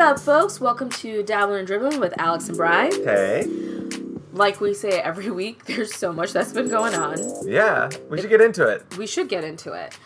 [0.00, 0.62] What up, folks?
[0.62, 2.88] Welcome to Dabbling and Dribbling with Alex and Bry.
[2.90, 3.44] Hey.
[4.32, 7.18] Like we say every week, there's so much that's been going on.
[7.46, 8.96] Yeah, we should get into it.
[8.96, 9.98] We should get into it.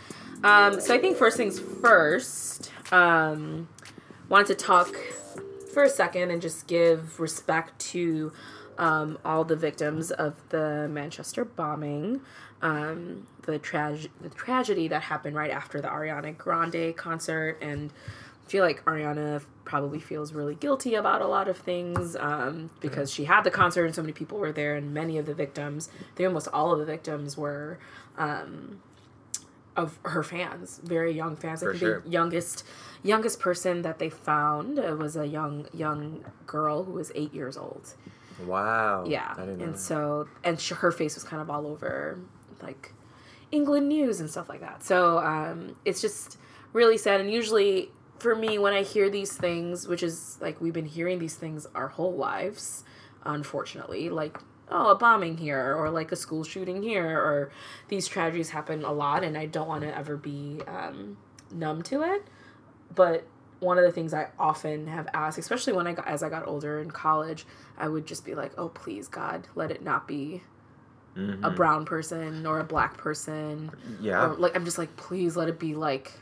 [0.43, 3.69] Um, so I think first things first, um,
[4.29, 4.97] wanted to talk
[5.73, 8.33] for a second and just give respect to
[8.79, 12.21] um, all the victims of the Manchester bombing,
[12.63, 17.93] um, the, trage- the tragedy that happened right after the Ariana Grande concert, and
[18.45, 23.11] I feel like Ariana probably feels really guilty about a lot of things um, because
[23.11, 25.89] she had the concert and so many people were there, and many of the victims,
[26.15, 27.79] think almost all of the victims were
[28.19, 28.81] um,
[29.77, 31.63] of her fans, very young fans.
[31.63, 32.01] I think sure.
[32.01, 32.65] the youngest
[33.03, 37.57] youngest person that they found uh, was a young young girl who was eight years
[37.57, 37.95] old.
[38.47, 39.05] Wow.
[39.07, 42.19] Yeah, I didn't and so and sh- her face was kind of all over
[42.63, 42.93] like
[43.53, 44.83] England news and stuff like that.
[44.83, 46.39] So um, it's just
[46.73, 47.21] really sad.
[47.21, 51.19] And usually for me, when I hear these things, which is like we've been hearing
[51.19, 52.85] these things our whole lives,
[53.25, 54.39] unfortunately, like
[54.71, 57.53] oh a bombing here or like a school shooting here or
[57.89, 61.17] these tragedies happen a lot, and I don't want to ever be um,
[61.53, 62.23] numb to it.
[62.95, 63.27] But
[63.61, 66.47] one of the things I often have asked, especially when I got as I got
[66.47, 67.47] older in college,
[67.77, 70.43] I would just be like, "Oh, please, God, let it not be
[71.17, 74.05] a brown person or a black person." Mm-hmm.
[74.05, 74.27] Yeah.
[74.27, 76.13] Or like I'm just like, please let it be like,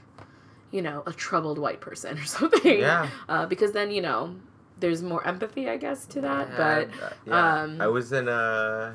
[0.73, 2.79] you know, a troubled white person or something.
[2.81, 3.09] Yeah.
[3.29, 4.35] Uh, because then you know,
[4.81, 6.57] there's more empathy, I guess, to that.
[6.57, 7.63] But Uh, yeah.
[7.63, 8.95] um, I was in a.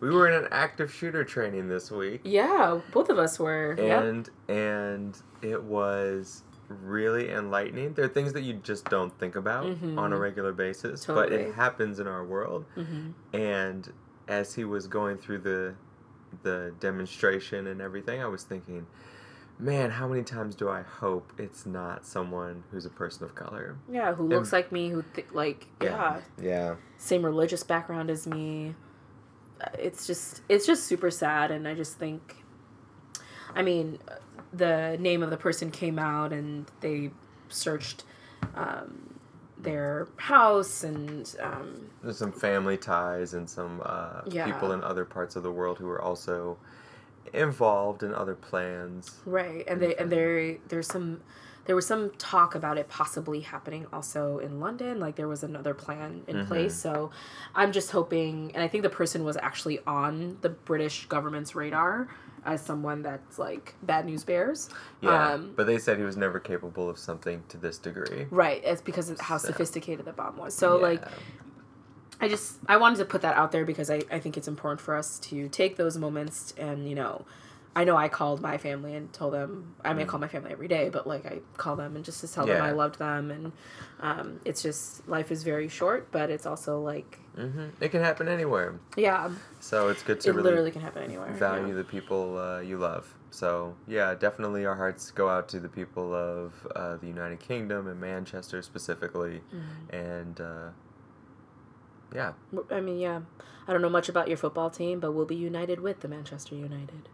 [0.00, 3.74] We were in an active shooter training this week, yeah, both of us were.
[3.78, 4.00] yeah.
[4.00, 7.94] and and it was really enlightening.
[7.94, 9.98] There are things that you just don't think about Mhm.
[9.98, 12.64] on a regular basis, but it happens in our world.
[12.76, 13.92] hmm And
[14.28, 15.74] as he was going through the
[16.44, 18.86] the demonstration and everything, I was thinking,
[19.58, 23.76] man, how many times do I hope it's not someone who's a person of color?
[23.90, 24.90] Yeah, who looks like me?
[24.90, 26.20] Who th- like yeah.
[26.40, 26.76] Yeah.
[26.98, 28.74] same religious background as me.
[29.60, 32.36] Uh, It's just it's just super sad, and I just think,
[33.54, 34.14] I mean, uh,
[34.52, 37.10] the name of the person came out, and they
[37.48, 38.04] searched
[38.54, 39.18] um,
[39.58, 44.44] their house, and um, There's some family ties and some uh, Yeah.
[44.46, 46.56] people in other parts of the world who are also
[47.34, 49.20] involved in other plans.
[49.24, 51.20] right, and they and there there's some.
[51.66, 54.98] There was some talk about it possibly happening also in London.
[55.00, 56.74] Like there was another plan in place.
[56.74, 57.10] So
[57.54, 62.08] I'm just hoping, and I think the person was actually on the British government's radar
[62.46, 64.70] as someone that's like bad news bears.
[65.02, 65.32] Yeah.
[65.34, 68.24] Um, but they said he was never capable of something to this degree.
[68.30, 68.62] right.
[68.64, 70.54] It's because of how So- sophisticated the bomb was.
[70.54, 71.08] So like Yeah.
[72.20, 74.80] I just I wanted to put that out there because I, I think it's important
[74.80, 77.24] for us to take those moments and you know
[77.76, 80.66] I know I called my family and told them I may call my family every
[80.66, 82.62] day, but like I call them and just to tell them Mm.
[82.62, 83.52] I loved them and
[84.00, 88.26] um, it's just life is very short, but it's also like hmm It can happen
[88.26, 88.80] anywhere.
[88.96, 89.30] yeah,
[89.60, 91.30] So it's good to it really literally can happen anywhere.
[91.34, 91.74] value yeah.
[91.74, 93.14] the people uh, you love.
[93.30, 97.86] So yeah, definitely our hearts go out to the people of uh, the United Kingdom
[97.86, 99.94] and Manchester specifically, Mm-hmm.
[99.96, 100.68] and uh,
[102.14, 102.32] yeah,
[102.70, 103.20] I mean, yeah.
[103.66, 106.54] I don't know much about your football team, but we'll be united with the Manchester
[106.54, 107.08] United.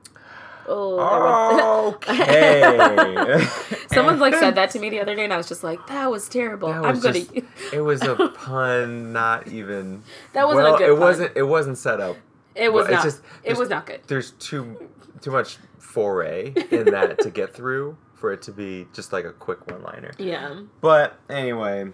[0.66, 3.44] Oh, okay.
[3.92, 6.10] Someone like said that to me the other day, and I was just like, "That
[6.10, 7.20] was terrible." That I'm was gonna.
[7.20, 7.32] just-
[7.72, 10.02] it was a pun, not even.
[10.32, 11.00] That wasn't a good It pun.
[11.00, 11.36] wasn't.
[11.36, 12.16] It wasn't set up.
[12.54, 13.02] it was well, not.
[13.04, 14.00] just- it was not good.
[14.06, 14.88] There's too
[15.20, 19.32] too much foray in that to get through for it to be just like a
[19.32, 20.12] quick one liner.
[20.18, 21.90] Yeah, But anyway.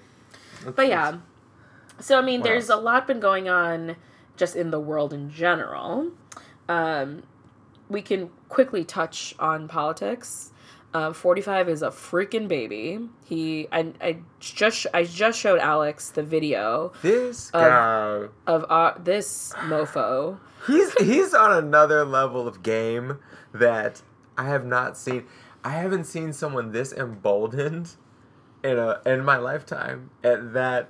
[0.77, 1.19] but yeah.
[2.01, 2.81] So I mean, What there's else?
[2.81, 3.97] a lot been going on
[4.37, 6.11] just in the world in general.
[6.69, 7.23] Um,
[7.89, 10.53] we can quickly touch on politics.
[10.93, 12.99] Uh, 45 is a freaking baby.
[13.25, 18.95] He, I, I just, I just showed Alex the video This Of- guy, of uh,
[18.99, 20.39] this mofo.
[20.67, 23.19] he's he's on another level of game
[23.55, 24.03] that
[24.37, 25.27] I have not seen.
[25.63, 27.93] I haven't seen someone this emboldened
[28.65, 30.89] in a in my lifetime at that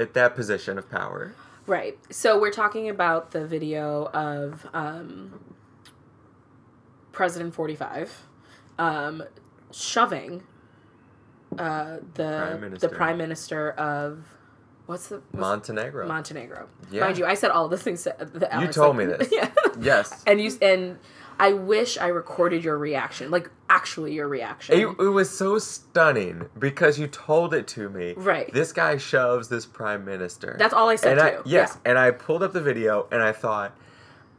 [0.00, 1.34] at that position of power.
[1.66, 1.98] Right.
[2.10, 5.38] So we're talking about the video of um,
[7.12, 8.26] President 45
[8.78, 9.22] um,
[9.70, 10.42] shoving
[11.58, 12.88] uh, the Prime Minister.
[12.88, 14.24] the prime minister of
[14.86, 16.06] what's the what's Montenegro.
[16.08, 16.68] Montenegro.
[16.90, 17.02] Yeah.
[17.02, 19.28] Mind you, I said all the things that, that Alex, told like- me this.
[19.32, 19.50] Yeah.
[19.80, 20.22] yes.
[20.26, 20.98] and you and
[21.40, 24.74] I wish I recorded your reaction, like actually your reaction.
[24.78, 28.12] It, it was so stunning because you told it to me.
[28.16, 28.52] Right.
[28.52, 30.56] This guy shoves this prime minister.
[30.58, 31.42] That's all I said and I, too.
[31.46, 31.90] yes, Yeah.
[31.90, 33.74] and I pulled up the video and I thought,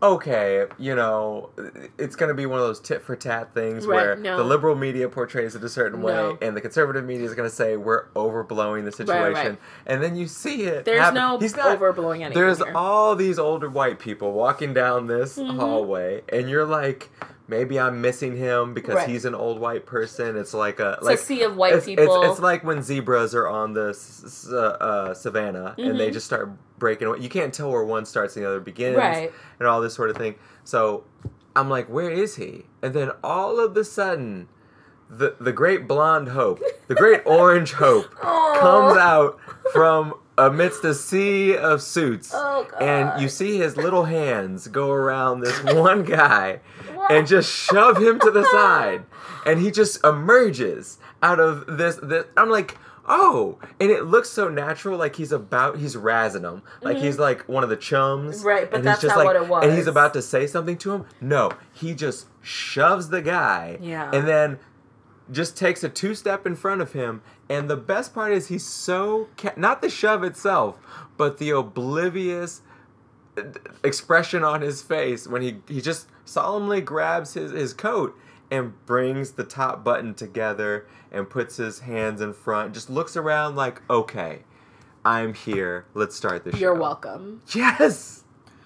[0.03, 1.49] okay, you know,
[1.97, 4.37] it's going to be one of those tit for tat things Right, where no.
[4.37, 7.55] the liberal media portrays it a certain way, and the conservative media is going to
[7.55, 9.45] say we're overblowing the situation, right.
[9.49, 9.57] right.
[9.85, 10.85] and then you see it.
[10.85, 11.15] There's happen.
[11.15, 12.33] no He's not, overblowing anything.
[12.33, 12.73] There's here.
[12.75, 15.55] all these older white people walking down this Mhm.
[15.57, 17.09] hallway, and you're like,
[17.51, 19.09] maybe I'm missing him because Right.
[19.09, 20.35] he's an old white person.
[20.37, 22.23] It's like a like a sea of white it's, people.
[22.23, 26.13] It's, it's like when zebras are on the s- uh, uh, savannah and they Mhm.
[26.13, 26.49] just start
[26.79, 27.19] breaking away.
[27.19, 29.31] You can't tell where one starts and the other begins, Right.
[29.59, 30.35] and all this sort of thing.
[30.63, 31.03] So
[31.55, 32.65] I'm like, where is he?
[32.81, 34.47] And then all of a sudden,
[35.09, 38.57] the the great blonde hope, the great orange hope, Oh.
[38.59, 39.37] comes out
[39.73, 42.31] from amidst a sea of suits.
[42.33, 42.67] Oh.
[42.79, 46.59] And you see his little hands go around this one guy
[47.09, 49.03] and just shove him to the side.
[49.45, 51.97] And he just emerges out of this.
[52.01, 53.59] this I'm like, oh.
[53.79, 56.61] And it looks so natural, like he's about, he's razzing him.
[56.81, 58.39] Like he's like one of the chums.
[58.39, 58.47] Mm-hmm.
[58.47, 60.21] Right, but and that's he's just not like, what it was And he's about to
[60.21, 61.05] say something to him.
[61.19, 63.77] No, he just shoves the guy.
[63.81, 64.09] Yeah.
[64.13, 64.59] And then
[65.31, 67.21] just takes a two step in front of him.
[67.49, 70.77] And the best part is he's so ca- not the shove itself,
[71.17, 72.61] but the oblivious
[73.37, 73.43] uh,
[73.83, 78.17] expression on his face when he he just solemnly grabs his his coat
[78.49, 82.73] and brings the top button together and puts his hands in front.
[82.73, 84.39] Just looks around like, okay,
[85.05, 85.85] I'm here.
[85.93, 86.57] Let's start the show.
[86.57, 87.41] You're welcome.
[87.55, 88.20] Yes.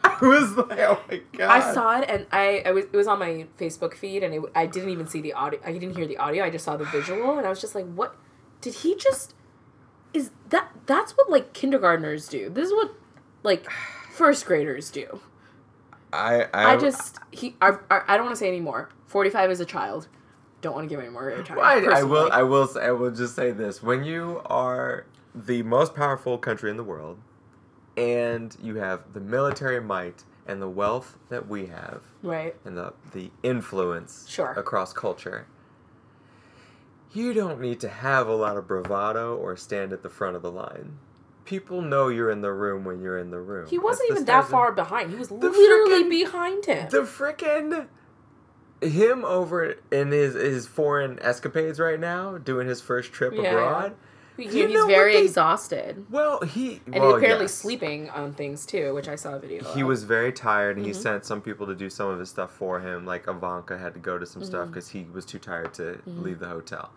[0.22, 1.50] I was like, oh my god.
[1.50, 4.42] I saw it and I, I was it was on my Facebook feed and it,
[4.54, 5.60] I didn't even see the audio.
[5.66, 6.44] I didn't hear the audio.
[6.44, 8.16] I just saw the visual and I was just like, what?
[8.62, 9.34] Did he just?
[10.14, 12.50] Is that that's what like kindergartners do?
[12.50, 12.94] This is what
[13.44, 13.70] like
[14.12, 15.20] first graders do.
[16.14, 18.90] I I, I just he I, I, don't want to say anymore.
[19.06, 20.08] Forty five is a child.
[20.62, 21.60] Don't want to give any more airtime.
[21.60, 22.32] I, I will.
[22.32, 22.68] I will.
[22.68, 25.06] say- I will just say this: when you are
[25.36, 27.20] the most powerful country in the world,
[27.98, 32.56] and you have the military might and the wealth that we have, right.
[32.66, 34.52] and the the influence Sure.
[34.52, 35.48] across culture,
[37.14, 40.42] you don't need to have a lot of bravado or stand at the front of
[40.42, 40.98] the line.
[41.46, 43.68] People know you're in the room when you're in the room.
[43.70, 45.12] He wasn't That's even that far behind.
[45.12, 46.90] He was literally frickin- behind him.
[46.90, 47.88] The frickin'
[48.82, 53.96] him over in his his foreign escapades right now, doing his first trip Yeah, abroad.
[54.38, 56.06] you he's know very they- exhausted.
[56.10, 57.54] Well, he And well, he's apparently yes.
[57.54, 59.64] sleeping on things too, which I saw a video.
[59.74, 59.88] He of.
[59.88, 60.96] was very tired, and he Mhm.
[60.96, 63.06] sent some people to do some of his stuff for him.
[63.06, 64.72] Like Ivanka had to go to some stuff Mhm.
[64.72, 66.24] because he was too tired to Mhm.
[66.24, 66.92] leave the hotel.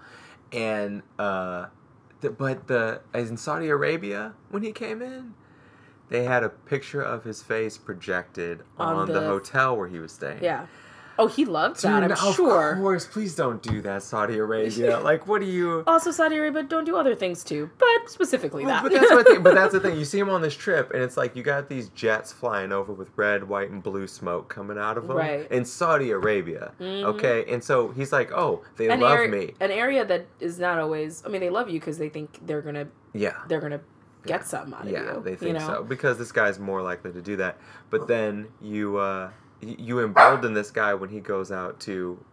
[0.52, 1.66] And uh,
[2.20, 5.34] the, but the as in Saudi Arabia when he came in,
[6.08, 9.98] they had a picture of his face projected on, On the, the- hotel where he
[9.98, 10.42] was staying.
[10.42, 10.66] Yeah.
[11.18, 12.02] Oh, he loved that.
[12.02, 12.72] I'm Dude, sure.
[12.72, 15.00] Of course, please don't do that, Saudi Arabia.
[15.02, 15.82] like, what do you?
[15.86, 18.82] Also, Saudi Arabia don't do other things too, but specifically Well, that.
[18.84, 19.88] but that's what I but that's the thing.
[19.98, 22.92] You see him on this trip, and it's like you got these jets flying over
[22.92, 25.50] with red, white, and blue smoke coming out of them Right.
[25.50, 26.72] in Saudi Arabia.
[26.80, 27.02] Mhm.
[27.04, 30.58] Okay, and so he's like, "Oh, they an, love area, me." an area that is
[30.60, 31.22] not always.
[31.26, 33.80] I mean, they love you because they think they're gonna Yeah, they're gonna
[34.26, 35.20] get something out of yeah, you.
[35.24, 35.66] they think you know?
[35.66, 37.56] so because this guy's more likely to do that.
[37.90, 39.30] But then you uh,
[39.60, 42.24] you embolden this guy when he goes out to.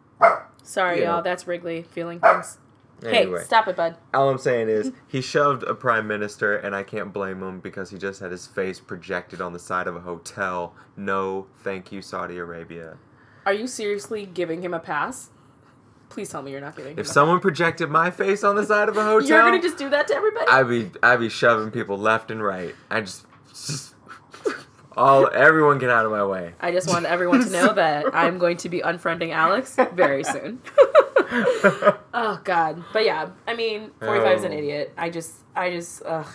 [0.63, 1.15] Sorry, you know.
[1.15, 1.21] y'all.
[1.21, 2.33] That's Wrigley feeling ah.
[2.33, 2.57] things.
[3.03, 3.97] Anyway, Hey, stop it, bud.
[4.13, 7.89] all I'm saying is he shoved a prime minister, and I can't blame him because
[7.89, 10.73] he just had his face projected on the side of a hotel.
[10.95, 12.97] No, thank you, Saudi Arabia.
[13.45, 15.29] Are you seriously giving him a pass?
[16.09, 16.99] Please tell me you're not giving him.
[16.99, 19.77] If a someone projected my face on the side of a hotel, you're gonna just
[19.77, 20.45] do that to everybody.
[20.49, 22.73] I'd be I'd be shoving people left and right.
[22.89, 23.94] I just, just
[24.97, 26.53] all everyone get out of my way.
[26.59, 30.61] I just want everyone to know that I'm going to be unfriending Alex very soon.
[32.13, 34.57] oh God, but yeah, I mean, 45 is an Oh.
[34.57, 34.93] idiot.
[34.97, 36.27] I just, I just, ugh,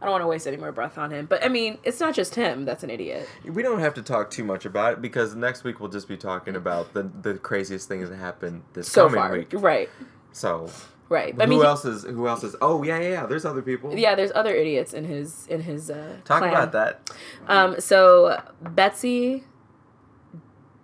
[0.00, 1.26] I don't want to waste any more breath on him.
[1.26, 3.28] But I mean, it's not just him that's an idiot.
[3.44, 6.16] we don't have to talk too much about it because next week we'll just be
[6.16, 9.48] talking about the the craziest things that happened this So coming far, week.
[9.54, 9.88] right,
[10.32, 10.70] So
[11.10, 11.36] right.
[11.36, 12.56] But who I mean, else is who else is?
[12.62, 13.26] Oh yeah, yeah, yeah.
[13.26, 13.94] There's other people.
[13.94, 16.50] yeah, there's other idiots in his in his uh, Talk clan.
[16.54, 17.10] about that.
[17.46, 19.44] Um, so Betsy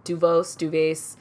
[0.05, 1.17] Duvos, Duvase,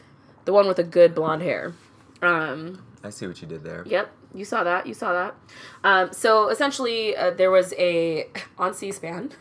[0.46, 1.74] the one with the good blonde hair.
[2.22, 3.84] Um, I see what you did there.
[3.88, 4.86] Yep, you saw that.
[4.88, 5.36] You saw that.
[5.84, 9.32] Um, so essentially, uh, there was a on C-SPAN.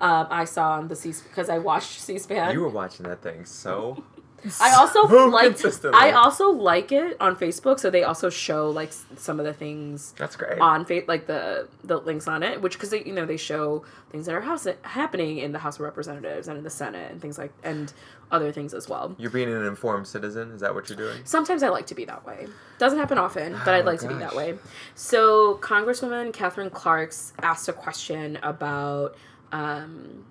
[0.00, 2.52] Um, I saw on the C because I watched C-SPAN.
[2.52, 4.02] You were watching that thing so.
[4.60, 5.56] I also so like.
[5.94, 10.14] I also like it on Facebook, so they also show like some of the things
[10.18, 10.58] That's great.
[10.60, 13.84] on fa- like the the links on it, which because they you know they show
[14.10, 17.20] things that are house happening in the House of Representatives and in the Senate and
[17.20, 17.92] things like and
[18.32, 19.14] other things as well.
[19.18, 20.50] You're being an informed citizen.
[20.52, 21.20] Is that what you're doing?
[21.24, 22.46] Sometimes I like to be that way.
[22.78, 24.54] Doesn't happen often, but I'd Oh, like to be that way.
[24.94, 29.14] So Congresswoman Katherine Clark's asked a question about
[29.52, 30.24] um,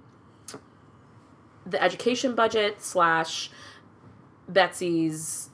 [1.66, 3.52] the education budget slash
[4.54, 5.50] Betsy's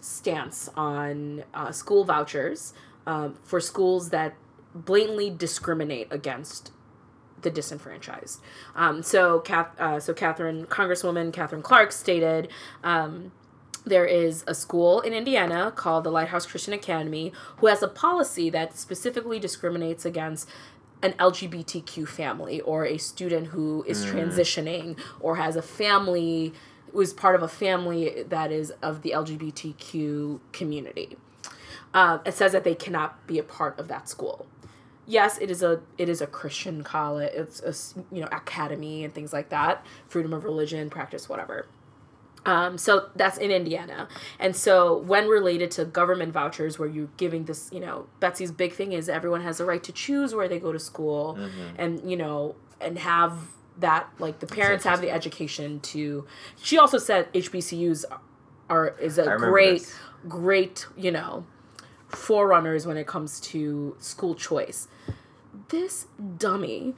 [0.00, 2.74] stance on uh, school vouchers
[3.06, 4.34] um, for schools that
[4.74, 6.72] blatantly discriminate against
[7.42, 8.40] the disenfranchised.
[8.74, 12.48] Um, so, Kath, uh, so Katherine, Congresswoman Katherine Clark stated.
[12.82, 13.32] Um,
[13.84, 18.48] there is a school in Indiana called the Lighthouse Christian Academy who has a policy
[18.50, 20.48] that specifically discriminates against
[21.02, 26.52] an LGBTQ family or a student who is transitioning or has a family
[26.94, 31.16] is part of a family that is of the LGBTQ community.
[31.94, 34.46] Uh, it says that they cannot be a part of that school.
[35.06, 37.30] Yes, it is a it is a Christian college.
[37.34, 39.84] It's a you know academy and things like that.
[40.08, 41.66] Freedom of religion, practice, whatever.
[42.44, 44.08] Um, so that's in Indiana.
[44.38, 48.72] And so when related to government vouchers where you're giving this, you know, Betsy's big
[48.72, 51.36] thing is everyone has the right to choose where they go to school
[51.78, 53.34] and, you know, and have
[53.82, 56.26] that like the parents have the education to
[56.62, 58.04] she also said HBCUs
[58.68, 59.94] are is a great this.
[60.28, 61.44] great, you know,
[62.08, 64.88] forerunners when it comes to school choice.
[65.68, 66.06] This
[66.38, 66.94] dummy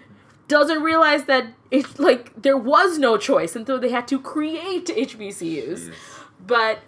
[0.47, 4.87] doesn't realize that it like there was no choice and so they had to create
[4.87, 5.89] HBCUs.
[5.89, 5.93] Jeez.
[6.47, 6.79] But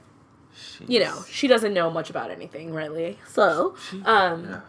[0.87, 3.19] you know, she doesn't know much about anything really.
[3.29, 3.75] So,
[4.05, 4.61] um Yeah.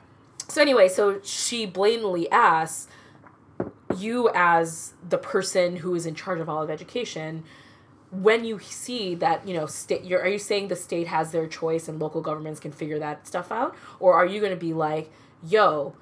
[0.47, 2.87] so anyway, so she blatantly asks
[3.95, 7.43] you as the person who is in charge of all of education
[8.11, 11.47] when you see that you know state you're are you saying the state has their
[11.47, 13.75] choice and local governments can figure that stuff out?
[13.99, 15.11] Or are you going to be like
[15.43, 15.93] yo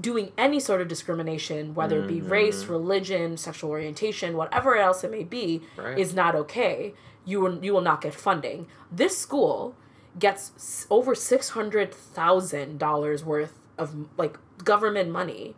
[0.00, 2.28] doing any sort of discrimination whether it be mm-hmm.
[2.28, 5.96] race religion sexual orientation whatever else it may be Right.
[5.96, 6.94] is not okay.
[7.24, 8.66] You will you will not get funding.
[8.90, 9.76] This school
[10.18, 15.54] gets over $600,000 worth of like government money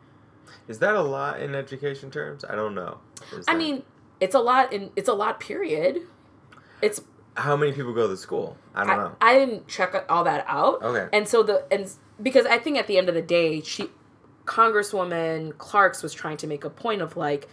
[0.69, 2.45] Is that a lot in education terms?
[2.45, 2.99] I don't know.
[3.33, 3.83] Is I that- mean,
[4.21, 6.01] it's a lot in it's a lot period.
[6.83, 7.01] It's
[7.37, 8.57] how many people go to the school?
[8.75, 9.17] I don't I, know.
[9.21, 10.83] I didn't check all that out.
[10.83, 11.09] Okay.
[11.13, 11.91] And so the and
[12.23, 13.91] because I think at the end of the day, she
[14.45, 17.49] Congresswoman Clark's was trying to make a point of like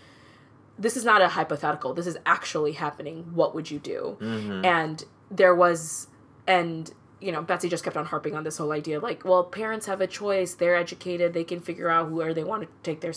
[0.78, 1.94] this is not a hypothetical.
[1.94, 3.30] This is actually happening.
[3.34, 4.18] What would you do?
[4.20, 4.66] Mm-hmm.
[4.66, 6.08] And there was
[6.48, 6.92] and
[7.24, 9.86] you know, Betsy just kept on harping on this whole idea of like, well, parents
[9.86, 10.56] have a choice.
[10.56, 11.34] They're educated.
[11.34, 13.14] They can figure out where they want to take their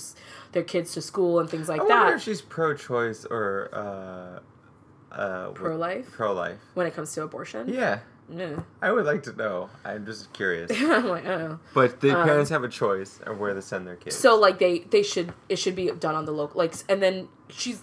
[0.52, 2.16] their kids to school and things like I wonder that.
[2.16, 6.58] if she's pro-choice or uh, uh, Pro life pro-life.
[6.74, 7.68] when it comes to abortion.
[7.68, 8.64] Yeah, No.
[8.82, 9.70] I would like to know.
[9.84, 10.70] I'm just curious.
[10.74, 11.58] I'm like, oh.
[11.74, 14.16] But the parents have a choice of where to send their kids.
[14.16, 17.28] So like they they should it should be done on the local like and then
[17.48, 17.82] she's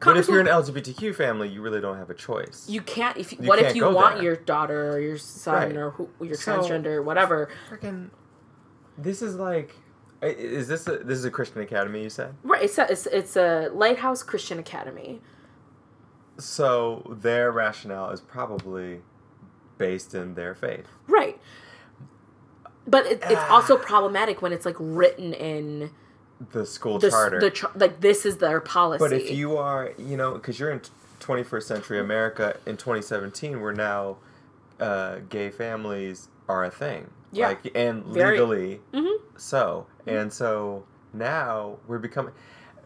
[0.00, 2.66] but if you're an LGBTQ family, you really don't have a choice.
[2.68, 4.24] you can't if you, You what if can't you go want there.
[4.24, 5.76] your daughter or your son Right.
[5.76, 8.10] or who, your So- transgender or whatever Freaking,
[8.96, 9.74] this is like,
[10.22, 12.02] i- is this a this is a Christian academy?
[12.02, 15.20] You said right it's a, it's, it's a lighthouse christian academy
[16.40, 17.02] so.
[17.20, 19.00] Their rationale is probably
[19.76, 20.86] based in their faith.
[21.08, 21.40] right
[22.86, 23.54] but it, it's ah.
[23.54, 25.90] also problematic when it's like written in
[26.52, 27.40] The school the, charter.
[27.40, 30.70] the char- like this is their policy But if you are, you know, because you're
[30.70, 30.80] in
[31.20, 34.18] 21st century America in 2017, we're now
[34.80, 37.10] uh, gay families are a thing.
[37.32, 37.48] Yeah.
[37.48, 39.16] Like, and Very- legally Mhm.
[39.36, 39.86] so.
[40.06, 42.32] And so now we're becoming,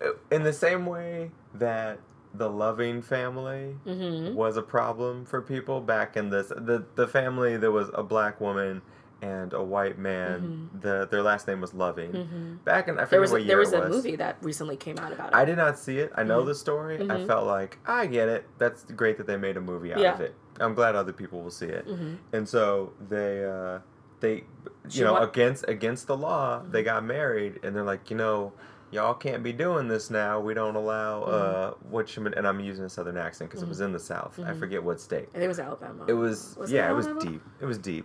[0.02, 1.98] uh, in the same way that
[2.34, 4.32] the loving family Mhm.
[4.34, 8.40] was a problem for people back in this, the, the family that was a black
[8.40, 8.80] woman
[9.22, 12.12] and a white man, the their last name was Loving.
[12.12, 12.64] Mhm.
[12.64, 13.86] Back in, I forget was what a, year there was it was.
[13.86, 13.96] a was.
[14.04, 16.12] movie that recently came out about it I did not see it.
[16.16, 16.46] I know Mhm.
[16.46, 16.96] the story.
[16.96, 17.26] I Mhm.
[17.28, 18.44] felt like I get it.
[18.58, 20.14] That's great that they made a movie out Yeah.
[20.14, 20.34] of it.
[20.60, 21.86] I'm glad other people will see it.
[21.86, 22.16] Mhm.
[22.32, 23.78] And so they, uh,
[24.20, 24.44] they,
[24.88, 25.30] She you know, wa- Mm-hmm.
[25.30, 28.52] against against the law, they got married, and they're like, you know,
[28.90, 30.38] y'all can't be doing this now.
[30.40, 31.90] We don't allow uh, Mm-hmm.
[31.92, 34.38] what you and I'm using a southern accent because it was in the South.
[34.44, 35.28] I forget what state.
[35.30, 36.04] I think it was Alabama.
[36.08, 37.40] It was, it yeah, it was deep.
[37.60, 38.04] It was deep.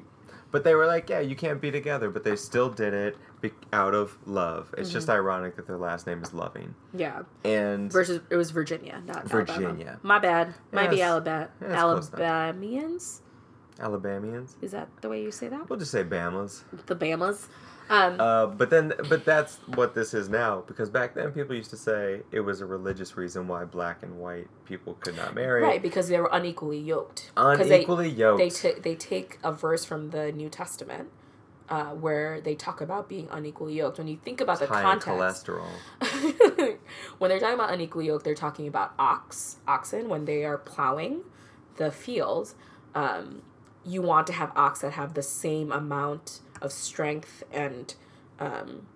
[0.51, 3.51] But they were like, yeah, you can't be together, but they still did it be-
[3.73, 4.73] out of love.
[4.77, 5.17] It's just Mm-hmm.
[5.17, 6.73] ironic that their last name is Loving.
[6.93, 7.23] Yeah.
[7.43, 9.67] And Versus it was Virginia, not Virginia.
[9.67, 9.99] Alabama.
[10.03, 10.53] My bad.
[10.71, 11.09] Might be Yes.
[11.09, 11.49] Alabama.
[11.61, 11.67] Yeah.
[11.83, 13.21] Alabamians.
[13.79, 14.55] Alabamians.
[14.61, 15.69] Is that the way you say that?
[15.69, 16.63] We'll just say Bamas.
[16.87, 17.47] The Bamas.
[17.89, 20.63] Um, Uh, but then, but that's what this is now.
[20.67, 24.19] Because back then, people used to say it was a religious reason why black and
[24.19, 25.61] white people could not marry.
[25.63, 27.31] right, because they were unequally yoked.
[27.37, 28.39] Unequally yoked.
[28.39, 31.09] They, they, ta- they take a verse from the New Testament
[31.69, 33.97] uh, where they talk about being unequally yoked.
[33.97, 35.67] When you think about the high context, cholesterol.
[37.17, 41.21] when they're talking about unequally yoked, they're talking about ox, oxen when they are plowing
[41.77, 42.53] the field.
[42.95, 43.41] Um,
[43.85, 47.95] you want to have ox that have the same amount of strength and
[48.39, 48.87] um,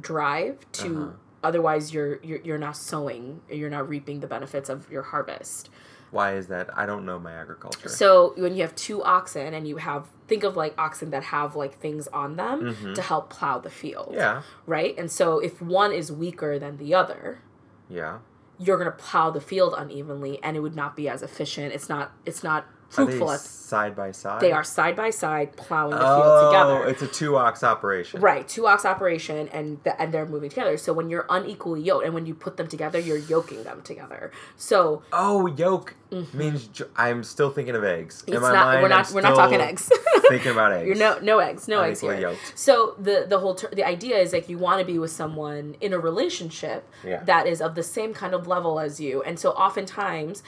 [0.00, 1.10] drive to Uh-huh.
[1.44, 5.68] otherwise you're, you're you're not sowing you're not reaping the benefits of your harvest
[6.10, 6.68] Why is that?
[6.76, 7.88] I don't know my agriculture.
[7.88, 11.56] so when you have two oxen and you have think of like oxen that have
[11.56, 12.94] like things on them Mhm.
[12.94, 16.94] to help plow the field yeah, right and so if one is weaker than the
[16.94, 17.40] other
[17.88, 18.18] yeah.
[18.58, 21.88] you're going to plow the field unevenly and it would not be as efficient it's
[21.88, 22.64] not it's not
[22.98, 24.40] Are they side by side?
[24.42, 28.20] they are side by side plowing the Oh, field together it's a two ox operation.
[28.20, 30.76] Right, two ox operation, and th- and they're moving together.
[30.76, 34.30] So when you're unequally yoked, and when you put them together, you're yoking them together.
[34.56, 35.94] So Oh, yolk
[36.34, 38.22] means jo- I'm still thinking of eggs.
[38.26, 38.42] In Mm-hmm.
[38.42, 38.66] it's my not.
[38.66, 39.08] mind, we're not.
[39.08, 39.90] I'm we're not talking eggs.
[40.28, 40.86] thinking about eggs.
[40.88, 41.66] You're no no eggs.
[41.68, 42.18] No eggs here.
[42.20, 42.52] yoked.
[42.58, 45.76] So the the whole ter- the idea is like you want to be with someone
[45.80, 47.22] in a relationship Yeah.
[47.24, 50.42] that is of the same kind of level as you, and so oftentimes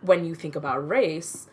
[0.00, 1.48] when you think about race,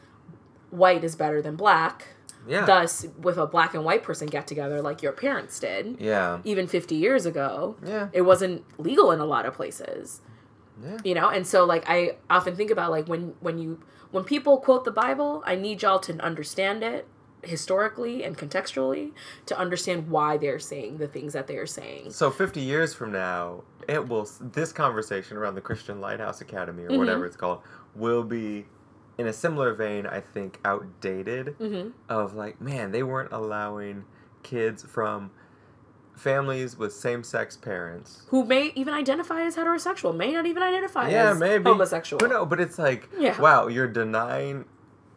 [0.77, 2.07] white is better than black.
[2.47, 2.65] Yeah.
[2.65, 6.39] Thus, with a black and white person get together like your parents did, yeah.
[6.43, 8.09] even 50 years ago, Yeah.
[8.13, 10.21] it wasn't legal in a lot of places
[10.83, 10.97] Yeah.
[11.05, 13.79] you know and so like i often think about like when when you
[14.11, 17.07] when people quote the bible i need y'all to understand it
[17.43, 19.11] historically and contextually
[19.45, 23.63] to understand why they're saying the things that they're saying So 50 years from now,
[23.87, 26.97] it will this conversation around the Christian Lighthouse Academy or Mhm.
[26.97, 27.59] whatever it's called
[27.95, 28.65] will be
[29.17, 31.89] in a similar vein, I think, outdated mm-hmm.
[32.09, 34.03] of like, man, they weren't allowing
[34.43, 35.31] kids from
[36.15, 38.23] families with same-sex parents.
[38.29, 41.65] who may even identify as heterosexual may not even identify Yeah, as maybe.
[41.65, 43.39] homosexual But no, but it's like, Yeah.
[43.39, 44.63] wow, you're denying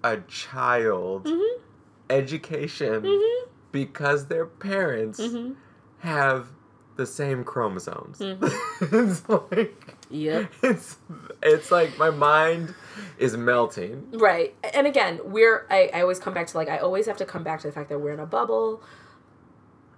[0.02, 1.62] a child mm-hmm.
[2.10, 3.50] education Mm-hmm.
[3.72, 5.52] because their parents Mm-hmm.
[6.00, 6.48] have
[6.96, 8.18] the same chromosomes.
[8.18, 8.40] Mhm.
[8.80, 10.96] it's like yep it's
[11.42, 12.74] it's like my mind
[13.18, 14.08] is melting.
[14.12, 17.24] right and again we're I, I always come back to like i always have to
[17.24, 18.82] come back to the fact that we're in a bubble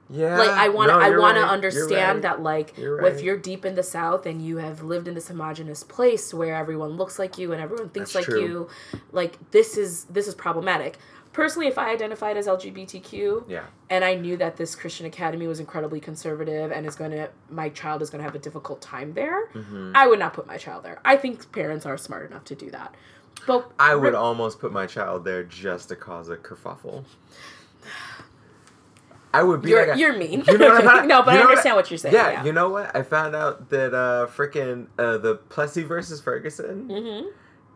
[0.09, 0.37] Yeah.
[0.39, 2.23] like I want to no, I want to right, you're understand right.
[2.23, 5.29] that like You're if you're deep in the south and you have lived in this
[5.29, 8.43] homogenous place where everyone looks like you and everyone thinks That's like true.
[8.43, 8.69] you
[9.13, 10.99] like this is this is problematic
[11.33, 13.65] personally if i identified as lgbtq Yeah.
[13.89, 17.69] and i knew that this christian academy was incredibly conservative and is going to my
[17.69, 19.93] child is going to have a difficult time there Mhm.
[19.95, 22.71] i would not put my child there i think parents are smart enough to do
[22.71, 22.95] that
[23.47, 27.05] but I would re- almost put my child there just to cause a kerfuffle.
[29.33, 31.33] I would be you're, like a- you're mean You know what I found- no but
[31.33, 32.95] you i know what understand what, you're saying Yeah, yeah, you know what?
[32.95, 37.29] I found out that uh freaking uh the Plessy versus Ferguson, mm-hmm.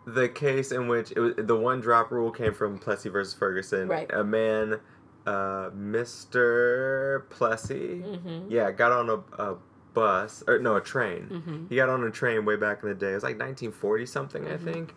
[0.06, 3.88] The case in which it was the one drop rule came from Plessy versus Ferguson.
[3.88, 4.10] Right.
[4.12, 4.80] A man,
[5.26, 7.28] uh, Mr.
[7.30, 8.50] Plessy, Mm-hmm.
[8.50, 9.56] yeah, got on a, a
[9.94, 11.28] bus or no, a train.
[11.30, 11.66] Mm-hmm.
[11.68, 13.12] He got on a train way back in the day.
[13.12, 14.64] It was like 1940 something, I Mhm.
[14.64, 14.94] think.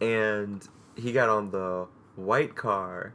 [0.00, 0.66] And
[0.96, 3.12] he got on the white car,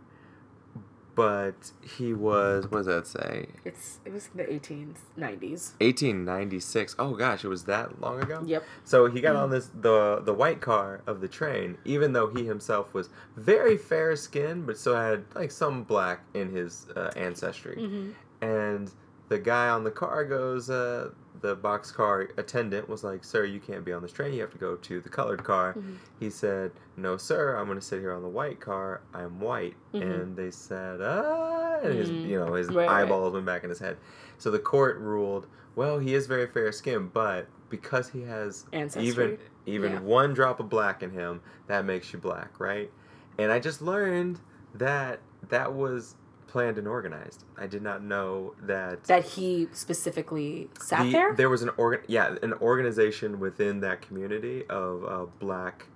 [1.15, 3.47] but he was, what does that say?
[3.65, 5.73] It's it was the 1890s.
[5.79, 6.95] 1896.
[6.97, 8.41] Oh gosh, it was that long ago?
[8.45, 8.63] Yep.
[8.83, 12.45] So he got on this the the white car of the train, even though he
[12.45, 17.77] himself was very fair skinned, but still had like some black in his uh, ancestry.
[17.77, 18.11] Mm-hmm.
[18.43, 18.91] And
[19.29, 21.11] the guy on the car goes, uh,
[21.43, 24.33] the boxcar attendant was like, "Sir, you can't be on this train.
[24.33, 25.97] You have to go to the colored car." Mhm.
[26.19, 27.55] He said, "No, sir.
[27.57, 29.01] I'm going to sit here on the white car.
[29.13, 30.01] I'm white." Mhm.
[30.01, 32.27] And they said, "Ah," and his Mhm.
[32.29, 33.03] you know his Right, right.
[33.03, 33.97] eyeballs went back in his head.
[34.39, 39.07] So the court ruled, "Well, he is very fair skinned, but because he has Ancestry.
[39.09, 39.99] even even Yeah.
[39.99, 42.89] one drop of black in him, that makes you black, right?"
[43.37, 44.39] And I just learned
[44.75, 46.15] that that was
[46.53, 47.45] planned and organized.
[47.57, 51.49] I did not know that That he specifically sat the- there.
[51.49, 55.87] was an organ, yeah, an organization within that community of uh, black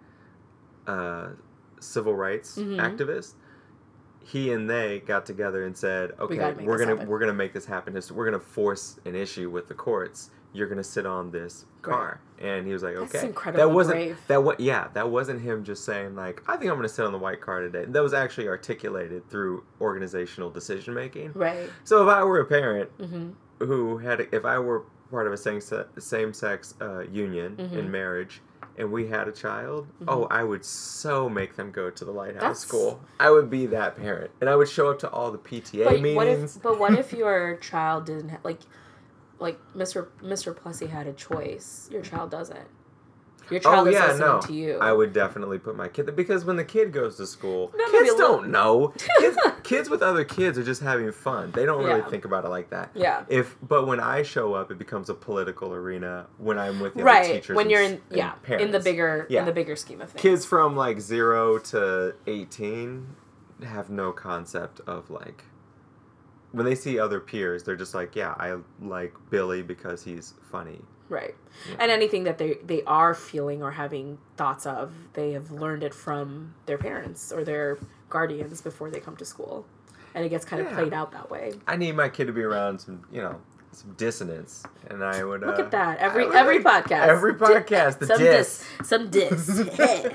[0.87, 1.27] uh,
[1.79, 2.77] civil rights Mhm.
[2.79, 3.33] activists.
[4.19, 7.53] He and they got together and said, "Okay, we are gonna happen." we're gonna make
[7.53, 7.93] this happen.
[8.11, 10.31] We're gonna force an issue with the courts.
[10.57, 14.17] You're gonna sit on this car." And he was like, That's "Okay." that wasn't brave.
[14.27, 17.11] that what yeah that wasn't him just saying like I think I'm gonna sit on
[17.11, 17.85] the white car today.
[17.87, 21.31] That was actually articulated through organizational decision making.
[21.33, 21.69] right.
[21.83, 23.65] So if I were a parent Mm-hmm.
[23.65, 27.71] who had if I were part of a same se- same sex uh, union Mhm.
[27.77, 28.41] in marriage
[28.77, 30.05] and we had a child, Mhm.
[30.09, 32.99] oh, I would so make them go to the lighthouse That's- school.
[33.19, 35.93] I would be that parent, and I would show up to all the PTA But
[35.93, 36.57] what meetings.
[36.57, 36.61] if?
[36.61, 38.59] But what if your child didn't ha- like,
[39.39, 40.07] like Mr.
[40.23, 40.55] Mr.
[40.55, 41.89] Plessy had a choice.
[41.91, 42.67] Your child doesn't.
[43.49, 44.77] Your oh child is yeah, listening no, to you.
[44.79, 48.49] I would definitely put my kid because when the kid goes to school, kids don't
[48.49, 48.93] know.
[49.19, 51.51] Kids, kids with other kids are just having fun.
[51.51, 52.09] They don't really Yeah.
[52.09, 52.91] think about it like that.
[52.93, 53.23] Yeah.
[53.29, 56.27] If but when I show up, it becomes a political arena.
[56.37, 57.35] When I'm with the Right.
[57.35, 59.41] teachers, When you're in and yeah in the bigger Yeah.
[59.41, 60.21] in the bigger scheme of things.
[60.21, 63.15] kids from like zero to 18
[63.63, 65.45] have no concept of like
[66.57, 70.81] when they see other peers they're just like yeah i like billy because he's funny
[71.09, 71.35] Right.
[71.79, 75.93] And anything that they they are feeling or having thoughts of, they have learned it
[75.93, 77.77] from their parents or their
[78.09, 79.65] guardians before they come to school.
[80.13, 81.53] And it gets kind of played out that way.
[81.65, 83.39] I need my kid to be around some, you know,
[83.71, 85.99] some dissonance, and I would Look uh, at that.
[85.99, 87.07] Every every like- podcast.
[87.07, 88.65] every Di- podcast, the some diss.
[88.79, 88.87] dis.
[88.89, 90.11] Some diss.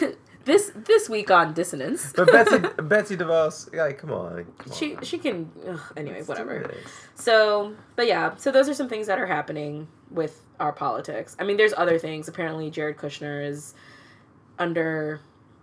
[0.44, 2.12] this this week on dissonance.
[2.14, 5.02] But Betsy Betsy DeVos, like, come on, come she on.
[5.04, 6.74] she can ugh, anyway, Let's whatever.
[7.14, 11.36] So, but yeah, so those are some things that are happening with our politics.
[11.38, 12.28] I mean, there's other things.
[12.28, 13.74] Apparently, Jared Kushner is
[14.58, 15.20] under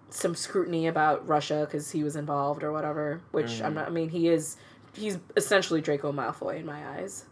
[0.10, 3.22] some scrutiny about Russia because he was involved or whatever.
[3.32, 3.88] Which I'm not.
[3.88, 4.58] I mean, he is.
[4.94, 7.26] He's essentially Draco Malfoy in my eyes.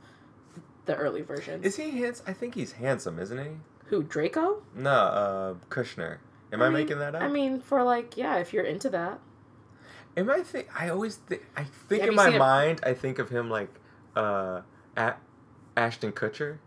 [0.85, 1.63] The early version.
[1.63, 2.25] Is he handsome?
[2.29, 3.51] I think he's handsome, isn't he?
[3.87, 4.61] Who Draco?
[4.75, 6.17] No, uh, Kushner.
[6.53, 7.21] Am I, mean- making that up?
[7.21, 9.19] I mean, for like, yeah, if you're into that.
[10.15, 10.67] Am I think?
[10.79, 11.43] I always think.
[11.55, 13.69] I think Have in my a- mind, I think of him like,
[14.15, 14.61] uh,
[14.95, 15.13] a-
[15.75, 16.57] Ashton Kutcher.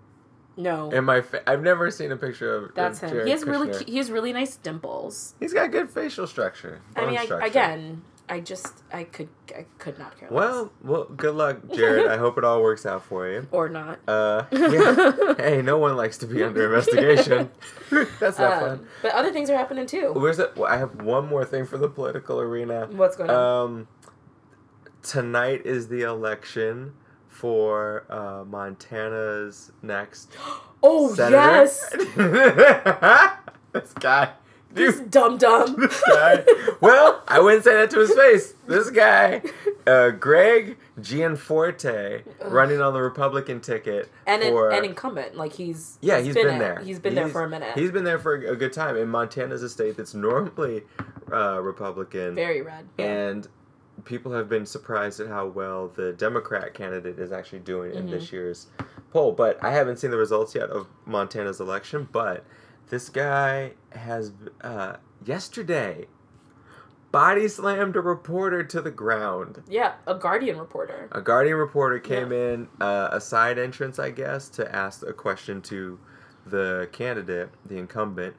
[0.57, 2.75] No, In my, fa- I've never seen a picture of.
[2.75, 3.11] that's of him.
[3.11, 3.79] Jared He has really, Kushner.
[3.87, 5.35] cu- he has really nice dimples.
[5.41, 6.81] He's got good facial structure.
[6.95, 7.47] I mean, I, structure.
[7.47, 10.37] again, I just, I could, I could not care less.
[10.37, 12.07] Well, well, good luck, Jared.
[12.07, 13.49] I hope it all works out for you.
[13.51, 13.99] or not.
[14.07, 15.35] Uh, yeah.
[15.39, 17.51] hey, no one likes to be under investigation.
[18.21, 18.87] That's not Um, fun.
[19.03, 20.13] but other things are happening too.
[20.15, 20.57] Where's it?
[20.57, 22.87] well, I have one more thing for the political arena.
[22.93, 23.37] What's going on?
[23.67, 23.89] Um,
[25.03, 26.93] tonight is the election
[27.27, 30.31] for uh, Montana's next
[30.83, 31.37] oh senator.
[31.37, 31.91] yes,
[33.73, 34.31] this guy.
[34.73, 35.77] This Dude, dumb dumb.
[35.81, 36.45] this guy.
[36.81, 38.55] Well, I wouldn't say that to his face.
[38.67, 39.43] This guy,
[39.87, 45.99] uh, Greg Gianforte, running on the Republican ticket and an, for an incumbent, like he's
[46.01, 46.59] Yeah, he's he's been, it.
[46.59, 46.81] there.
[46.81, 47.77] He's been there for a minute.
[47.77, 48.97] He's been there for a good time.
[48.97, 50.83] And Montana's a state that's normally
[51.33, 52.87] uh, Republican, very red.
[52.99, 53.47] And
[54.05, 58.11] people have been surprised at how well the Democrat candidate is actually doing in Mm-hmm.
[58.13, 58.67] this year's
[59.13, 59.33] poll.
[59.33, 62.09] But I haven't seen the results yet of Montana's election.
[62.11, 62.45] But
[62.91, 66.07] this guy has uh, yesterday
[67.13, 69.63] body slammed a reporter to the ground.
[69.69, 71.09] yeah, a Guardian reporter.
[71.13, 75.61] A Guardian reporter came in, uh, a side entrance, I guess, to ask a question
[75.63, 75.99] to
[76.47, 78.37] the candidate, the incumbent,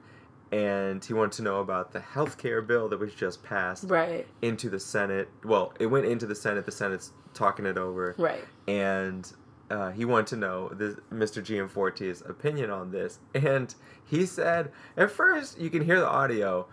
[0.54, 4.26] and he wanted to know about the health care bill that was just passed Right,
[4.42, 5.28] into the Senate.
[5.44, 6.66] Well, it went into the Senate.
[6.66, 8.44] The Senate's talking it over, right.
[8.68, 9.30] and
[9.72, 11.42] uh, he wanted to know this, Mr.
[11.44, 13.20] Gianforte's opinion on this.
[13.34, 13.74] And
[14.06, 16.68] he said, at first, you can hear the audio.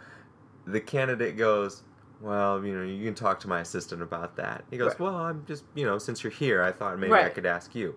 [0.66, 1.82] The candidate goes,
[2.20, 5.00] "Well, you know, you can talk to my assistant about that." He goes, Right.
[5.00, 7.94] "Well, I'm just, you know, since you're here, I thought maybe I could ask you."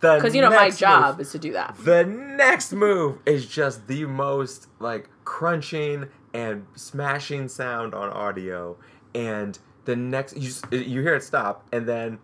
[0.00, 1.76] The Because you know my job move- is to do that.
[1.84, 8.76] the next move is just the most like crunching and smashing sound on audio,
[9.14, 12.18] and the next you you hear it stop, and then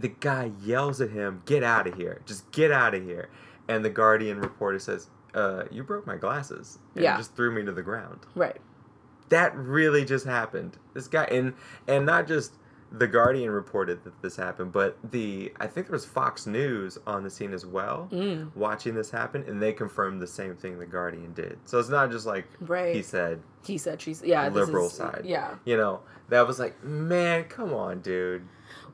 [0.00, 2.20] the guy yells at him, "Get out of here!
[2.26, 3.28] Just get out of here!"
[3.68, 7.16] And the Guardian reporter says, "Uh, you broke my glasses, and Yeah.
[7.16, 8.60] just threw me to the ground." Right.
[9.28, 10.76] That really just happened.
[10.94, 11.54] This guy, and
[11.86, 12.54] and not just
[12.92, 17.22] the Guardian reported that this happened, but the I think there was Fox News on
[17.22, 18.50] the scene as well Mm.
[18.56, 21.58] watching this happen, and they confirmed the same thing the Guardian did.
[21.66, 22.92] So it's not just like Right.
[22.96, 24.48] he said, He said she's yeah.
[24.48, 25.22] this liberal is- side.
[25.24, 25.54] Yeah.
[25.64, 28.42] you know, that was like, man, come on, dude.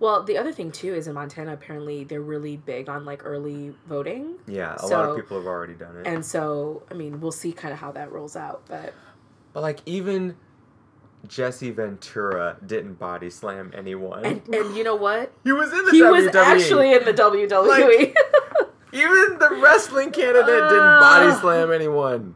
[0.01, 3.75] Well, the other thing too is in Montana, apparently they're really big on like early
[3.89, 6.07] voting, Yeah, a lot of people have already done it.
[6.07, 8.63] and so I mean we'll see kind of how that rolls out.
[8.69, 8.93] But
[9.53, 10.37] but like even
[11.27, 14.25] Jesse Ventura didn't body slam anyone.
[14.25, 15.33] and and you know what?
[15.45, 15.93] he was in the WWE.
[15.93, 16.25] He WWE.
[16.27, 18.15] was actually in the WWE.
[18.93, 22.35] even the wrestling candidate didn't body slam anyone.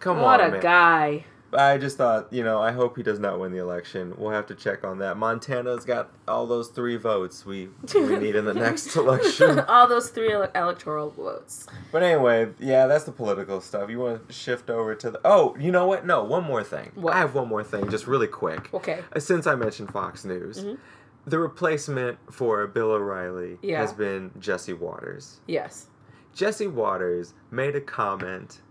[0.00, 0.60] Come what on, what a man.
[0.60, 1.24] guy!
[1.54, 4.14] I just thought, you know, I hope he does not win the election.
[4.16, 5.16] We'll have to check on that.
[5.18, 9.58] Montana's got all those three votes we we need in the next election.
[9.68, 11.66] All those three ele- electoral votes.
[11.90, 13.90] But anyway, yeah, that's the political stuff.
[13.90, 16.06] You want to shift over to the Oh, you know what?
[16.06, 16.90] No, one more thing.
[16.94, 17.12] What?
[17.14, 18.72] I have one more thing, just really quick.
[18.72, 19.00] Okay.
[19.14, 20.78] Uh, Since I mentioned Fox News, Mhm.
[21.26, 23.80] the replacement for Bill O'Reilly Yeah.
[23.80, 25.40] has been Jesse Watters.
[25.46, 25.88] Yes.
[26.34, 28.62] Jesse Watters made a comment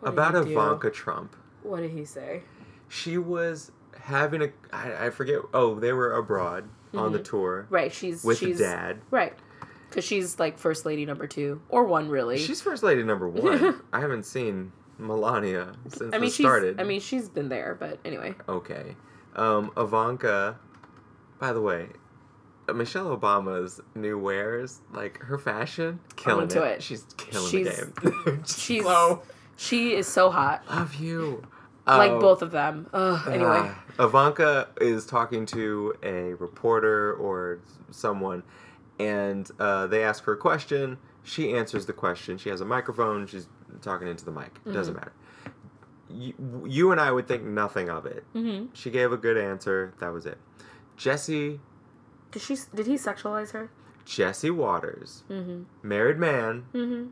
[0.00, 0.34] What about?
[0.34, 1.34] Ivanka Trump.
[1.62, 2.42] What did he say?
[2.88, 7.92] she was having a I, I forget oh they were abroad on the tour Right.
[7.92, 9.34] She's with she's dad right.
[9.90, 12.38] Because she's like first lady number two or one really.
[12.38, 16.84] she's first lady number one i haven't seen melania since I mean she's started I
[16.84, 18.34] mean she's been there, but anyway.
[18.48, 18.96] okay
[19.36, 20.58] um ivanka
[21.38, 21.88] by the way
[22.68, 26.56] uh, Michelle Obama's new wares, like her fashion, killing it.
[26.56, 26.82] it.
[26.82, 28.42] She's killing She's- the game.
[28.46, 29.22] she's- so
[29.58, 30.62] She is so hot.
[30.70, 31.42] love you.
[31.86, 32.86] like Um, both of them.
[32.92, 33.70] Ugh, anyway.
[33.98, 37.58] Uh, Ivanka is talking to a reporter or
[37.90, 38.42] someone,
[38.98, 40.96] and uh, they ask her a question.
[41.24, 42.38] she answers the question.
[42.38, 43.26] She has a microphone.
[43.26, 43.48] She's
[43.82, 44.52] talking into the mic.
[44.64, 45.00] It doesn't Mm-hmm.
[45.00, 45.12] matter.
[46.10, 48.24] You, you and I would think nothing of it.
[48.34, 48.66] Mm-hmm.
[48.72, 49.92] She gave a good answer.
[50.00, 50.38] That was it.
[50.96, 51.60] Jesse
[52.32, 52.56] Did she?
[52.74, 53.70] Did he sexualize her?
[54.06, 55.64] Jesse Watters, Mm-hmm.
[55.86, 57.10] married man, Mm-hmm.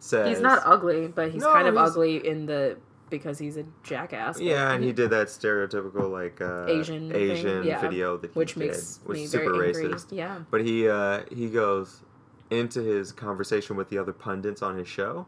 [0.00, 2.76] Says He's not ugly, but he's No, kind of he's- ugly in the
[3.10, 4.36] because he's a jackass.
[4.36, 7.80] but- Yeah, and he did that stereotypical like uh, Asian thing, Asian yeah.
[7.80, 9.84] video that he which did, makes which me is very super angry.
[9.84, 10.06] racist.
[10.10, 10.38] Yeah.
[10.50, 12.02] But he uh, he goes
[12.50, 15.26] into his conversation with the other pundits on his show,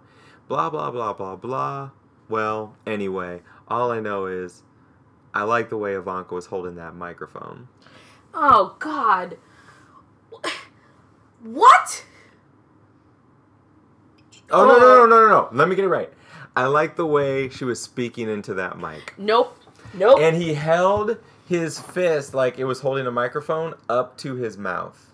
[0.48, 1.90] blah blah blah blah blah.
[2.28, 4.62] Well, anyway, all I know is
[5.34, 7.68] I like the way Ivanka was holding that microphone.
[8.32, 9.36] Oh God.
[11.42, 12.04] What?
[14.52, 15.48] Oh no no no no no no!
[15.52, 16.12] Let me get it right.
[16.54, 19.56] I like the way she was speaking into that mic, Nope.
[19.94, 20.18] Nope.
[20.20, 21.16] and he held
[21.48, 25.10] his fist like it was holding a microphone up to his mouth,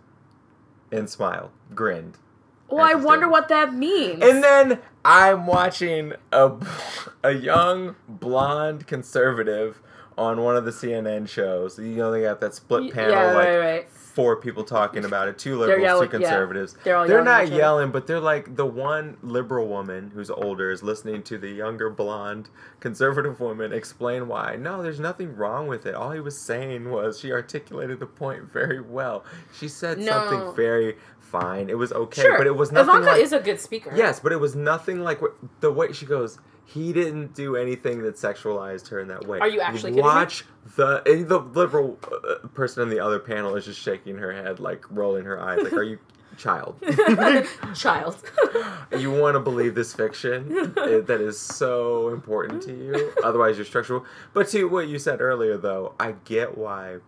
[0.91, 2.17] and smiled, grinned.
[2.69, 4.23] well, I wonder what that means.
[4.23, 6.53] And then I'm watching a,
[7.25, 9.81] a young blonde conservative
[10.17, 11.79] on one of the CNN shows.
[11.79, 13.89] You know, they got that split panel, yeah, like right, right.
[14.19, 16.29] Four people talking about it, two liberals, yelling- two yeah.
[16.29, 16.77] conservatives.
[16.83, 20.83] They're all They're not yelling, but they're like the one liberal woman who's older is
[20.83, 22.49] listening to the younger blonde
[22.81, 24.57] conservative woman explain why.
[24.57, 25.95] No, there's nothing wrong with it.
[25.95, 29.25] All he was saying was she articulated the point very well.
[29.57, 30.11] She said No.
[30.11, 31.71] something very fine.
[31.71, 33.93] It was okay, sure, but it was nothing Ivanka like is a good speaker.
[33.95, 36.41] Yes, but it was nothing like what, the way she goes.
[36.69, 39.39] He didn't do anything that sexualized her in that way.
[39.39, 40.45] Are you actually watch
[40.77, 44.85] the the liberal uh, person on the other panel is just shaking her head, like
[44.91, 45.99] rolling her eyes, like, "Are you
[46.37, 46.77] child?
[47.75, 48.23] Child.
[48.99, 53.15] you want to believe this fiction that is so important to you?
[53.25, 54.05] Otherwise, you're structural."
[54.35, 56.99] But to what you said earlier, though, I get why.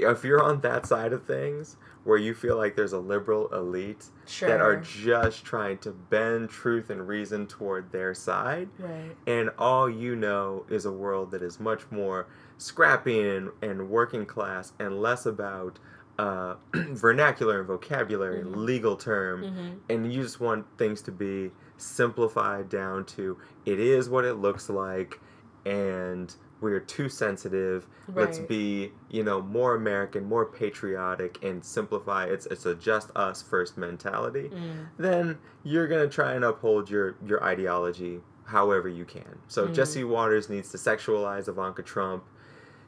[0.00, 1.76] If you're on that side of things,
[2.08, 4.48] where you feel like there's a liberal elite sure.
[4.48, 8.66] that are just trying to bend truth and reason toward their side.
[8.78, 9.14] right.
[9.26, 14.24] And all you know is a world that is much more scrappy and, and working
[14.24, 15.78] class and less about
[16.18, 18.64] uh, vernacular and vocabulary and Mhm.
[18.64, 19.42] legal term.
[19.44, 19.68] Mm-hmm.
[19.90, 24.70] And you just want things to be simplified down to it is what it looks
[24.70, 25.20] like
[25.66, 32.46] and we're too sensitive let's be you know more american more patriotic and simplify it's
[32.46, 34.86] it's a just us first mentality Mm.
[34.98, 39.38] then you're gonna try and uphold your your ideology however you can.
[39.46, 39.74] So Mm.
[39.74, 42.24] Jesse Watters needs to sexualize Ivanka Trump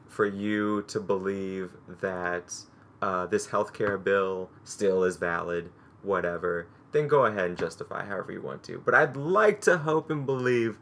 [0.07, 2.53] for you to believe that
[3.03, 5.69] uh, this healthcare bill still is valid,
[6.01, 6.67] whatever.
[6.93, 8.81] Then go ahead and justify however you want to.
[8.83, 10.77] But I'd like to hope and believe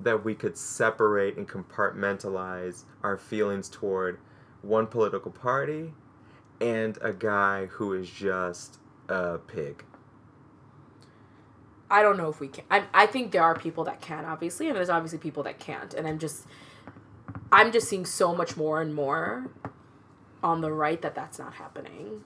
[0.00, 4.18] that we could separate and compartmentalize our feelings toward
[4.62, 5.92] one political party
[6.60, 8.78] and a guy who is just
[9.08, 9.84] a pig.
[11.90, 12.64] I don't know if we can.
[12.70, 15.94] I, I think there are people that can, obviously, and there's obviously people that can't.
[15.94, 16.46] And I'm just,
[17.52, 19.50] I'm just seeing so much more and more
[20.42, 22.24] on the right that that's not happening.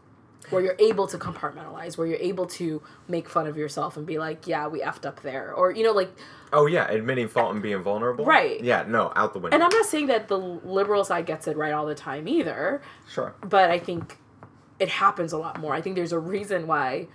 [0.50, 4.18] Where you're able to compartmentalize, where you're able to make fun of yourself and be
[4.18, 5.52] like, yeah, we effed up there.
[5.52, 6.10] Or, you know, like,
[6.52, 8.24] Oh yeah, admitting fault and being vulnerable.
[8.24, 8.60] Right.
[8.62, 9.54] Yeah, no, out the window.
[9.54, 12.82] and I'm not saying that the liberal side gets it right all the time either.
[13.08, 13.34] sure.
[13.40, 14.18] but I think
[14.80, 15.74] it happens a lot more.
[15.74, 17.06] I think there's a reason why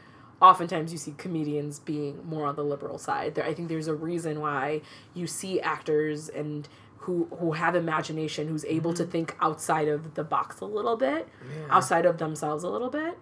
[0.41, 3.36] oftentimes you see comedians being more on the liberal side.
[3.36, 4.82] There, I think there's a reason why
[5.13, 6.67] you see actors and
[7.05, 9.11] who who have imagination, who's able to mm-hmm.
[9.11, 11.65] think outside of the box a little bit, Yeah.
[11.75, 13.17] outside of themselves a little bit.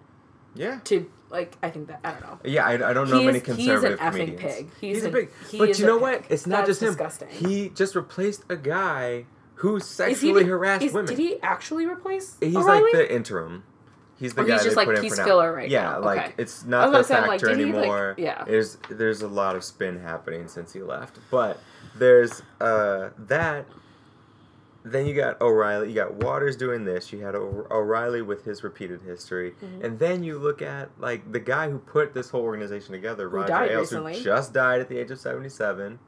[0.54, 0.78] Yeah.
[0.84, 2.38] To like, I think that I don't know.
[2.44, 4.40] Yeah, I, I don't know He many is- he's an conservative effing comedians.
[4.40, 4.70] pig.
[4.80, 5.30] He's, He's a an- pig.
[5.58, 6.02] But you a know pig.
[6.02, 6.24] what?
[6.30, 6.88] It's not just him.
[6.88, 7.28] disgusting.
[7.28, 11.06] He just replaced a guy who he sexually the- harassed women.
[11.06, 12.36] Did he actually replace?
[12.40, 12.82] He's O'Reilly?
[12.84, 13.64] like the interim.
[14.16, 15.24] He's the Oh, guy he's just they like put in piece for now.
[15.26, 16.00] filler right yeah, now.
[16.00, 16.34] like Okay.
[16.38, 18.14] it's not the gonna say, I'm like, factor he, like- anymore.
[18.16, 18.44] yeah.
[18.44, 21.18] There's there's a lot of spin happening since he left.
[21.32, 21.58] But
[21.96, 23.66] there's uh that
[24.86, 28.62] then you got O'Reilly, you got Watters doing this, you had o- O'Reilly with his
[28.62, 29.82] repeated history, Mhm.
[29.84, 33.36] and then you look at like the guy who put this whole organization together, Who
[33.38, 35.98] Roger Ailes, who just died at the age of 77.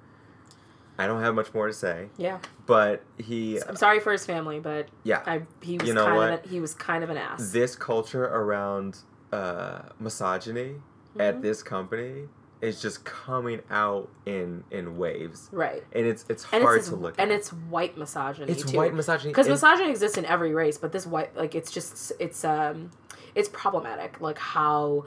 [0.99, 4.61] I don't have much more to say, Yeah, but he I'm sorry for his family,
[4.61, 6.33] but yeah, I he was You know kind what?
[6.41, 7.53] of a, he was kind of an ass.
[7.53, 8.99] this culture around
[9.33, 10.77] uh, misogyny
[11.19, 11.43] at Mhm.
[11.43, 12.29] this company
[12.63, 15.85] is just coming out in in waves, right.
[15.93, 17.37] and it's it's and hard it's to look and at.
[17.39, 18.77] it's white misogyny it's too.
[18.77, 22.45] white misogyny because misogyny exists in every race, but this white like it's just it's
[22.45, 22.91] um
[23.35, 25.05] it's problematic like how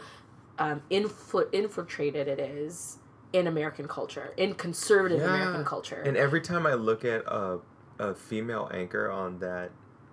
[0.59, 2.97] um infl- infiltrated it is
[3.33, 5.33] in American culture, in conservative Yeah.
[5.35, 6.01] American culture.
[6.05, 7.59] And every time I look at a,
[7.99, 9.71] a female anchor on that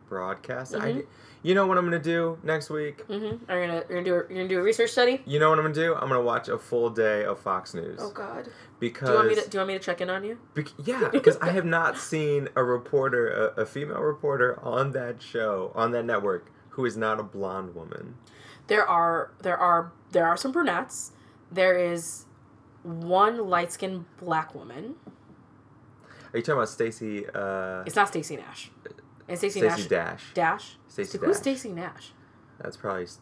[0.08, 0.72] broadcast.
[0.74, 0.80] Mhm.
[0.82, 1.02] I,
[1.42, 3.06] you know what I'm gonna do next week?
[3.08, 3.50] Mm-hmm.
[3.50, 5.20] Are you gonna you're gonna do a, you're gonna do a research study?
[5.26, 5.94] You know what I'm gonna do?
[5.94, 8.48] I'm gonna watch a full day of Fox News Oh God.
[8.80, 10.38] because Do you want me to do you want me to check in on you?
[10.54, 15.22] bec- yeah, because I have not seen a reporter, a, a female reporter on that
[15.22, 18.16] show on that network who is not a blonde woman.
[18.66, 21.12] There are there are there are some brunettes.
[21.52, 22.24] There is
[22.82, 24.96] one light skinned black woman.
[26.32, 27.24] Are you talking about Stacey?
[27.32, 28.70] Uh, It's not Stacey Dash.
[29.28, 30.24] And Stacey Stacey Nash Dash.
[30.34, 30.76] Dash.
[30.88, 31.42] Stacey Who's Dash.
[31.42, 32.12] Stacey Nash?
[32.60, 33.04] That's probably.
[33.04, 33.18] s-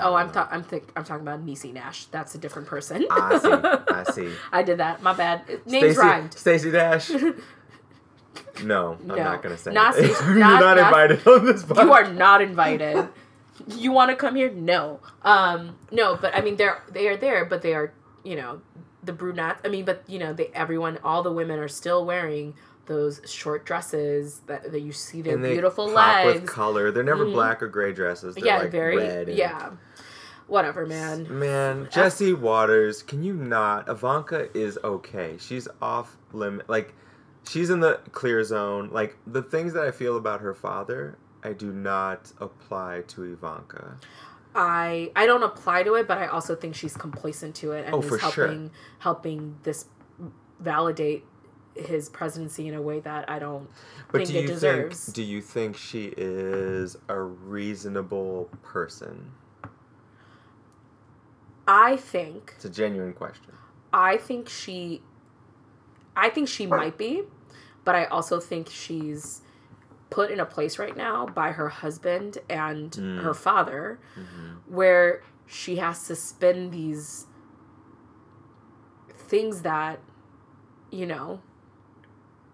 [0.00, 2.06] oh, I'm ta- I'm think I'm talking about Niecy Nash.
[2.06, 3.06] That's a different person.
[3.10, 3.48] I see.
[3.52, 4.32] I see.
[4.52, 5.02] I did that.
[5.02, 5.46] My bad.
[5.66, 6.34] Names Stacey- rhymed.
[6.34, 7.10] Stacey Dash.
[8.64, 9.16] No, I'm No.
[9.16, 9.72] not gonna say.
[9.72, 9.94] Not.
[9.94, 11.84] Stacey- You're not- not, not- invited on this podcast.
[11.84, 13.08] You are not invited.
[13.66, 14.50] you want to come here?
[14.50, 15.00] No.
[15.22, 17.92] Um, no, but I mean, they're they are there, but they are
[18.24, 18.62] you know
[19.02, 19.58] the brunette.
[19.64, 22.54] I mean, but you know, they everyone, all the women are still wearing
[22.86, 26.40] those short dresses that, that you see their beautiful pop legs.
[26.42, 26.90] with color.
[26.90, 27.32] They're never Mhm.
[27.32, 28.34] black or gray dresses.
[28.34, 29.28] They're yeah, like very red.
[29.28, 29.70] and- yeah.
[30.48, 31.26] Whatever, man.
[31.38, 33.88] Man, Jesse Watters, can you not?
[33.88, 35.36] Ivanka is okay.
[35.38, 36.68] She's off limit.
[36.68, 36.94] Like,
[37.48, 38.90] she's in the clear zone.
[38.92, 43.96] Like, the things that I feel about her father, I do not apply to Ivanka.
[44.54, 47.94] I I don't apply to it, but I also think she's complacent to it and
[47.94, 48.46] Oh, is for sure.
[48.48, 49.86] helping helping this
[50.60, 51.24] validate
[51.74, 53.68] his presidency in a way that I don't
[54.10, 55.04] But think do it you deserves.
[55.06, 55.14] think?
[55.16, 59.32] Do you think she is a reasonable person?
[61.66, 63.52] I think It's a genuine question.
[63.92, 65.02] I think she
[66.14, 67.22] I think she might be,
[67.84, 69.40] but I also think she's
[70.10, 73.22] put in a place right now by her husband and Mm.
[73.22, 74.20] her father hmm
[74.66, 77.26] where she has to spin these
[79.14, 79.98] things that
[80.90, 81.40] you know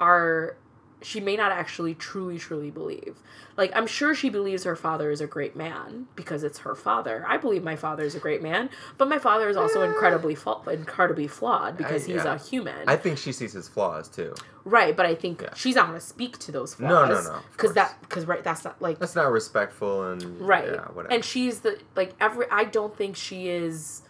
[0.00, 0.56] are
[1.00, 3.16] she may not actually truly truly believe
[3.56, 7.24] like i'm sure she believes her father is a great man because it's her father
[7.28, 9.86] i believe my father is a great man but my father is also Eh.
[9.86, 12.34] incredibly fa- incredibly flawed because I- he's yeah.
[12.34, 14.34] a human I think she sees his flaws too.
[14.64, 15.54] right but i think Yeah.
[15.54, 18.26] she's not going to speak to those No, flaws no, no, of because that because
[18.26, 21.14] right that's not like That's not respectful and right Yeah, whatever.
[21.14, 24.02] and she's the like every i don't think she is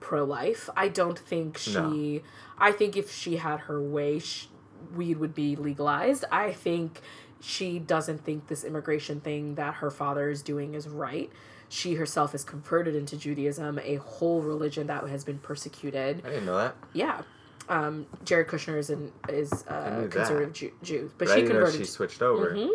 [0.00, 2.20] pro-life i don't think she No.
[2.58, 4.48] i think if she had her way sh-
[4.94, 7.00] weed would be legalized i think
[7.40, 11.30] she doesn't think this immigration thing that her father is doing is right
[11.68, 16.46] she herself is converted into judaism a whole religion that has been persecuted I didn't
[16.46, 16.76] know that.
[16.92, 17.22] yeah
[17.68, 21.80] um, Jared Kushner is an is a conservative Jew, Jew but, But I she converted
[21.80, 22.50] she switched over.
[22.54, 22.70] Mhm.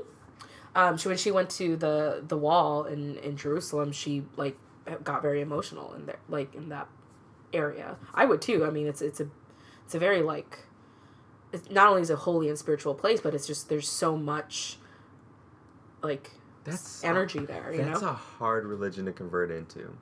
[0.76, 4.58] Um, she when she went to the the wall in in Jerusalem, she like
[5.04, 6.88] got very emotional in there, like in that
[7.54, 7.98] area.
[8.14, 8.66] I would too.
[8.66, 9.28] I mean, it's it's a
[9.86, 10.58] it's a very like
[11.52, 14.16] it's not only is it a holy and spiritual place, but it's just there's so
[14.18, 14.78] much
[16.02, 16.32] like
[16.64, 17.74] That's energy there.
[17.74, 19.96] You That's know, a hard religion to convert into.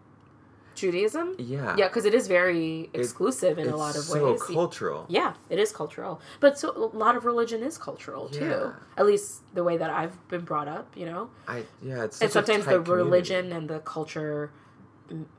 [0.76, 1.36] Judaism.
[1.40, 1.76] Yeah.
[1.76, 4.42] Yeah, because it is very exclusive in a lot of so ways.
[4.46, 5.06] So cultural.
[5.10, 8.74] Yeah, it is cultural, but so a lot of religion is cultural too.
[8.96, 11.32] At least the way that I've been brought up, you know.
[11.48, 13.04] I yeah, it's and a sometimes the tight community.
[13.06, 14.52] religion and the culture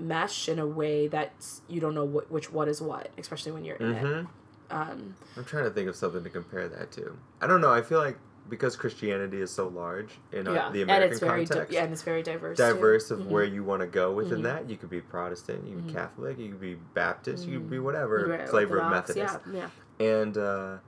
[0.01, 1.33] mesh in a way that
[1.69, 4.03] you don't know wh- which what is what, especially when you're in it.
[4.03, 4.27] Mm-hmm.
[4.71, 7.17] Um, I'm trying to think of something to compare that to.
[7.41, 7.73] I don't know.
[7.73, 11.49] I feel like because Christianity is so large in uh, yeah, the American very di-
[11.49, 12.57] context, yeah, and it's very diverse.
[12.57, 12.63] too.
[12.65, 13.27] diverse of Mhm.
[13.27, 14.45] where you want to go within Mhm.
[14.45, 14.71] that.
[14.71, 15.97] You could be Protestant, you could be Mhm.
[15.97, 17.83] Catholic, you could be Baptist, you could be Mhm.
[17.83, 19.39] whatever Right, flavor of Methodist.
[19.53, 19.69] Yeah,
[20.01, 20.07] yeah.
[20.07, 20.79] And uh,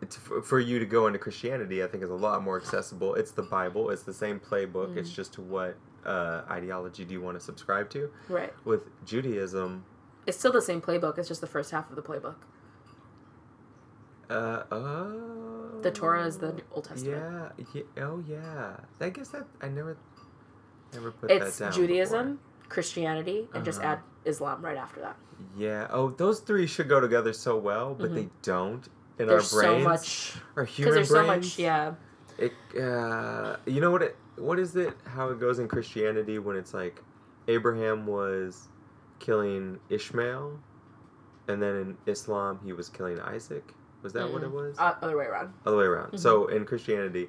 [0.00, 3.14] it's f- for you to go into Christianity, I think is a lot more accessible.
[3.16, 3.90] It's the Bible.
[3.90, 4.96] It's the same playbook.
[4.96, 5.14] It's Mhm.
[5.14, 8.08] just to what uh, ideology do you want to subscribe to.
[8.28, 8.54] Right.
[8.64, 9.84] With Judaism,
[10.24, 11.18] It's still the same playbook.
[11.18, 12.36] It's just the first half of the playbook.
[14.30, 17.52] Uh, oh, The Torah is the Old Testament.
[17.58, 17.64] Yeah,
[17.96, 18.04] yeah.
[18.04, 18.76] Oh, yeah.
[19.00, 19.96] I guess that I never,
[20.92, 21.68] never put It's that down.
[21.68, 23.88] It's Judaism, Christianity, and just Uh-huh.
[23.92, 25.16] add Islam right after that.
[25.56, 25.86] Yeah.
[25.90, 28.86] Oh, those three should go together so well, but they don't
[29.18, 29.28] in Mm-hmm.
[29.28, 31.26] There's our so much our human there's brains.
[31.26, 31.58] so much.
[31.58, 31.94] Yeah.
[32.38, 34.16] It, uh, you know what it?
[34.36, 34.94] What is it?
[35.06, 37.02] How it goes in Christianity when it's like
[37.48, 38.68] Abraham was
[39.20, 40.58] killing Ishmael,
[41.48, 43.72] and then in Islam he was killing Isaac.
[44.02, 44.78] Was that what it was?
[44.78, 45.52] Uh, other way around.
[45.64, 46.08] Other way around.
[46.08, 46.16] Mm-hmm.
[46.18, 47.28] So in Christianity,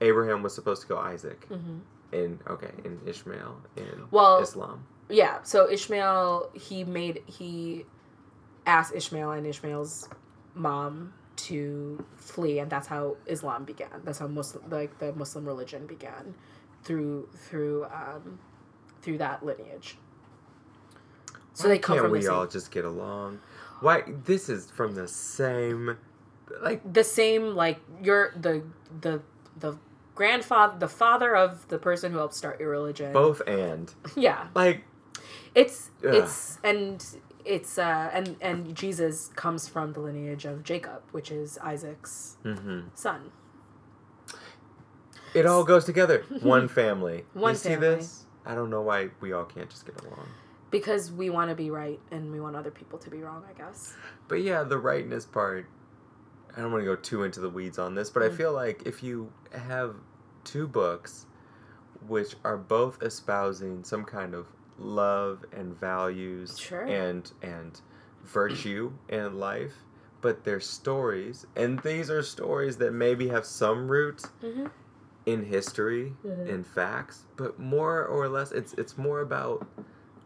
[0.00, 1.44] Abraham was supposed to kill Isaac.
[1.48, 1.78] hmm
[2.12, 4.86] In okay, in Ishmael in Well, Islam.
[5.08, 7.84] Yeah, so Ishmael, he made he
[8.66, 10.08] asked Ishmael and Ishmael's
[10.54, 14.02] mom to flee, and that's how Islam began.
[14.04, 16.34] That's how Muslim, like the Muslim religion began,
[16.84, 18.38] through through um,
[19.02, 19.96] through that lineage.
[21.54, 23.40] So Why they come can't from we same, all just get along?
[23.80, 25.96] Why this is from the same,
[26.60, 28.62] like the same like your the
[29.00, 29.22] the
[29.58, 29.78] the
[30.14, 33.12] grandfather, the father of the person who helped start your religion.
[33.12, 34.84] Both and Yeah, like
[35.54, 36.14] it's Ugh.
[36.14, 37.04] it's and
[37.44, 42.84] it's uh and and Jesus comes from the lineage of Jacob, which is Isaac's mhm.
[42.94, 43.32] son.
[45.34, 46.24] it all goes together.
[46.42, 47.24] One family.
[47.32, 48.26] One you see this?
[48.44, 50.26] I don't know why we all can't just get along.
[50.70, 53.52] Because we want to be right and we want other people to be wrong, I
[53.58, 53.94] guess.
[54.28, 55.66] But yeah, the rightness part.
[56.56, 58.36] I don't want to go too into the weeds on this, but I Mm.
[58.36, 59.94] feel like if you have
[60.44, 61.26] two books
[62.08, 64.46] which are both espousing some kind of
[64.78, 66.84] love and values Sure.
[66.84, 67.80] and and
[68.24, 69.74] virtue in life,
[70.22, 74.66] but they're stories, and these are stories that maybe have some roots Mm-hmm.
[75.26, 76.46] in history, Mhm.
[76.48, 79.66] in facts, but more or less, it's it's more about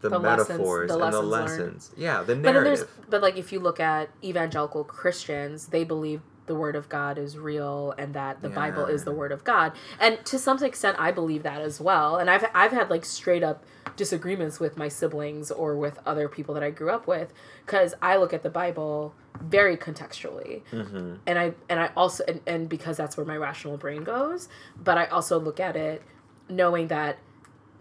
[0.04, 2.02] the, The lessons- metaphors the and the lessons learned.
[2.04, 3.06] Yeah, the But there's narrative.
[3.10, 7.38] but like if you look at evangelical Christians, they believe the word of God is
[7.38, 9.72] real and that the Bible is the word of God.
[9.98, 12.16] And to some extent I believe that as well.
[12.18, 13.64] And I've I've had like straight up
[13.96, 17.32] disagreements with my siblings or with other people that I grew up with
[17.66, 20.62] cuz I look at the Bible very contextually.
[20.70, 24.48] hmm And I and I also and, and because that's where my rational brain goes,
[24.88, 26.02] but I also look at it
[26.48, 27.16] knowing that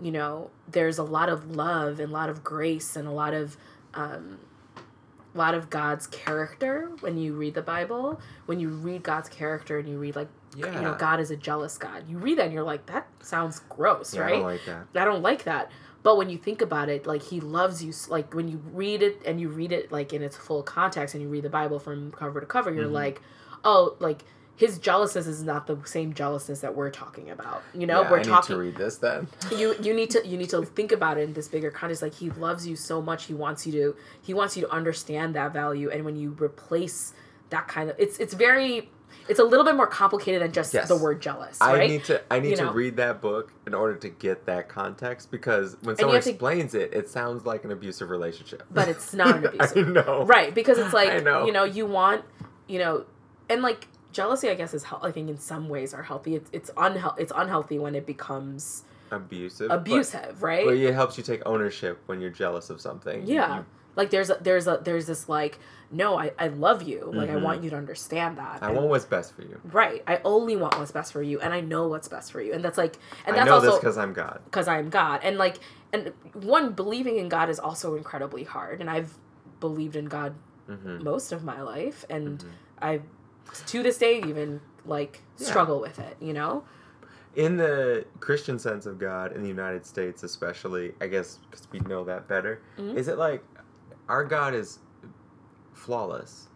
[0.01, 3.33] you know there's a lot of love and a lot of grace and a lot
[3.33, 3.57] of
[3.93, 4.39] um,
[5.33, 8.19] a lot of God's character when you read the Bible.
[8.45, 11.77] When you read God's character and you read like you know God is a jealous
[11.77, 14.33] God, you read that and you're like that sounds gross, Yeah, right?
[14.33, 14.87] I don't like that.
[15.01, 15.71] I don't like that.
[16.03, 19.21] But when you think about it, like he loves you, like when you read it
[19.25, 22.11] and you read it like in its full context and you read the Bible from
[22.11, 22.91] cover to cover, you're Mhm.
[22.91, 23.21] like,
[23.63, 24.25] oh, like
[24.55, 27.63] his jealousness is not the same jealousness that we're talking about.
[27.73, 28.55] You know, yeah, we're I talking.
[28.57, 29.27] need to read this then.
[29.57, 32.01] you you need to you need to think about it in this bigger context.
[32.03, 35.35] Like he loves you so much, he wants you to he wants you to understand
[35.35, 35.89] that value.
[35.89, 37.13] And when you replace
[37.49, 38.89] that kind of, it's it's very.
[39.29, 40.87] It's a little bit more complicated than just Yes.
[40.89, 42.73] the word jealous, I need to I need You to know.
[42.73, 46.73] read that book in order to get that context because when someone have to- explains
[46.75, 48.63] it, it sounds like an abusive relationship.
[48.71, 49.87] But it's not an abusive.
[49.87, 50.25] I know.
[50.25, 51.45] right because it's like I know.
[51.45, 52.25] you know you want
[52.67, 53.05] you know
[53.49, 56.49] and like jealousy i guess is hel- i think in some ways are healthy it's
[56.53, 59.67] it's unhealthy it's unhealthy when it becomes Abusive.
[59.69, 63.27] but- abusive right But it helps you take ownership when you're jealous of something.
[63.27, 65.59] yeah You- like there's a there's a there's this like
[65.91, 67.43] no i i love you like i Mhm.
[67.43, 69.59] want you to understand that I And- want what's best for you.
[69.71, 72.53] right i only want what's best for you and i know what's best for you
[72.53, 72.95] and that's like
[73.27, 74.39] and I that's know also because I'm God.
[74.45, 75.19] because I'm God.
[75.23, 75.57] And like,
[75.93, 78.81] and one believing in God is also incredibly hard.
[78.81, 79.13] And I've
[79.59, 80.33] believed in God
[80.67, 82.47] hmm most of my life, and Mhm.
[82.81, 83.01] I,
[83.67, 85.47] to this day, even like Yeah.
[85.47, 86.17] struggle with it.
[86.19, 86.63] You know?
[87.35, 91.79] In the Christian sense of God, in the United States especially, I guess because we
[91.79, 92.95] know that better, Mhm.
[92.95, 93.43] is it like
[94.07, 94.79] our God is
[95.73, 96.47] flawless?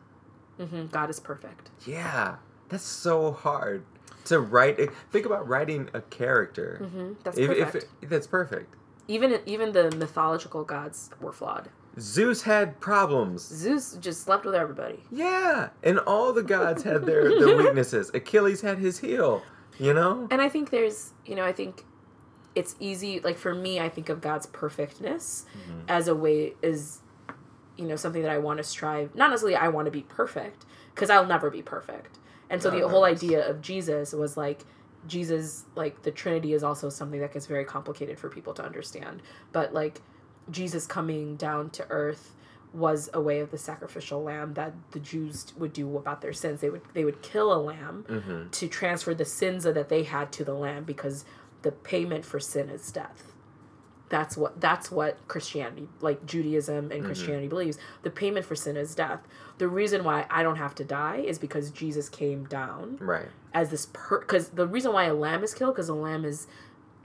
[0.57, 1.69] hmm God is perfect.
[1.85, 2.37] Yeah,
[2.69, 3.83] that's so hard
[4.25, 4.91] to write.
[5.11, 6.77] Think about writing a character.
[6.91, 7.87] hmm That's If, perfect.
[8.01, 8.73] if that's perfect.
[9.07, 11.69] even even the mythological gods were flawed.
[11.99, 13.41] Zeus had problems.
[13.43, 15.03] Zeus just slept with everybody.
[15.11, 18.11] Yeah, and all the gods had their, their weaknesses.
[18.13, 19.41] Achilles had his heel.
[19.79, 20.27] You know.
[20.31, 21.83] And I think there's, you know, I think
[22.55, 23.19] it's easy.
[23.19, 25.83] Like for me, I think of God's perfectness Mhm.
[25.87, 27.01] as a way is,
[27.77, 29.13] you know, something that I want to strive.
[29.13, 32.17] Not necessarily I want to be perfect because I'll never be perfect.
[32.49, 34.61] And so No, the no, whole idea of Jesus was like
[35.05, 39.21] Jesus, like the Trinity is also something that gets very complicated for people to understand.
[39.51, 40.01] But like
[40.49, 42.33] Jesus coming down to earth
[42.73, 46.61] was a way of the sacrificial lamb that the Jews would do about their sins.
[46.61, 48.51] They would they would kill a lamb Mhm.
[48.51, 51.25] to transfer the sins that they had to the lamb because
[51.63, 53.33] the payment for sin is death.
[54.09, 57.05] That's what that's what Christianity, like Judaism and Mhm.
[57.05, 57.77] Christianity believes.
[58.03, 59.21] The payment for sin is death.
[59.57, 63.27] The reason why I don't have to die is because Jesus came down Right.
[63.53, 66.47] as this per cuz the reason why a lamb is killed cuz a lamb is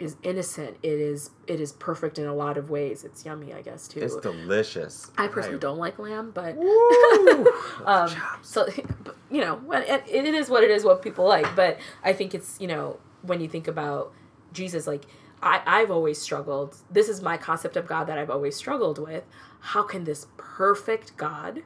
[0.02, 0.76] is innocent.
[0.82, 3.04] It is it is perfect in a lot of ways.
[3.04, 4.00] It's yummy, I guess too.
[4.00, 5.10] It's delicious.
[5.16, 6.56] I personally don't like lamb, but
[7.86, 8.10] um,
[8.42, 8.66] so
[9.04, 12.34] but, you know it, it is what it is what people like but i think
[12.34, 14.12] it's you know when you think about
[14.52, 15.04] jesus like
[15.42, 19.24] I, i've always struggled this is my concept of god that i've always struggled with
[19.60, 21.62] how can this perfect god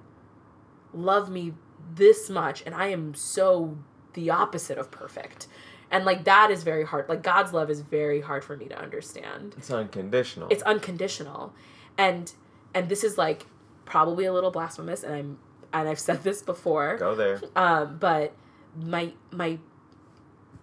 [0.94, 1.54] love me
[1.94, 3.76] this much and i am so
[4.14, 5.48] the opposite of perfect
[5.90, 8.78] and like that is very hard like god's love is very hard for me to
[8.78, 10.48] understand It's unconditional.
[10.50, 11.52] it's unconditional
[11.98, 12.32] and
[12.74, 13.46] and this is like
[13.84, 15.38] probably a little blasphemous and i'm
[15.72, 17.40] and i've said this before Go there.
[17.54, 18.32] um but
[18.76, 19.58] my my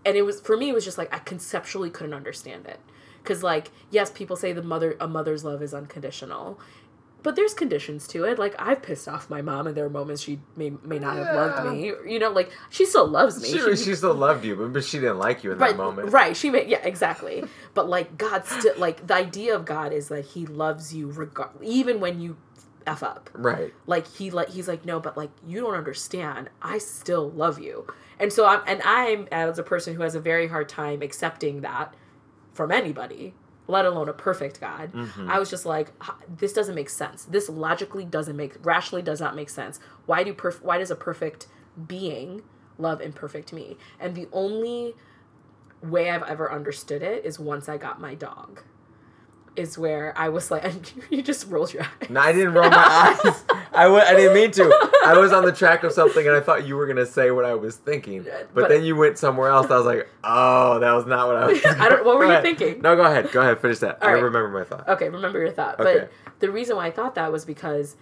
[0.05, 2.79] and it was for me it was just like i conceptually couldn't understand it
[3.21, 6.59] because like yes people say the mother a mother's love is unconditional
[7.23, 8.37] but there's conditions to it.
[8.37, 11.35] Like I've pissed off my mom, and there are moments she may may not have
[11.35, 11.93] loved me.
[12.05, 13.47] You know, like she still loves me.
[13.47, 16.11] She, she still loved you, but, she didn't like you in that moment.
[16.11, 16.35] right.
[16.35, 17.43] She may, yeah, exactly.
[17.73, 21.51] but like God still, like the idea of God is that He loves you regard,
[21.61, 22.37] even when you
[22.85, 23.29] f up.
[23.33, 23.73] Right.
[23.87, 26.49] Like he like he's like no, but like you don't understand.
[26.61, 27.87] I still love you,
[28.19, 31.61] and so I'm and I'm as a person who has a very hard time accepting
[31.61, 31.93] that
[32.53, 33.33] from anybody,
[33.67, 34.91] let alone a perfect God.
[34.91, 35.29] Mm-hmm.
[35.29, 35.91] I was just like,
[36.37, 37.25] this doesn't make sense.
[37.25, 39.79] This logically doesn't make rationally does not make sense.
[40.05, 41.47] Why do perf- Why does a perfect
[41.87, 42.41] being
[42.77, 43.77] love imperfect me?
[43.99, 44.95] And the only
[45.81, 48.61] way I've ever understood it is once I got my dog.
[49.55, 52.09] Is where I was like, and you just rolled your eyes.
[52.09, 53.43] No, I didn't roll my eyes.
[53.75, 54.63] I w- I didn't mean to.
[55.05, 57.31] I was on the track of something and I thought you were going to say
[57.31, 58.23] what I was thinking.
[58.23, 59.69] But, But- then you went somewhere else.
[59.71, 62.27] I was like, oh, that was not what I was I don't- what were Go
[62.27, 62.43] you ahead.
[62.43, 62.81] thinking?
[62.81, 63.31] No, go ahead.
[63.31, 63.59] Go ahead.
[63.59, 64.01] Finish that.
[64.01, 64.23] All I right.
[64.23, 64.87] remember my thought.
[64.87, 65.79] Okay, remember your thought.
[65.79, 66.07] Okay.
[66.25, 67.95] But the reason why I thought that was because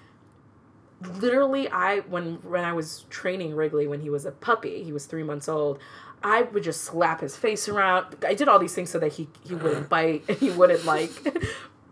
[1.20, 5.06] literally I when when I was training Wrigley when he was a puppy, he was
[5.06, 5.80] three months old,
[6.24, 8.16] I would just slap his face around.
[8.26, 11.12] I did all these things so that he he wouldn't bite and he wouldn't like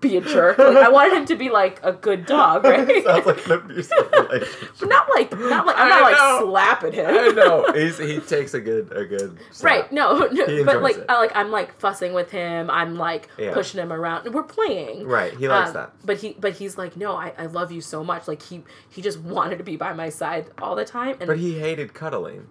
[0.02, 0.58] be a jerk.
[0.58, 3.04] Like, I wanted him to be like a good dog, right?
[3.04, 4.88] Sounds like an abusive relationship.
[4.90, 6.40] not like not like I'm I not like know.
[6.50, 7.06] slapping him.
[7.10, 7.72] I know.
[7.74, 9.72] He's, he takes a good a good slap.
[9.74, 11.06] Right, no, no He but like it.
[11.10, 12.70] I, like I'm like fussing with him.
[12.70, 13.54] I'm like Yeah.
[13.54, 14.34] pushing him around.
[14.34, 15.06] We're playing.
[15.08, 15.34] Right.
[15.34, 15.94] He likes Um, that.
[16.06, 18.28] But he but he's like, no, I, I love you so much.
[18.28, 21.18] Like he he just wanted to be by my side all the time.
[21.20, 22.48] And But he hated cuddling.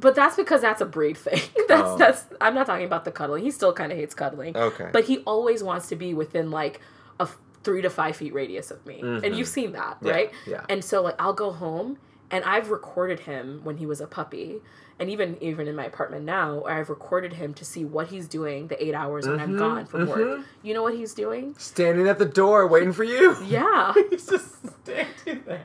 [0.00, 1.40] But that's because that's a breed thing.
[1.68, 1.96] that's Oh.
[1.98, 3.44] that's I'm not talking about the cuddling.
[3.44, 4.56] He still kind of hates cuddling.
[4.56, 4.88] Okay.
[4.92, 6.80] But he always wants to be within like
[7.18, 7.28] a
[7.62, 10.06] three to five feet radius of me, and you've seen that, Mm-hmm.
[10.06, 10.30] Yeah, right?
[10.46, 10.64] yeah.
[10.68, 11.98] And so like I'll go home,
[12.30, 14.60] and I've recorded him when he was a puppy.
[14.98, 18.66] And even even in my apartment now, I've recorded him to see what he's doing
[18.68, 20.40] the eight hours when Mm-hmm, I'm gone from work.
[20.62, 21.54] You know what he's doing?
[21.56, 23.34] Standing at the door waiting for you.
[23.44, 23.94] Yeah.
[24.10, 25.64] He's just standing there.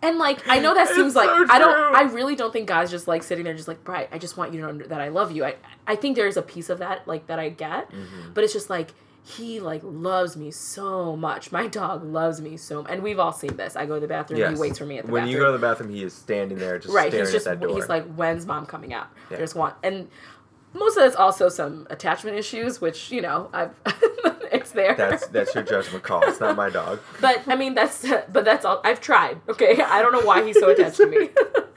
[0.00, 1.96] And like I know that It's seems like so I don't true.
[1.96, 4.52] I really don't think God's just like sitting there just like right I just want
[4.54, 5.44] you to know that I love you.
[5.44, 8.32] I I think there's a piece of that like that I get, Mm-hmm.
[8.34, 8.90] but it's just like
[9.24, 11.52] he like loves me so much.
[11.52, 13.74] My dog loves me so and we've all seen this.
[13.76, 14.54] I go to the bathroom, Yes.
[14.54, 15.34] he waits for me at the when bathroom.
[15.34, 17.46] When you go to the bathroom, he is standing there just right, staring he's just
[17.46, 17.74] at that door.
[17.76, 19.08] he's like when's mom coming out?
[19.30, 19.38] Yeah.
[19.38, 19.72] There's one.
[19.82, 20.08] And
[20.78, 23.70] most of it's also some attachment issues which, you know, I've
[24.52, 24.94] it's there.
[24.94, 26.22] that's that's your judgment call.
[26.24, 27.00] It's not my dog.
[27.20, 28.80] But I mean, that's but that's all.
[28.84, 29.40] I've tried.
[29.48, 31.30] Okay, I don't know why he's so attached to me.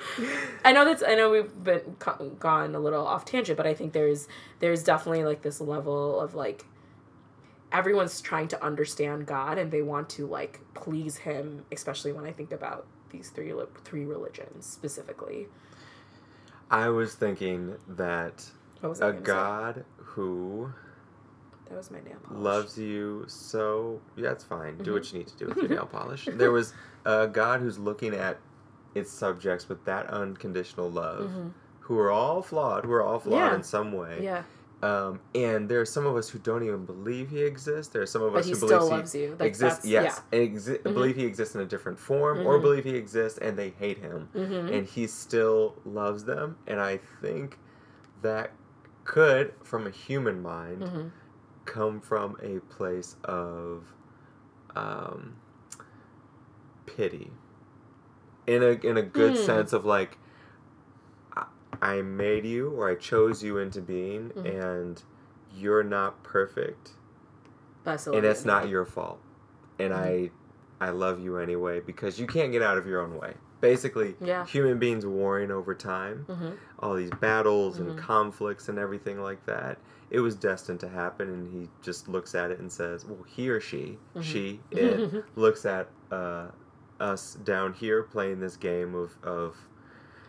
[0.66, 1.04] I know that's.
[1.04, 1.96] I know we've been
[2.40, 4.28] gone a little off tangent, but I think there's
[4.60, 6.66] there's definitely like this level of like
[7.72, 12.32] everyone's trying to understand God and they want to like please Him, especially when I
[12.32, 15.48] think about these three three religions specifically.
[16.70, 19.24] I was thinking that What was I a gonna say?
[19.24, 20.72] God who
[21.70, 22.44] That was my nail polish.
[22.44, 24.78] loves you so yeah, it's fine.
[24.78, 24.94] Do Mm-hmm.
[24.94, 26.28] what you need to do with your nail polish.
[26.32, 26.74] There was
[27.06, 28.38] a God who's looking at
[28.96, 31.32] its subjects with that unconditional love,
[31.80, 33.50] who are all flawed, who are all flawed Mm-hmm.
[33.52, 33.56] Yeah.
[33.56, 34.20] in some way.
[34.22, 34.44] Yeah,
[34.84, 37.94] Um, and there are some of us who don't even believe he exists.
[37.94, 39.30] There are some of But us he who still believe loves he you.
[39.40, 39.86] Like, exists.
[39.86, 40.94] Yes, and exi- Mhm.
[40.94, 42.62] believe he exists in a different form, or Mhm.
[42.64, 44.74] believe he exists and they hate him, Mhm.
[44.76, 46.58] and he still loves them.
[46.68, 47.58] And I think
[48.24, 48.52] that
[49.12, 51.08] could, from a human mind, hmm
[51.66, 53.84] come from a place of
[54.76, 55.36] um,
[56.86, 57.32] pity,
[58.48, 59.44] in a in a good Hmm.
[59.46, 60.18] sense of like.
[61.36, 61.46] I-
[61.82, 64.46] I made you, or I chose you into being, Mhm.
[64.46, 65.04] and
[65.54, 66.92] you're not perfect
[67.98, 69.20] still and it's not your fault
[69.80, 70.32] and Mhm.
[70.82, 74.16] i i love you anyway because you can't get out of your own way basically
[74.20, 74.46] Yeah.
[74.46, 76.58] human beings warring over time Mhm.
[76.80, 77.92] all these battles Mhm.
[77.92, 79.78] and conflicts and everything like that
[80.10, 83.50] it was destined to happen and he just looks at it and says well he
[83.50, 84.22] or she Mhm.
[84.24, 86.48] she it looks at uh,
[87.00, 89.56] us down here playing this game of, of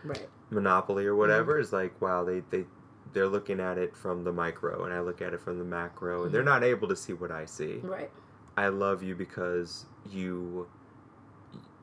[0.05, 0.29] Right.
[0.49, 1.19] monopoly or Mm-hmm.
[1.19, 2.65] whatever is like wow they they
[3.13, 6.23] they're looking at it from the micro and i look at it from the macro
[6.23, 6.45] and they're Mhm.
[6.45, 8.11] not able to see what i see Right.
[8.55, 10.67] I love you because you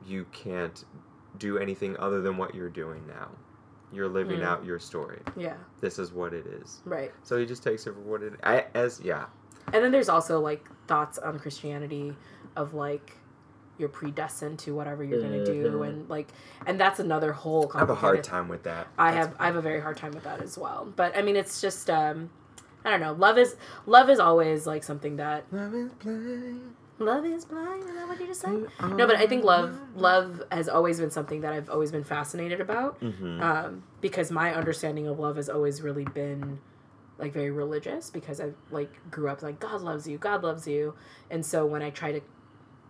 [0.06, 0.84] you can't
[1.40, 3.28] do anything other than what you're doing now.
[3.92, 4.44] You're living Mm.
[4.44, 5.20] out your story.
[5.36, 5.56] Yeah.
[5.80, 6.80] This is what it is.
[6.84, 7.10] Right.
[7.24, 9.24] So he just takes it for what it I, as yeah.
[9.72, 12.16] And then there's also like thoughts on Christianity
[12.56, 13.16] of like
[13.78, 15.88] you're predestined to whatever you're gonna do, Mhm.
[15.88, 16.28] and like,
[16.66, 17.70] and that's another whole.
[17.74, 18.86] I have a hard time with that.
[18.98, 20.92] I That's- have I have a very hard time with that as well.
[20.94, 22.28] But I mean, it's just um,
[22.84, 23.12] I don't know.
[23.14, 26.74] Love is love is always like something that Love is blind.
[27.00, 27.82] Love is blind.
[27.82, 28.66] Is that what you just said?
[28.96, 32.60] No, but I think love love has always been something that I've always been fascinated
[32.60, 33.00] about.
[33.00, 33.40] Mhm.
[33.40, 36.58] um, because my understanding of love has always really been
[37.18, 40.94] like very religious because I like grew up like God loves you, God loves you,
[41.30, 42.20] and so when I try to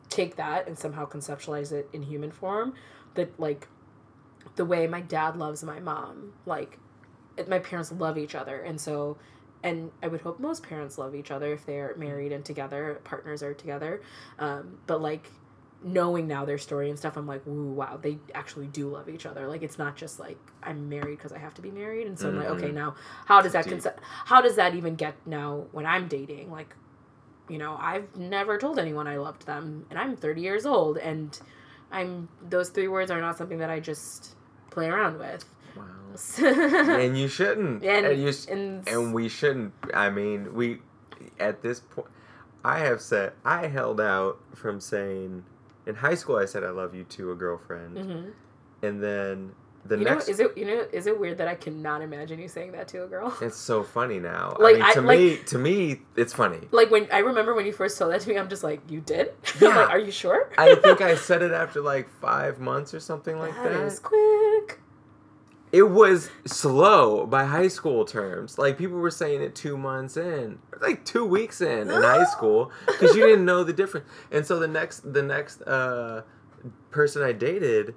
[0.09, 2.75] take that and somehow conceptualize it in human form
[3.15, 3.69] that like
[4.57, 6.79] the way my dad loves my mom like
[7.49, 9.17] my parents love each other and so
[9.63, 13.43] and i would hope most parents love each other if they're married and together partners
[13.43, 14.01] are together.
[14.39, 15.27] Um, but like
[15.83, 19.25] knowing now their story and stuff i'm like ooh wow they actually do love each
[19.25, 19.47] other.
[19.49, 22.07] Like it's not just like i'm married because i have to be married.
[22.07, 22.75] And so i'm like okay Mhm.
[22.75, 22.95] now
[23.27, 23.95] how does that conce-
[24.27, 26.51] how does that even get now when i'm dating?
[26.51, 26.75] Like
[27.49, 31.41] you know i've never told anyone i loved them and i'm 30 years old and
[31.91, 34.37] i'm those three words are not something that i just
[34.71, 35.45] play around with
[36.39, 37.83] And, you shouldn't.
[37.85, 39.73] and, And, you sh- and, and we shouldn't.
[39.95, 40.79] I mean, we
[41.39, 42.09] at this point,
[42.65, 45.45] I have said I held out from saying
[45.87, 46.37] in high school.
[46.37, 48.31] I said I love you to a girlfriend, Mhm.
[48.83, 49.53] and then
[49.87, 50.29] the you know next.
[50.29, 53.03] is it you know is it weird that i cannot imagine you saying that to
[53.03, 54.55] a girl it's so funny now.
[54.61, 56.61] Like, I mean, I- to like- me, to me, it's funny.
[56.71, 59.01] like when i remember when you first told that to me i'm just like you
[59.01, 59.69] did Yeah.
[59.69, 63.39] like are you sure I think I said it after like five months or something
[63.39, 63.85] like that that.
[63.85, 64.81] is quick
[65.73, 68.59] It was slow by high school terms.
[68.59, 72.73] Like people were saying it two months in, like two weeks in in high school,
[72.87, 74.07] because you didn't know the difference.
[74.33, 76.23] And so the next, the next uh,
[76.91, 77.95] person I dated,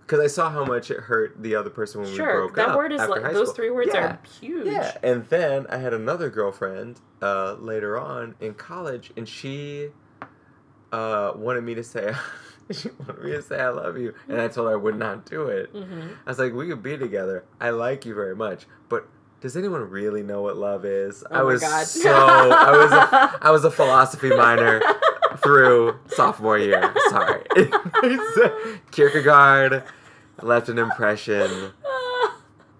[0.00, 2.76] because I saw how much it hurt the other person when we broke that up.
[2.76, 3.54] word is after like high those school.
[3.54, 4.04] three words Yeah.
[4.14, 9.28] are huge Yeah, and then I had another girlfriend uh, later on in college, and
[9.28, 9.90] she
[10.92, 12.14] uh, wanted me to say,
[12.72, 15.24] she wanted me to say I love you, and I told her I would not
[15.24, 15.70] do it.
[15.70, 17.44] hmm I was like, we could be together.
[17.60, 19.06] I like you very much, but
[19.40, 21.22] does anyone really know what love is?
[21.30, 21.86] Oh I was God.
[21.86, 24.80] so I was a, I was a philosophy minor
[25.42, 26.92] through sophomore year.
[27.10, 27.44] Sorry,
[28.90, 29.84] Kierkegaard
[30.42, 31.72] left an impression.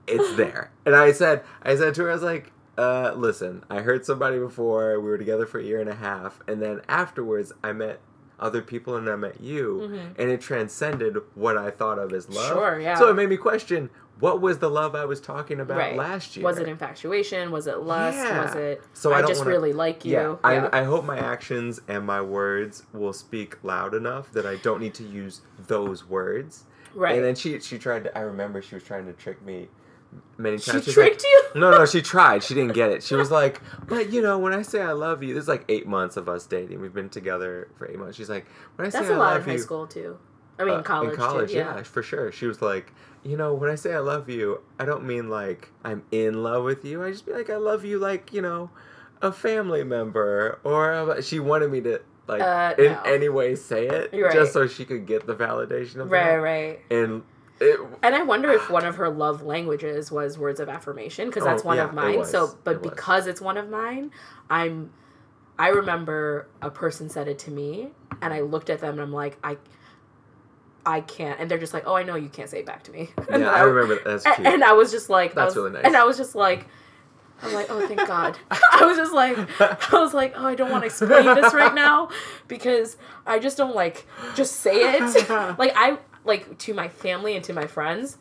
[0.07, 3.81] It's there, and I said, I said to her, I was like, uh, listen, I
[3.81, 5.01] heard somebody before.
[5.01, 8.01] We were together for a year and a half, and then afterwards, I met
[8.39, 10.15] other people, and I met you, Mhm.
[10.19, 12.49] and it transcended what I thought of as love.
[12.53, 12.95] Sure, yeah.
[12.97, 15.95] So it made me question what was the love I was talking about Right.
[15.97, 16.45] last year.
[16.45, 17.51] Was it infatuation?
[17.51, 18.17] Was it lust?
[18.17, 18.45] Yeah.
[18.47, 20.13] Was it So I I, just wanna- really like you?
[20.13, 24.57] Yeah, I, I hope my actions and my words will speak loud enough that I
[24.57, 26.65] don't need to use those words.
[26.95, 27.15] right.
[27.17, 28.17] And then she she tried to.
[28.19, 29.69] I remember she was trying to trick me
[30.39, 30.85] many she times.
[30.85, 31.23] She's tricked like,
[31.55, 31.61] you.
[31.61, 32.43] No, no, she tried.
[32.43, 33.03] She didn't get it.
[33.03, 35.65] She was like, but you know, when I say I love you, this is like
[35.69, 36.81] eight months of us dating.
[36.81, 38.17] We've been together for eight months.
[38.17, 38.47] She's like,
[38.77, 40.19] when I That's say a I lot love in high you, school too.
[40.59, 41.11] I mean, uh, college.
[41.11, 41.83] in college, too, yeah.
[41.83, 42.33] for sure.
[42.33, 42.93] She was like,
[43.23, 46.65] you know, when I say I love you, I don't mean like I'm in love
[46.65, 47.03] with you.
[47.05, 48.71] I just be like I love you, like you know,
[49.21, 53.03] a family member, or a, she wanted me to like Uh, in no.
[53.03, 54.33] any way say it, right.
[54.33, 56.35] just so she could get the validation of Right, that.
[56.37, 56.81] right.
[56.91, 57.23] And
[57.61, 61.43] it, And I wonder if one of her love languages was words of affirmation because
[61.45, 62.25] oh, that's Oh, one yeah, of mine.
[62.25, 62.91] So, but It was.
[62.91, 64.11] because it's one of mine,
[64.51, 64.91] I'm.
[65.59, 67.89] I remember a person said it to me,
[68.21, 69.57] and I looked at them and I'm like, I.
[70.89, 72.93] I can't, and they're just like, "Oh, I know you can't say it back to
[72.93, 74.01] me." And yeah, I- I remember.
[74.05, 74.47] That's cute.
[74.47, 75.85] and I was just like, That's was- really nice.
[75.85, 76.67] And I was just like,
[77.43, 78.39] I'm like, oh, thank God.
[78.51, 81.75] I was just like, I was like, oh, I don't want to explain this right
[81.75, 82.11] now
[82.47, 82.97] because
[83.27, 85.29] I just don't like just say it.
[85.59, 88.19] like I like to my family and to my friends,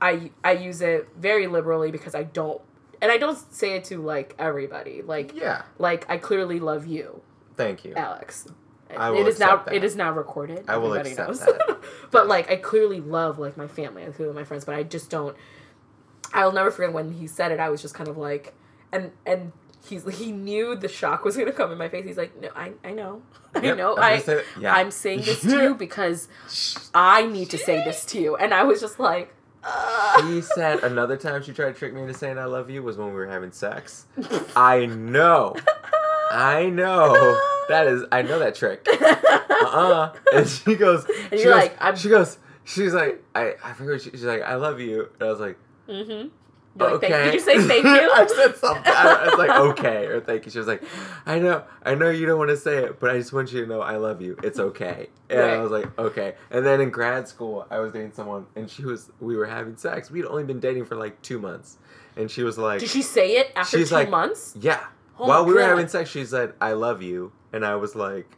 [0.00, 2.60] I I use it very liberally because I don't,
[3.02, 5.02] and I don't say it to like everybody.
[5.02, 7.22] Like yeah, like I clearly love you,
[7.56, 7.94] thank you.
[7.94, 8.46] Alex.
[8.96, 9.74] I will it is now that.
[9.74, 10.64] it is now recorded.
[10.68, 11.40] I will accept knows.
[11.40, 11.78] that.
[12.10, 15.10] but like I clearly love like my family and who my friends, but I just
[15.10, 15.36] don't.
[16.32, 17.60] I'll never forget when he said it.
[17.60, 18.54] I was just kind of like,
[18.92, 19.52] and and
[19.86, 22.04] he's he knew the shock was gonna come in my face.
[22.06, 23.22] He's like, no, I I know,
[23.54, 24.74] I Yep, know, I'm I saying- yeah.
[24.74, 26.28] I'm saying this to you because
[26.94, 29.34] I need to say this to you, and I was just like.
[30.20, 32.98] She said another time she tried to trick me into saying I love you was
[32.98, 34.04] when we were having sex.
[34.56, 35.56] I know.
[36.30, 37.40] I know.
[37.70, 38.86] That is I know that trick.
[38.86, 40.12] Uh-uh.
[40.34, 43.72] And she goes And she you're goes, like, I'm- she goes she's like I I
[43.72, 45.08] forget she, she's like I love you.
[45.18, 45.56] And I was like
[45.88, 46.28] mm-hmm.
[46.76, 47.08] Like, okay.
[47.08, 47.90] thank, did you say thank you?
[48.12, 48.82] I said something.
[48.86, 50.50] I was like, okay, or thank you.
[50.50, 50.82] She was like,
[51.24, 53.60] I know, I know you don't want to say it, but I just want you
[53.62, 54.36] to know I love you.
[54.42, 55.08] It's okay.
[55.30, 56.34] And I was like, okay.
[56.50, 59.76] And then in grad school, I was dating someone, and she was, we were having
[59.76, 60.10] sex.
[60.10, 61.78] We'd only been dating for like two months,
[62.16, 64.54] and she was like, Did she say it after two like- months?
[64.60, 64.84] yeah.
[65.16, 68.36] Oh While we were having sex, she said, I love you, and I was like,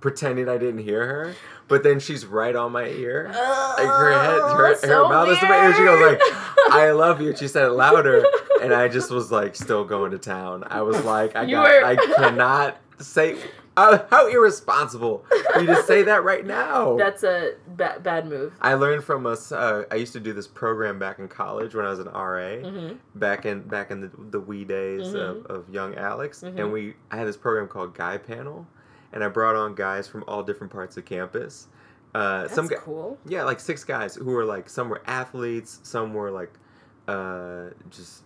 [0.00, 1.34] pretending I didn't hear her.
[1.70, 3.28] But then she's right on my ear.
[3.28, 5.74] Like her head, her, her so mouth is to my ear.
[5.74, 6.20] She goes like,
[6.72, 8.24] "I love you." She said it louder,
[8.62, 10.64] and I just was like, still going to town.
[10.66, 13.36] I was like, I You got, were- I cannot say.
[13.76, 16.96] Uh, how irresponsible for you to say that right now?
[16.98, 18.52] That's a ba- bad move.
[18.60, 19.52] I learned from us.
[19.52, 22.56] Uh, I used to do this program back in college when I was an RA.
[22.68, 25.14] hmm Back in back in the, the wee days Mhm.
[25.14, 26.58] of, of young Alex, Mhm.
[26.58, 28.66] and we I had this program called Guy Panel,
[29.12, 31.68] and I brought on guys from all different parts of campus.
[32.14, 33.18] Uh, That's some cool.
[33.26, 36.52] yeah, like six guys who were like some were athletes, some were like
[37.08, 38.22] uh, just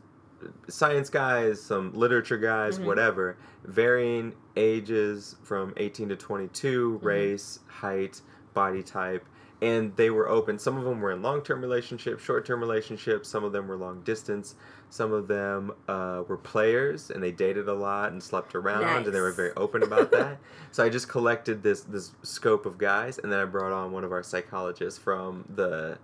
[0.68, 2.84] science guys, some literature guys, Mhm.
[2.84, 7.06] whatever, varying ages from 18 to 22, Mm-hmm.
[7.06, 8.20] race, height,
[8.52, 9.24] body type,
[9.64, 10.58] and they were open.
[10.58, 13.76] Some of them were in long term relationships, short term relationships, some of them were
[13.76, 14.54] long distance,
[14.90, 19.14] some of them uh, were players and they dated a lot and slept around and
[19.14, 20.38] they were very open about that.
[20.72, 24.04] so I just collected this this scope of guys and then I brought on one
[24.04, 25.98] of our psychologists from the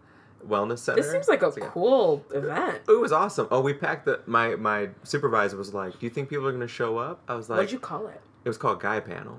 [0.46, 1.02] wellness center.
[1.02, 1.68] This seems like a So, yeah.
[1.68, 2.80] cool event.
[2.88, 3.46] It was awesome.
[3.50, 6.66] Oh, we packed the my my supervisor was like, "Do you think people are gonna
[6.66, 8.20] show up?" I was like, What'd you call it?
[8.44, 9.38] "It was called Guy Panel."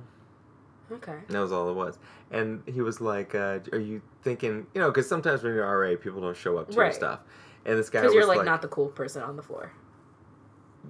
[0.91, 1.11] Okay.
[1.11, 1.97] And that was all it was.
[2.31, 4.67] And he was like, uh, "Are you thinking?
[4.73, 7.19] You know, because sometimes when you're RA, people don't show up to your stuff."
[7.65, 9.71] And this guy Because was you're like, like, not the cool person on the floor.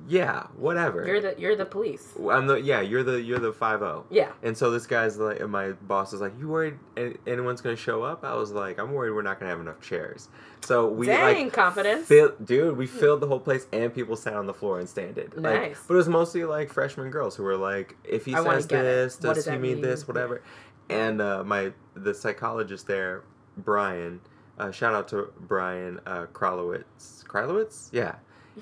[0.08, 2.14] "Yeah, whatever." You're the you're the police.
[2.30, 2.82] I'm the yeah.
[2.82, 4.06] You're the you're the five zero.
[4.10, 4.32] Yeah.
[4.44, 6.78] And so this guy's like, and my boss is like, "You worried
[7.26, 10.30] anyone's gonna show up?" I was like, "I'm worried we're not gonna have enough chairs."
[10.64, 12.08] So we Dang, like confidence.
[12.08, 15.34] Fill, dude, we filled the whole place and people sat on the floor and standed.
[15.36, 15.80] Like, Nice.
[15.88, 19.16] but it was mostly like freshman girls who were like, if he I says this,
[19.18, 19.82] does does he mean, mean?
[19.82, 20.42] this, whatever.
[20.89, 23.24] And uh, my the psychologist there,
[23.58, 24.22] Brian,
[24.60, 27.24] uh, shout out to Brian uh, Kralowitz.
[27.26, 27.89] Kralowitz?
[27.92, 28.16] Yeah.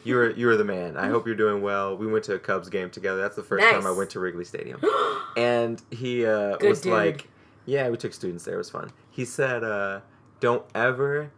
[0.03, 0.97] You were you were the man.
[0.97, 1.97] I hope you're doing well.
[1.97, 3.21] We went to a Cubs game together.
[3.21, 4.81] That's the first time I went to Wrigley Stadium.
[5.37, 6.91] And he uh, was dude.
[6.91, 7.29] like,
[7.65, 8.55] yeah, we took students there.
[8.55, 8.91] It was fun.
[9.11, 10.01] He said, uh,
[10.39, 11.31] don't ever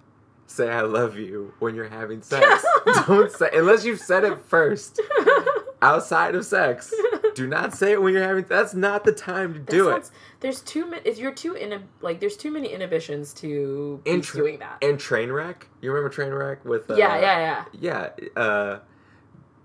[0.48, 2.66] say I love you when you're having sex.
[3.06, 5.00] don't say unless you've said it first.
[5.84, 6.94] Outside of sex,
[7.36, 8.46] do not say it when you're having.
[8.48, 10.10] That's not the time to That do it.
[10.40, 11.02] There's too many.
[11.06, 14.78] If you're too in like, there's too many inhibitions to In tra- doing that.
[14.82, 16.90] And Trainwreck, you remember Trainwreck with?
[16.90, 18.10] Uh, yeah, yeah, yeah.
[18.36, 18.42] yeah.
[18.42, 18.80] Uh,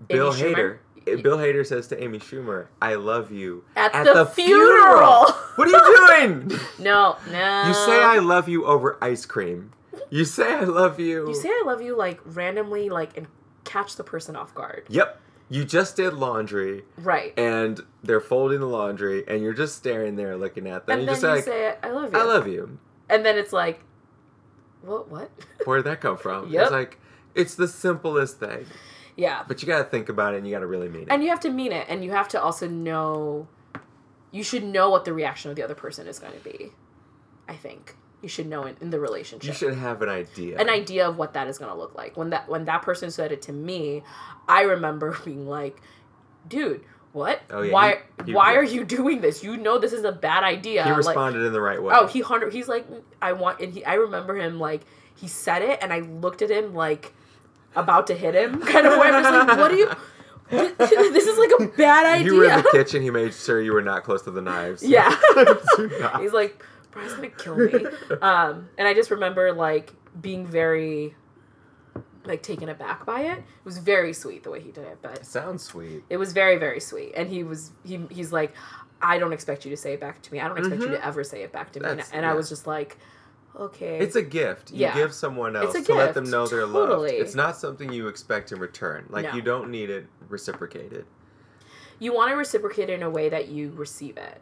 [0.07, 0.55] Bill Amy Schumer?
[0.55, 1.23] Hader.
[1.23, 5.31] Bill Hader says to Amy Schumer, "I love you At, the, funeral.
[5.55, 6.59] What are you doing?
[6.79, 7.63] no, no.
[7.67, 9.71] You say I love you over ice cream.
[10.09, 11.27] You say I love you.
[11.27, 13.27] You say I love you like randomly, like and
[13.63, 14.85] catch the person off guard.
[14.89, 15.21] Yep.
[15.49, 17.33] You just did laundry Right.
[17.37, 20.99] and they're folding the laundry and you're just staring there looking at them.
[20.99, 22.19] and you then just you like, say I love you.
[22.19, 22.79] I love you.
[23.09, 23.79] And then it's like,
[24.81, 25.09] what?
[25.09, 25.31] What?
[25.65, 26.49] Where'd that come from?
[26.49, 26.63] Yep.
[26.63, 26.99] It's like,
[27.35, 28.65] it's the simplest thing.
[29.15, 29.43] yeah.
[29.47, 31.07] But you gotta think about it and you gotta really mean it.
[31.11, 33.47] And you have to mean it, and you have to also know.
[34.31, 36.73] You should know what the reaction of the other person is going to be.
[37.47, 39.47] I think you should know it in the relationship.
[39.47, 40.57] you should have an idea.
[40.57, 42.17] an idea of what that is going to look like.
[42.17, 44.03] When that when that person said it to me,
[44.47, 45.81] I remember being like,
[46.47, 46.81] "Dude,
[47.13, 47.41] what?
[47.51, 49.43] Oh, yeah, why he- he- why are you doing this?
[49.43, 51.93] You know this is a bad idea." he Like, responded in the right way.
[51.95, 52.53] oh, he hundred.
[52.53, 52.87] He's like,
[53.21, 53.59] I want.
[53.59, 54.81] And he, I remember him like
[55.15, 57.13] he said it, and I looked at him like
[57.75, 59.07] about to hit him, kind of way.
[59.09, 59.89] I was like, "What are you?
[60.77, 63.01] this is like a bad idea." You were in the kitchen.
[63.03, 64.81] He made sure you were not close to the knives.
[64.81, 65.15] Yeah.
[66.19, 66.63] He's like,
[66.97, 67.85] Brian's gonna kill me.
[68.21, 71.15] Um, and I just remember like being very
[72.25, 73.37] like taken aback by it.
[73.37, 76.03] It was very sweet the way he did it, but Sounds sweet.
[76.09, 77.13] it was very very sweet.
[77.15, 78.53] And he was he he's like,
[79.01, 80.39] I don't expect you to say it back to me.
[80.39, 80.91] I don't expect you Mhm.
[80.99, 81.87] to ever say it back to me.
[81.87, 82.35] And, That's- and I yeah.
[82.35, 82.97] was just like,
[83.55, 83.99] okay.
[83.99, 84.71] It's a gift.
[84.71, 84.95] You Yeah.
[84.95, 87.11] give someone else to let them know they're loved.
[87.11, 89.05] It's not something you expect in return.
[89.09, 89.33] Like No.
[89.33, 91.05] you don't need it reciprocated.
[91.99, 94.39] you want to reciprocate it in a way that you receive it,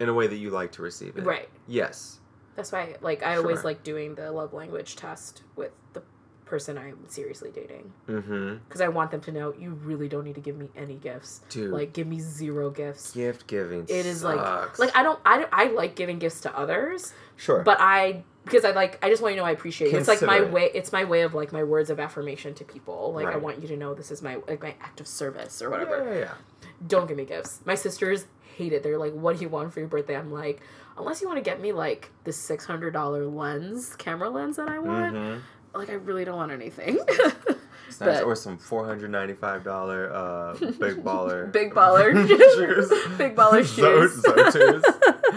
[0.00, 1.24] In a way that you like to receive it.
[1.24, 1.48] right?
[1.66, 2.18] Yes.
[2.56, 6.02] That's why like I always like doing the love language test with the
[6.44, 7.92] person I'm seriously dating.
[8.08, 8.56] Mm-hmm.
[8.66, 11.42] because I want them to know you really don't need to give me any gifts.
[11.50, 11.70] Dude.
[11.70, 13.12] Like, give me zero gifts.
[13.12, 13.82] Gift giving.
[13.82, 14.78] It is sucks.
[14.78, 17.62] like, like I don't, I, don't- I like giving gifts to others, sure.
[17.62, 19.98] but I because I like, I just want you to know I appreciate you.
[19.98, 20.70] It's like my way.
[20.74, 23.12] It's my way of like my words of affirmation to people.
[23.14, 25.66] Like I want you to know this is my like my act of service or
[25.66, 26.12] Yeah, whatever.
[26.14, 26.32] yeah, yeah.
[26.86, 27.60] Don't give me gifts.
[27.66, 28.24] My sisters
[28.58, 28.82] hate it.
[28.82, 30.60] They're like, "What do you want for your birthday?" I'm like,
[30.98, 34.68] unless you want to get me like the six hundred dollar lens, camera lens that
[34.68, 35.14] I want.
[35.14, 35.40] Mhm.
[35.74, 36.98] Like I really don't want anything.
[38.00, 38.20] Nice.
[38.20, 42.88] Or some four hundred ninety five dollar uh big baller Big baller shoes.
[43.16, 44.84] Big baller shoes.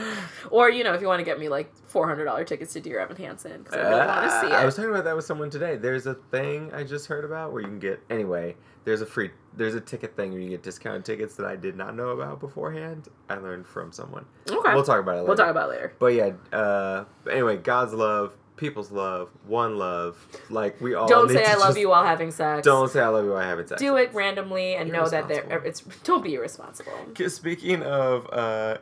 [0.51, 2.79] or you know, if you want to get me like four hundred dollar tickets to
[2.81, 4.53] Dear Evan Hansen because I really want to Ah, see it.
[4.53, 5.75] I was talking about that with someone today.
[5.75, 8.55] There's a thing I just heard about where you can get anyway.
[8.83, 11.75] There's a free there's a ticket thing where you get discounted tickets that I did
[11.75, 13.09] not know about beforehand.
[13.29, 14.25] I learned from someone.
[14.49, 15.27] okay, We'll talk about it later.
[15.27, 15.93] We'll talk about it later.
[15.99, 20.25] But yeah, uh, anyway, God's love, people's love, one love.
[20.49, 22.63] Like we all Don't say I love you while having sex.
[22.65, 23.79] Don't say I love you while having sex.
[23.81, 26.93] do it randomly and know that they're it's don't be irresponsible.
[27.27, 28.77] Speaking of uh,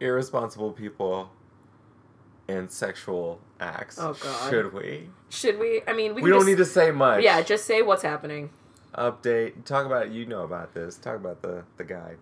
[0.00, 1.30] irresponsible people
[2.48, 4.50] and sexual acts, Oh, God.
[4.50, 5.08] should we?
[5.30, 5.82] Should we?
[5.86, 7.22] I mean, we, We, don't just, need to say much.
[7.24, 8.50] Yeah, just say what's happening.
[8.94, 9.64] update.
[9.64, 10.96] Talk about you know about this.
[10.96, 12.14] Talk about the the guy.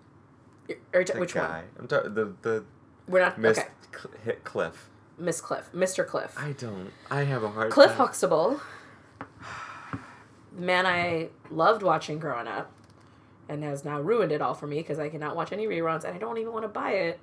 [0.95, 1.57] Or, The which guy.
[1.57, 1.64] one?
[1.79, 2.64] I'm talking the the
[3.07, 3.68] We're not Miss okay.
[3.93, 4.89] Cl- hit Cliff.
[5.18, 6.07] Miss Cliff, Mr.
[6.07, 6.35] Cliff.
[6.39, 6.91] I don't.
[7.11, 7.99] I have a hard Cliff time.
[7.99, 8.61] Huxtable,
[10.57, 12.72] the man I loved watching growing up,
[13.49, 16.14] and has now ruined it all for me because I cannot watch any reruns and
[16.14, 17.20] I don't even want to buy it.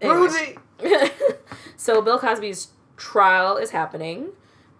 [0.00, 0.16] Anyway.
[0.16, 0.58] Rosie!
[1.76, 4.28] so Bill Cosby's trial is happening.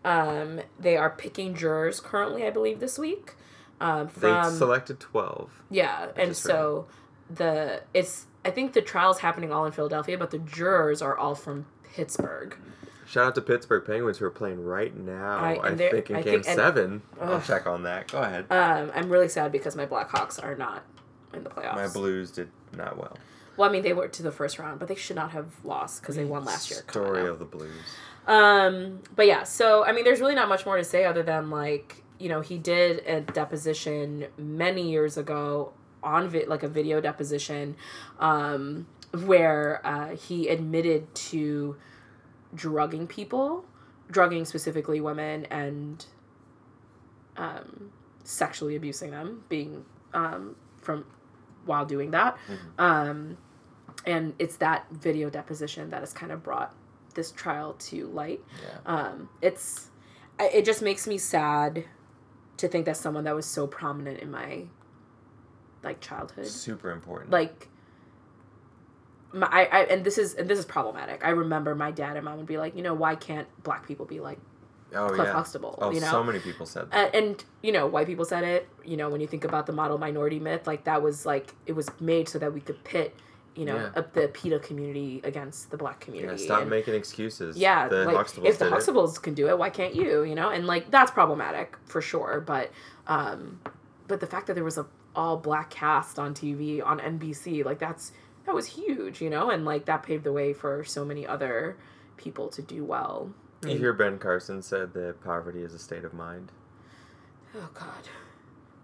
[0.04, 3.34] Um, they are picking jurors currently, I believe, this week.
[3.80, 5.62] Um, They selected twelve.
[5.70, 6.86] yeah, and just so
[7.30, 11.34] the it's I think the trial's happening all in Philadelphia, but the jurors are all
[11.34, 12.56] from Pittsburgh.
[13.06, 15.38] Shout out to Pittsburgh Penguins who are playing right now.
[15.38, 17.02] I- I, think in I Game think- and- Seven.
[17.20, 18.10] I'll check on that.
[18.10, 18.46] Go ahead.
[18.50, 20.84] Um, I'm really sad because my Blackhawks are not
[21.34, 21.74] in the playoffs.
[21.74, 23.16] My Blues did not well.
[23.56, 26.00] Well, I mean, they were to the first round, but they should not have lost
[26.00, 26.80] because they won last year.
[26.88, 27.70] Story of the Blues.
[28.26, 31.50] Um, but yeah, so I mean, there's really not much more to say other than
[31.50, 37.00] like you know he did a deposition many years ago on vi- like a video
[37.00, 37.76] deposition,
[38.18, 38.86] um,
[39.24, 41.76] where uh, he admitted to
[42.54, 43.64] drugging people,
[44.10, 46.06] drugging specifically women, and
[47.36, 47.90] um,
[48.22, 51.04] sexually abusing them, being um, from
[51.66, 52.36] while doing that.
[52.78, 53.36] Um,
[54.06, 56.74] and it's that video deposition that has kind of brought
[57.14, 58.40] this trial to light.
[58.62, 58.78] Yeah.
[58.86, 59.90] Um, it's
[60.38, 61.84] it just makes me sad
[62.56, 64.64] to think that someone that was so prominent in my
[65.82, 67.30] like childhood, Super important.
[67.30, 67.68] like
[69.32, 71.24] my I, I and this is and this is problematic.
[71.24, 74.06] I remember my dad and mom would be like, you know, why can't black people
[74.06, 74.38] be like
[74.94, 75.32] oh Cliff yeah.
[75.32, 75.78] Huxtable?
[75.80, 77.14] Oh, you know, so many people said that.
[77.14, 79.72] and, and you know white people said it you know when you think about the
[79.72, 83.14] model minority myth like that was like it was made so that we could pit
[83.54, 84.02] you know Yeah.
[84.14, 87.56] the PETA community against the black yeah, community stop and- making excuses.
[87.56, 88.76] yeah the like Huxtables if the did it.
[88.78, 92.40] Huxtables can do it why can't you you know and like that's problematic for sure
[92.40, 92.70] but
[93.06, 93.60] um
[94.08, 94.86] but the fact that there was a
[95.16, 98.10] all black cast on TV on NBC like that's
[98.46, 101.76] that was huge you know and like that paved the way for so many other
[102.16, 103.30] people to do well
[103.64, 106.50] You hear Ben Carson said that poverty is a state of mind.
[107.56, 108.08] Oh God,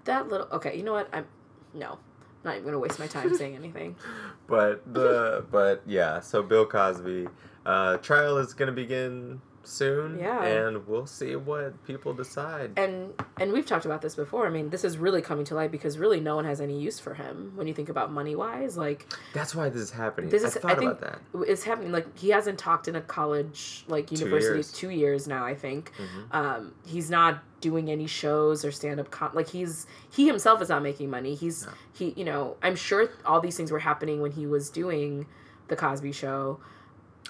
[0.04, 0.46] that little.
[0.52, 1.08] Okay, you know what?
[1.12, 1.26] I'm
[1.74, 1.98] no,
[2.44, 3.96] not even gonna waste my time saying anything.
[4.46, 7.28] But the but yeah, so Bill Cosby
[7.64, 10.18] uh, trial is gonna begin soon.
[10.18, 10.42] Yeah.
[10.44, 12.72] And we'll see what people decide.
[12.76, 14.46] And and we've talked about this before.
[14.46, 16.98] I mean, this is really coming to light because really no one has any use
[16.98, 18.76] for him when you think about money wise.
[18.76, 20.30] Like That's why this is happening.
[20.30, 21.48] this I is, thought I think about that.
[21.48, 21.92] it's happening.
[21.92, 24.72] Like he hasn't talked in a college like Two university years.
[24.72, 25.44] two years now.
[25.44, 25.92] I think.
[25.98, 26.34] Mhm.
[26.34, 30.70] Um, he's not doing any shows or stand up com- like he's he himself is
[30.70, 31.34] not making money.
[31.34, 31.72] He's No.
[31.92, 35.26] he you know I'm sure all these things were happening when he was doing
[35.68, 36.58] the Cosby Show.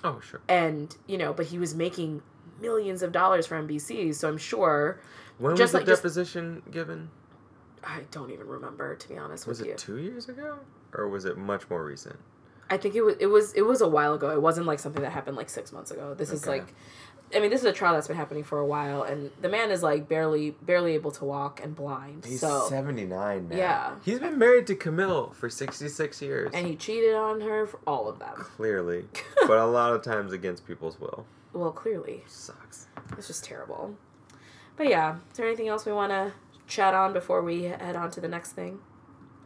[0.05, 0.41] Oh sure.
[0.49, 2.23] and you know but he was making
[2.61, 5.01] millions of dollars for nbc so i'm sure
[5.39, 7.11] When Just was the like- just- deposition given?
[7.85, 10.59] i don't even remember to be honest Was with it two years ago,
[10.95, 12.17] or was it much more recent?
[12.69, 15.03] i think it was it was it was a while ago it wasn't like something
[15.03, 16.73] that happened like six months ago this is like
[17.35, 19.71] i mean this is a trial that's been happening for a while and the man
[19.71, 23.57] is like barely barely able to walk and blind He's so seventy nine now.
[23.57, 23.95] Yeah.
[24.05, 26.51] He's been married to Camille for sixty six years.
[26.55, 29.05] and he cheated on her for all of them Clearly,
[29.47, 31.25] but a lot of times against people's will.
[31.53, 32.87] well clearly Sucks.
[33.17, 33.97] it's just terrible
[34.77, 36.33] but yeah is there anything else we want to
[36.67, 38.79] chat on before we head on to the next thing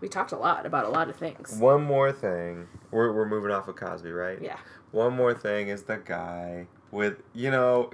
[0.00, 2.68] we talked a lot about a lot of things One more thing.
[2.90, 4.38] We're, we're moving off of Cosby, right?
[4.42, 4.58] yeah
[4.90, 7.90] One more thing is the guy with, you know,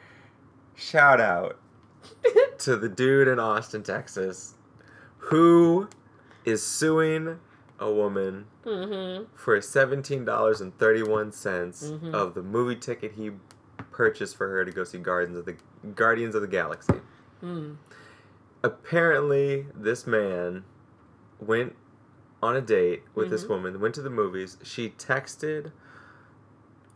[0.76, 1.58] shout out
[2.58, 4.54] to the dude in Austin, Texas,
[5.18, 5.88] who
[6.44, 7.38] is suing
[7.78, 12.14] a woman mm-hmm for $17.31 Mhm.
[12.14, 13.32] of the movie ticket he
[13.90, 15.56] purchased for her to go see Guardians of the
[15.94, 16.94] Guardians of the Galaxy.
[17.42, 17.76] mm.
[18.62, 20.64] Apparently, this man
[21.38, 21.74] went
[22.42, 23.48] on a date with this Mhm.
[23.48, 24.58] woman, went to the movies.
[24.62, 25.72] She texted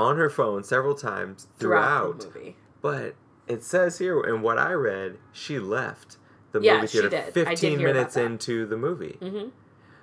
[0.05, 2.57] on her phone several times throughout, throughout, the movie.
[2.81, 3.15] but
[3.47, 6.17] it says here in what I read, she left
[6.53, 7.35] the Yeah, movie theater did.
[7.35, 9.19] Did 15 hear minutes into the movie.
[9.21, 9.49] Mm-hmm.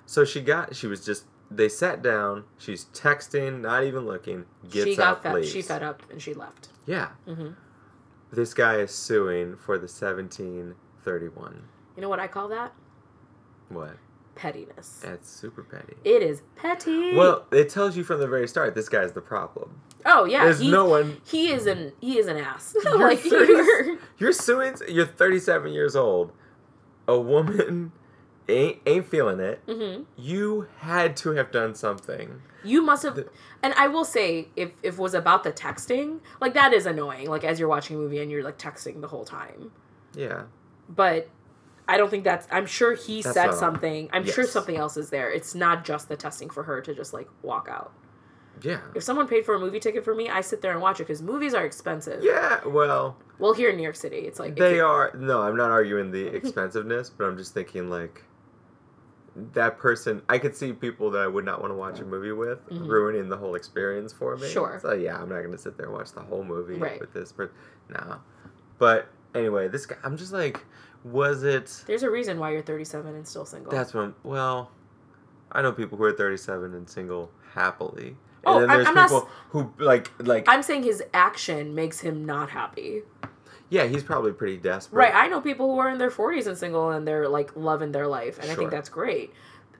[0.06, 4.84] So she got she was just they sat down, she's texting, not even looking, gets
[4.84, 5.34] She got up, fed.
[5.34, 5.50] leaves.
[5.50, 6.68] She fed up and she left.
[6.86, 7.08] Yeah.
[7.28, 7.50] Mm-hmm.
[8.32, 11.62] This guy is suing for the 1731.
[11.96, 12.72] You know what I call that?
[13.68, 13.96] What?
[14.34, 15.00] Pettiness.
[15.02, 15.94] That's super petty.
[16.04, 17.14] It is petty.
[17.14, 19.80] Well, it tells you from the very start this guy's the problem.
[20.06, 21.18] Oh yeah, There's he, no one.
[21.26, 22.74] he is an he is an ass.
[22.84, 24.74] You're like 30 you're, You're suing.
[24.88, 26.32] You're 37 years old.
[27.08, 27.92] A woman
[28.48, 29.64] ain't ain't feeling it.
[29.66, 30.04] Mhm.
[30.16, 32.42] You had to have done something.
[32.64, 33.16] you must have.
[33.16, 33.28] The-
[33.62, 37.28] and I will say, if if it was about the texting, like that is annoying.
[37.28, 39.70] Like as you're watching a movie and you're like texting the whole time.
[40.14, 40.42] Yeah.
[40.88, 41.28] But
[41.88, 42.46] I don't think that's.
[42.50, 44.08] I'm sure he That's said something.
[44.12, 45.30] I'm sure something else is there.
[45.30, 47.92] It's not just the testing for her to just like walk out.
[48.60, 48.80] Yeah.
[48.94, 51.04] If someone paid for a movie ticket for me, I sit there and watch it
[51.04, 52.22] because movies are expensive.
[52.22, 55.10] Yeah, well, Well, here in New York City, it's like they are.
[55.16, 58.22] No, I'm not arguing the expensiveness, but I'm just thinking like
[59.54, 60.22] that person.
[60.28, 62.86] I could see people that I would not want to watch a movie with Mhm.
[62.86, 64.46] ruining the whole experience for me.
[64.48, 64.78] Sure.
[64.80, 67.00] So yeah, I'm not gonna sit there and watch the whole movie Right.
[67.00, 67.32] with this.
[67.32, 67.50] But
[67.88, 68.18] no.
[68.78, 69.96] But anyway, this guy.
[70.04, 70.64] I'm just like,
[71.02, 71.82] was it?
[71.86, 73.72] There's a reason why you're 37 and still single.
[73.72, 74.04] That's what.
[74.04, 74.70] I'm, well,
[75.50, 78.16] I know people who are 37 and single happily.
[78.44, 82.00] And Oh, then there's I'm not people who like like I'm saying his action makes
[82.00, 83.02] him not happy.
[83.70, 84.98] yeah, he's probably pretty desperate.
[84.98, 85.14] Right.
[85.14, 88.06] I know people who are in their 40s and single and they're like loving their
[88.08, 89.32] life, and I think that's great.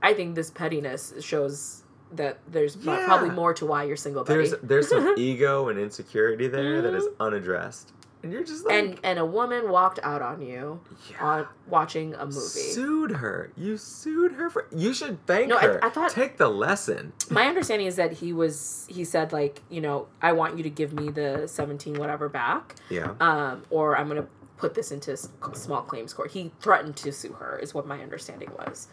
[0.02, 1.82] I think this pettiness shows
[2.12, 3.04] that there's Yeah.
[3.06, 4.46] probably more to why you're single, buddy.
[4.48, 7.14] There's there's some ego and insecurity there that is Mhm.
[7.20, 7.92] unaddressed,
[8.22, 11.24] and you're just like, and and a woman walked out on you yeah.
[11.24, 12.38] on watching a movie.
[12.38, 13.52] Sued her.
[13.56, 14.66] You sued her for.
[14.74, 15.84] You should thank No, I- her.
[15.84, 17.12] I thought- take the lesson.
[17.30, 20.70] My understanding is that he was he said like you know I want you to
[20.70, 23.14] give me the 17 whatever back, Yeah.
[23.20, 26.30] um, or I'm gonna put this into small claims court.
[26.30, 28.86] He threatened to sue her, is what my understanding was.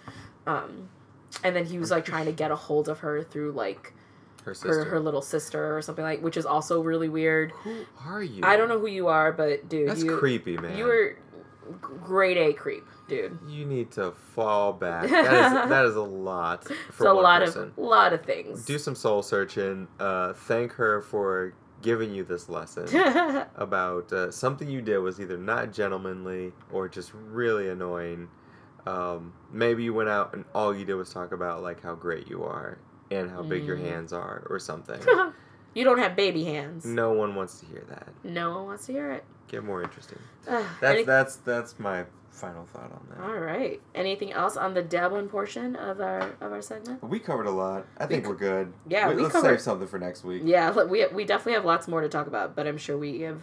[0.48, 0.90] Um,
[1.44, 3.94] and then he was like trying to get a hold of her through like
[4.40, 4.84] Her her sister.
[4.86, 7.52] her little sister or something like, which is also really weird.
[7.64, 8.42] Who are you?
[8.44, 10.78] I don't know who you are, but dude, That's you creepy, man.
[10.78, 11.18] you were
[11.82, 13.38] grade A creep, dude.
[13.48, 15.10] You need to fall back.
[15.10, 17.64] That is that is a lot for It's a lot person.
[17.64, 18.66] of lot of things.
[18.66, 19.88] Do some soul searching.
[20.00, 22.86] Uh, thank her for giving you this lesson
[23.56, 28.28] about uh, something you did was either not gentlemanly or just really annoying.
[28.86, 32.28] Um, maybe you went out and all you did was talk about like how great
[32.30, 32.80] you are
[33.12, 33.90] and how big your Mm.
[33.90, 35.00] hands are or something.
[35.74, 36.86] you don't have baby hands.
[36.86, 38.08] no one wants to hear that.
[38.24, 39.24] No one wants to hear it.
[39.48, 40.20] Get more interesting.
[40.48, 43.20] Ugh, That's any- that's that's my final thought on that.
[43.22, 43.82] all right.
[43.96, 47.04] Anything else on the dabbling portion of our of our segment?
[47.04, 47.86] We covered a lot.
[47.98, 48.74] I think We we, are good.
[48.88, 50.44] yeah, we let's covered- save something for next week.
[50.46, 53.42] Yeah, we we definitely have lots more to talk about, but I'm sure we have,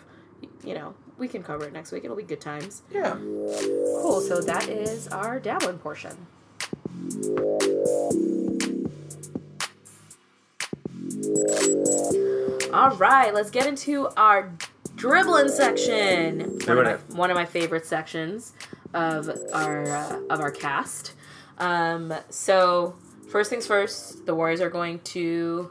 [0.65, 2.05] you know, we can cover it next week.
[2.05, 2.83] It'll be good times.
[2.91, 3.17] Yeah.
[3.17, 4.21] Cool.
[4.23, 6.17] So that is our dabbling portion.
[12.73, 14.53] All right, let's get into our
[14.97, 16.59] dribbling section.
[16.67, 18.53] One of, my, one of my favorite sections
[18.95, 21.13] of our uh, of our cast.
[21.59, 22.97] Um, so
[23.31, 25.71] first things first, the Warriors are going to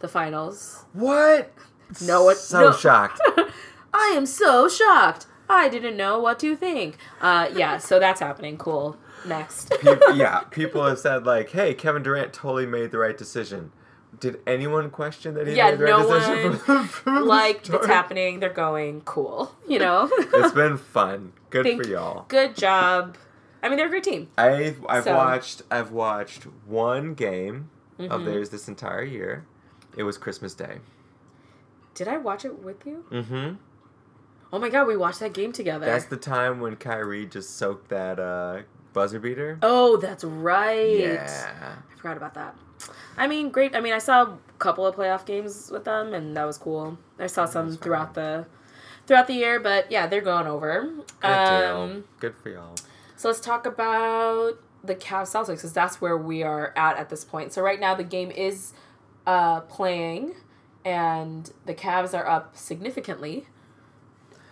[0.00, 0.84] the finals.
[0.92, 1.52] What?
[2.02, 2.72] No, what- So no.
[2.72, 3.20] shocked.
[3.94, 5.26] I am so shocked.
[5.48, 6.96] I didn't know what to think.
[7.20, 8.56] Uh, yeah, so that's happening.
[8.56, 8.96] Cool.
[9.26, 9.70] Next.
[9.80, 13.70] People, yeah, people have said like, "Hey, Kevin Durant totally made the right decision."
[14.20, 16.50] Did anyone question that he Yeah, made the right no decision?
[16.50, 18.40] one, from, from like it's happening.
[18.40, 19.54] They're going cool.
[19.66, 20.10] You know.
[20.34, 21.32] It's been fun.
[21.50, 22.24] Good Thank- for y'all.
[22.28, 23.16] Good job.
[23.62, 24.28] I mean, they're a great team.
[24.36, 28.24] I've I've So- watched I've watched one game of Mhm.
[28.26, 29.44] theirs this entire year.
[29.96, 30.78] It was Christmas Day.
[31.94, 33.04] Did I watch it with you?
[33.10, 33.54] Mm-hmm.
[34.52, 35.86] Oh my god, we watched that game together.
[35.86, 39.58] That's the time when Kyrie just soaked that uh, buzzer beater.
[39.62, 40.98] oh, that's right.
[40.98, 41.74] Yeah.
[41.92, 42.54] I forgot about that.
[43.16, 43.74] I mean, great.
[43.76, 46.98] I mean, I saw a couple of playoff games with them, and that was cool.
[47.18, 48.46] I saw some throughout the
[49.06, 50.90] throughout the year, but yeah, they're going over.
[51.20, 52.02] Good Um, deal.
[52.20, 52.74] Good for y'all.
[53.16, 54.54] So let's talk about
[54.84, 57.52] the Cavs Celtics because that's where we are at at this point.
[57.52, 58.72] So right now the game is
[59.26, 60.34] uh, playing,
[60.84, 63.46] and the Cavs are up significantly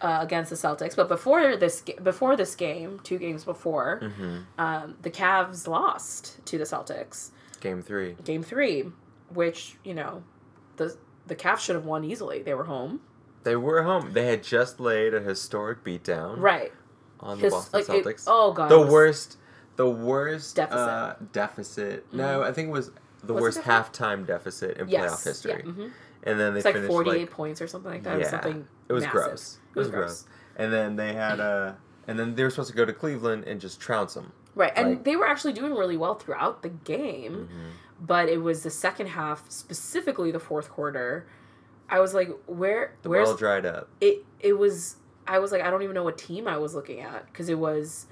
[0.00, 0.94] uh, against the Celtics.
[0.96, 4.36] But before this before this game, two games before, Mm-hmm.
[4.60, 7.30] um, the Cavs lost to the Celtics,
[7.60, 8.16] Game three.
[8.24, 8.84] game three,
[9.32, 10.22] which you know,
[10.76, 10.96] the
[11.26, 12.42] the Cavs should have won easily.
[12.42, 13.00] They were home,
[13.44, 14.12] They were home.
[14.12, 16.72] They had just laid a historic beatdown right?
[17.20, 18.24] on the Boston like, it- Celtics.
[18.26, 19.36] oh god, the worst,
[19.76, 20.78] the worst Deficit.
[20.78, 22.12] Uh, deficit.
[22.12, 22.90] No, I think it was
[23.22, 25.62] the Was worst halftime deficit in Yes, playoff history.
[25.64, 25.90] Yeah, mhm.
[26.22, 28.14] And then they It's like finished forty eight like points or something like that.
[28.14, 28.30] It was Yeah.
[28.30, 28.68] something.
[28.88, 29.12] it was massive.
[29.26, 29.58] gross.
[29.74, 30.24] It was gross.
[30.56, 31.72] And then they had uh
[32.08, 34.32] and then they were supposed to go to Cleveland and just trounce them.
[34.60, 37.48] Right, and Like- they were actually doing really well throughout the game,
[38.00, 41.26] but it was the second half, specifically the fourth quarter.
[41.88, 42.92] I was like, "Where?
[43.02, 43.88] The where's well dried up.
[44.00, 44.96] it?" It was.
[45.26, 47.58] I was like, I don't even know what team I was looking at because it
[47.58, 48.06] was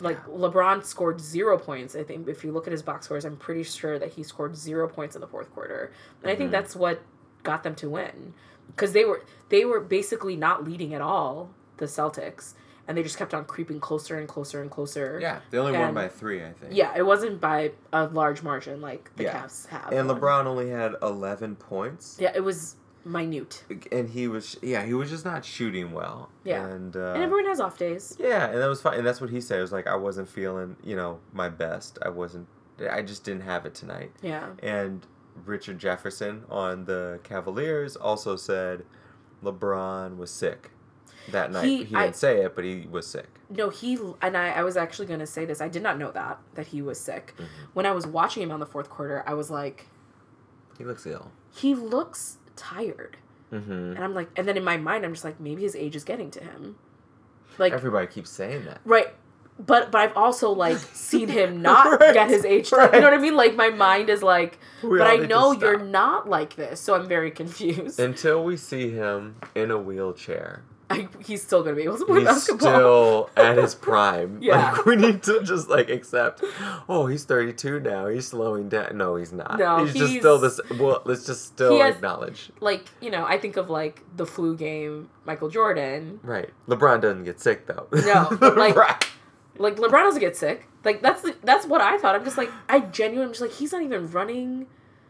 [0.00, 1.94] like LeBron scored zero points.
[1.96, 4.56] I think if you look at his box scores, I'm pretty sure that he scored
[4.56, 6.52] zero points in the fourth quarter, and I think Mhm.
[6.52, 7.00] that's what
[7.42, 8.34] got them to win
[8.68, 12.54] because they were they were basically not leading at all the Celtics,
[12.88, 15.18] and they just kept on creeping closer and closer and closer.
[15.20, 16.74] Yeah, they only won by three, I think.
[16.74, 19.42] Yeah, it wasn't by a large margin like the Yeah.
[19.42, 19.92] Cavs have.
[19.92, 20.18] And won.
[20.18, 22.16] LeBron only had eleven points.
[22.18, 22.74] Yeah, it was
[23.04, 23.64] minute.
[23.92, 26.30] and he was yeah he was just not shooting well.
[26.44, 26.66] Yeah.
[26.66, 28.16] and uh, and everyone has off days.
[28.18, 28.98] yeah, and that was fine.
[28.98, 29.58] And that's what he said.
[29.58, 31.98] It was like I wasn't feeling you know my best.
[32.02, 32.48] I wasn't.
[32.90, 34.12] I just didn't have it tonight.
[34.22, 34.50] Yeah.
[34.62, 35.04] And
[35.44, 38.84] Richard Jefferson on the Cavaliers also said
[39.42, 40.70] LeBron was sick
[41.32, 41.64] that night.
[41.64, 43.26] He- He, didn't I- say it, but he was sick.
[43.50, 44.50] No, he and I.
[44.50, 45.60] I was actually going to say this.
[45.60, 47.34] I did not know that that he was sick.
[47.38, 47.46] Mhm.
[47.74, 49.86] When I was watching him on the fourth quarter, I was like,
[50.76, 51.30] He looks ill.
[51.50, 53.16] he looks tired,
[53.52, 53.70] Mm-hmm.
[53.72, 56.04] and I'm like, and then in my mind, I'm just like, maybe his age is
[56.04, 56.76] getting to him.
[57.56, 58.80] Like Everybody keeps saying that.
[58.84, 59.08] right,
[59.58, 62.68] but but I've also like seen him not Right, get his age.
[62.70, 63.34] To, You know what I mean?
[63.36, 67.08] Like my mind is like, We but I know you're not like this, so I'm
[67.08, 67.98] very confused.
[67.98, 72.20] Until we see him in a wheelchair, I, he's still gonna be able to play
[72.20, 72.68] he's basketball.
[72.74, 74.38] still at his prime.
[74.40, 74.72] Yeah.
[74.72, 76.42] Like, we need to just like accept.
[76.88, 78.06] Oh, he's 32 now.
[78.06, 78.96] He's slowing down.
[78.96, 79.58] No, he's not.
[79.58, 80.58] No, he's, just still this.
[80.78, 82.50] Well, let's just still has- acknowledge.
[82.60, 86.20] like you know, I think of like the flu game, Michael Jordan.
[86.22, 86.48] Right.
[86.66, 87.86] LeBron doesn't get sick though.
[87.92, 89.04] No, like- Right.
[89.58, 90.66] Like LeBron doesn't get sick.
[90.84, 92.14] Like that's the, that's what I thought.
[92.14, 94.68] I'm just like I genuinely I'm just like he's not even running.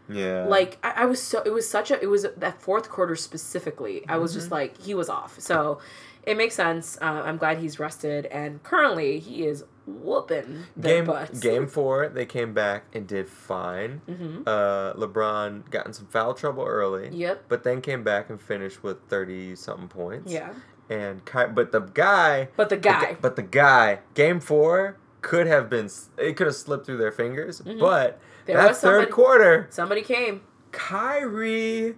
[0.08, 0.44] Yeah.
[0.46, 4.04] Like I, I was so it was such a it was that fourth quarter specifically.
[4.08, 4.40] I was Mm-hmm.
[4.40, 5.38] just like he was off.
[5.40, 5.80] So
[6.24, 6.98] it makes sense.
[7.00, 11.40] Uh, I'm glad he's rested, and currently he is whooping their game butts.
[11.40, 14.02] game four, they came back and did fine.
[14.06, 17.08] hmm Uh, LeBron got in some foul trouble early.
[17.10, 17.44] Yep.
[17.48, 20.30] But then came back and finished with thirty something points.
[20.32, 20.52] Yeah.
[20.90, 23.12] And Ky- but the guy, But the the guy.
[23.12, 25.88] gu- but the guy, game four could have been.
[26.18, 27.60] It could have slipped through their fingers.
[27.62, 27.78] Mhm.
[27.80, 28.18] But
[28.48, 30.40] There that was third somebody- quarter, Somebody came.
[30.72, 31.94] Kyrie,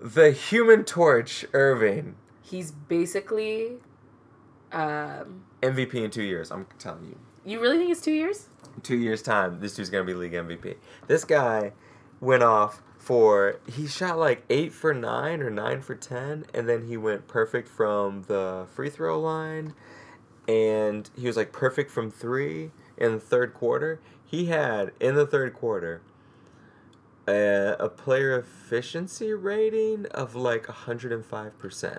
[0.00, 3.78] the Human Torch, Irving, He's basically.
[4.72, 6.50] Um, MVP in two years.
[6.50, 7.18] I'm telling you.
[7.44, 8.48] you really think it's two years?
[8.82, 10.74] two years time this dude's gonna be league mvp
[11.06, 11.70] this guy
[12.20, 16.88] went off for he shot like eight for nine or nine for ten and then
[16.88, 19.72] he went perfect from the free throw line
[20.48, 24.00] and he was like perfect from three in the third quarter
[24.34, 26.02] he had in the third quarter
[27.26, 31.98] a, a player efficiency rating of like 105%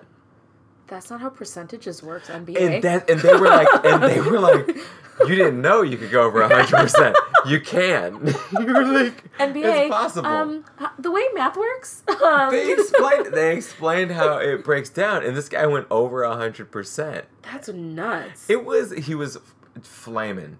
[0.86, 2.28] That's not how percentages works.
[2.28, 2.60] NBA.
[2.60, 4.76] and that and they were like and they were like
[5.20, 7.14] you didn't know you could go over 100%
[7.46, 8.26] you can
[8.60, 9.86] you were like NBA.
[9.86, 10.64] it's possible Um,
[10.98, 12.02] the way math works.
[12.22, 17.22] Um, they explained they explained how it breaks down and this guy went over 100%
[17.42, 18.48] That's nuts.
[18.50, 19.38] it was he was
[19.82, 20.58] flaming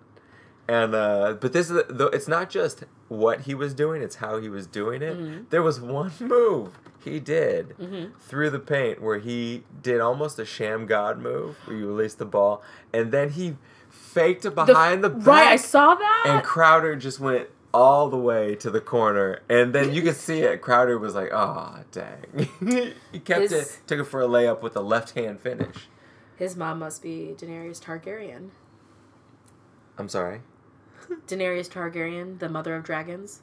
[0.69, 4.17] and uh but this is the, the it's not just what he was doing it's
[4.17, 5.49] how he was doing it Mhm.
[5.51, 8.11] there was one move he did Mhm.
[8.19, 12.63] through the paint where he did almost a Shammgod move where you release the ball
[12.93, 13.57] and then he
[13.91, 16.25] faked it The- behind the, back right, I saw that.
[16.27, 20.41] and Crowder just went all the way to the corner and then you could see
[20.41, 22.25] it Crowder was like oh dang
[23.13, 25.89] he kept His- it took it for a layup with a left hand finish
[26.37, 28.51] His mom must be Daenerys Targaryen.
[29.99, 30.41] I'm sorry
[31.29, 33.41] Daenerys Targaryen, the mother of dragons.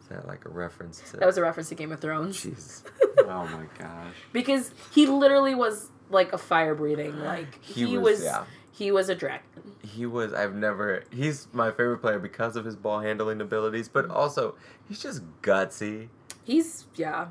[0.00, 2.44] is that like a reference to That was a reference to Game of Thrones.
[2.44, 2.82] jeez
[3.20, 7.18] oh my gosh Because he literally was like a fire breathing.
[7.20, 8.44] Like He he, was- was, yeah.
[8.72, 9.42] he was a dragon.
[9.82, 14.10] he was I've never he's my favorite player because of his ball handling abilities but
[14.10, 14.54] also
[14.88, 16.08] he's just gutsy
[16.44, 17.28] He's yeah.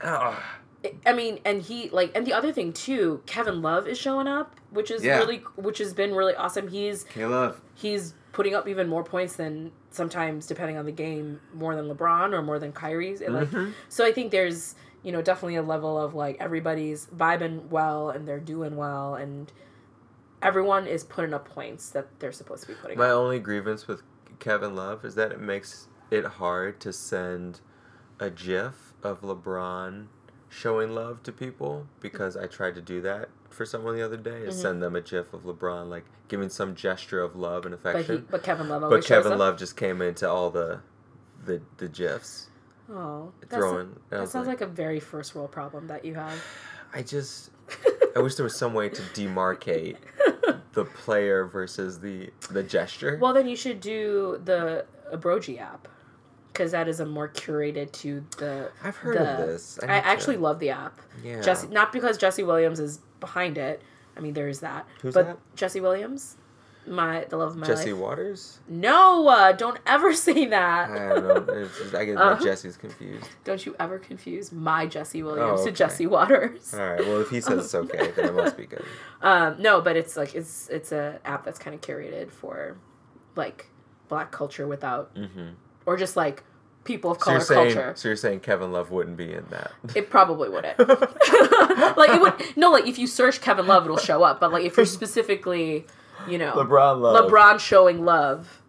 [0.00, 0.42] Ugh.
[1.06, 4.54] I mean, and he like, and the other thing too, Kevin Love is showing up,
[4.70, 5.18] which is Yeah.
[5.18, 6.68] really, which has been really awesome.
[6.68, 11.74] He's Caleb he's putting up even more points than sometimes, depending on the game, more
[11.74, 13.20] than LeBron or more than Kyrie's.
[13.22, 13.72] And like, Mhm.
[13.88, 18.26] so I think there's you know definitely a level of like everybody's vibing well and
[18.26, 19.52] they're doing well and
[20.42, 23.16] everyone is putting up points that they're supposed to be putting My up.
[23.16, 24.02] only grievance with
[24.38, 27.60] Kevin Love is that it makes it hard to send
[28.18, 30.06] a GIF of LeBron
[30.48, 34.42] showing love to people because I tried to do that for someone the other day.
[34.42, 34.62] Is Mhm.
[34.62, 38.00] send them a GIF of LeBron like giving some gesture of love and But he,
[38.00, 38.26] affection.
[38.30, 39.38] but Kevin Love But, Kevin.
[39.38, 40.80] Love just came into all the
[41.44, 42.48] the the GIFs
[42.90, 43.98] Oh, throwing.
[44.10, 46.42] that sounds like a very first world problem that you have.
[46.92, 47.50] I just
[48.16, 49.96] I wish there was some way to demarcate
[50.72, 53.18] the player versus the the gesture.
[53.20, 55.86] Well, then you should do the Ebroji app
[56.52, 58.70] because that is a more curated to the.
[58.82, 59.78] I've heard the- of this.
[59.82, 61.00] I, to- actually love the app.
[61.22, 61.40] yeah.
[61.40, 63.82] Jesse, not because Jesse Williams is behind it.
[64.16, 64.86] I mean, there is that.
[65.02, 65.38] Who's but that?
[65.56, 66.36] Jesse Williams,
[66.86, 68.00] my the love of my Jesse life.
[68.02, 68.58] Watters.
[68.68, 70.90] No, uh, don't ever say that.
[70.90, 71.64] I don't know.
[71.64, 72.38] Just, I get Uh.
[72.38, 73.26] Jesse's confused.
[73.44, 75.72] Don't you ever confuse my Jesse Williams Oh, to.
[75.72, 76.74] Jesse Watters.
[76.74, 77.00] All right.
[77.00, 78.84] Well, if he says it's okay, then it must be good.
[79.22, 82.76] Um, no, but it's like it's it's a app that's kind of curated for
[83.36, 83.66] like
[84.08, 85.48] black culture without Mm-hmm.
[85.86, 86.44] or just like
[86.84, 87.92] people of So color you're saying culture.
[87.96, 89.72] so you're saying Kevin Love wouldn't be in that.
[89.94, 90.78] It probably wouldn't.
[90.78, 94.40] like it would no, like if you search Kevin Love, it'll show up.
[94.40, 95.86] But like if you're specifically,
[96.28, 97.30] you know, LeBron Love.
[97.30, 98.60] LeBron showing love.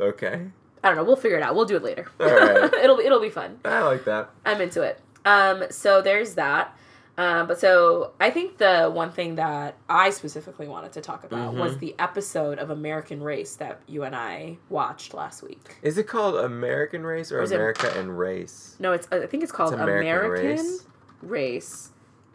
[0.00, 0.46] Okay.
[0.82, 1.04] I don't know.
[1.04, 1.54] We'll figure it out.
[1.54, 2.10] We'll do it later.
[2.18, 2.72] All right.
[2.74, 3.60] it'll it'll be fun.
[3.64, 4.30] I like that.
[4.46, 4.98] I'm into it.
[5.24, 6.74] Um, so there's that.
[7.20, 11.54] Um, but so I think the one thing that I specifically wanted to talk about
[11.54, 11.80] was Mhm.
[11.80, 15.76] the episode of American Race that you and I watched last week.
[15.82, 18.74] Is it called American Race or Or is it- America and Race?
[18.78, 20.84] No, it's I think it's called It's American, American Race.
[21.20, 21.90] Race?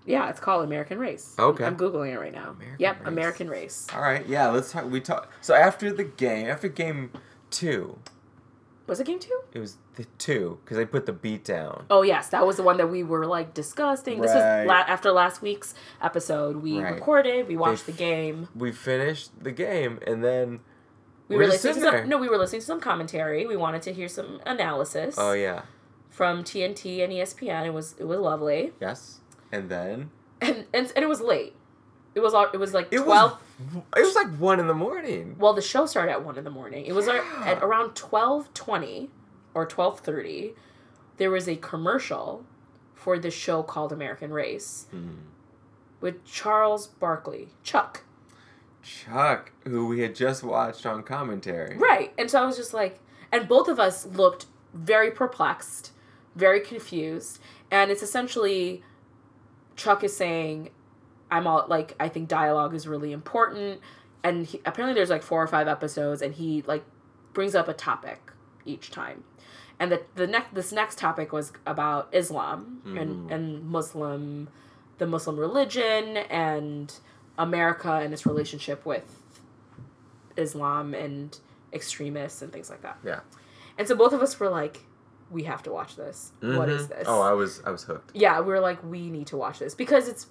[0.06, 1.34] Yeah, it's called American Race.
[1.40, 1.64] Okay.
[1.66, 2.52] I'm googling it right now.
[2.52, 3.07] American yep, Race.
[3.07, 3.88] American Race.
[3.95, 4.24] All right.
[4.28, 4.49] Yeah.
[4.49, 4.86] Let's talk.
[4.86, 5.32] We talk.
[5.41, 7.10] So after the game, after game
[7.49, 7.98] two,
[8.88, 9.40] Was it game two?
[9.53, 11.86] it was the two because they put the beat down.
[11.90, 14.22] Oh yes, that was the one that we were like discussing.
[14.22, 14.60] This Right.
[14.62, 16.57] was la- after last week's episode.
[16.57, 16.94] We Right.
[16.94, 17.48] recorded.
[17.48, 18.48] We watched They the game.
[18.56, 20.60] We finished the game and then.
[21.28, 22.06] We We're listening to some, there.
[22.06, 23.48] no, we were listening to some commentary.
[23.48, 25.16] We wanted to hear some analysis.
[25.18, 25.64] Oh yeah.
[26.12, 27.66] from TNT and ESPN.
[27.66, 29.20] It was it was lovely, Yes.
[29.52, 31.56] And then and and, and it was late.
[32.15, 33.33] It was all it was like it twelve.
[33.33, 33.83] was.
[33.97, 35.35] It was like one in the morning.
[35.37, 36.85] Well, the show started at one in the morning.
[36.85, 37.21] It was Yeah.
[37.45, 39.09] at around twelve twenty
[39.53, 40.55] or twelve thirty.
[41.17, 42.45] There was a commercial
[42.93, 45.09] for the show called American Race Hmm.
[46.01, 48.03] with Charles Barkley, Chuck.
[48.81, 51.77] Chuck, who we had just watched on commentary.
[51.77, 52.99] Right, and so I was just like,
[53.31, 55.91] and both of us looked very perplexed,
[56.35, 57.39] very confused,
[57.71, 58.83] and it's essentially
[59.75, 60.69] Chuck is saying,
[61.31, 63.81] "I'm all like, I think dialogue is really important,"
[64.23, 66.84] and he, apparently there's like four or five episodes, and he like
[67.34, 68.31] brings up a topic
[68.65, 69.23] each time,
[69.80, 73.31] and the the next this next topic was about Islam and Mhm.
[73.34, 74.49] and Muslim,
[74.97, 76.93] the Muslim religion and
[77.38, 79.22] America and its relationship with
[80.38, 81.38] Islam and
[81.73, 82.97] extremists and things like that.
[83.03, 83.19] Yeah.
[83.77, 84.85] And so both of us were like,
[85.30, 86.31] we have to watch this.
[86.39, 86.89] What is Mhm.
[86.89, 87.07] this?
[87.07, 88.11] Oh, I was I was hooked.
[88.14, 90.27] yeah, we were like, we need to watch this because it's,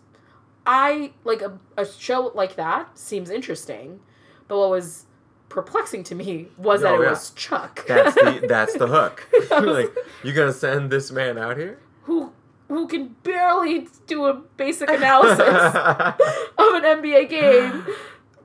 [0.66, 4.01] I like a, a show like that seems interesting,
[4.49, 5.07] but what was
[5.49, 7.11] perplexing to me was that Oh, it yeah.
[7.11, 7.85] was Chuck.
[7.86, 9.28] That's the that's the hook.
[9.51, 11.78] Like, you gonna send this man out here?
[12.05, 12.32] who
[12.69, 17.86] who can barely do a basic analysis of an NBA game.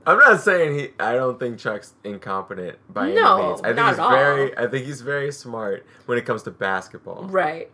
[0.06, 0.90] I'm not saying he.
[1.00, 3.62] I don't think Chuck's incompetent by No, any means.
[3.62, 4.50] I think not he's at all.
[4.58, 7.26] I think he's very smart when it comes to basketball.
[7.26, 7.70] Right.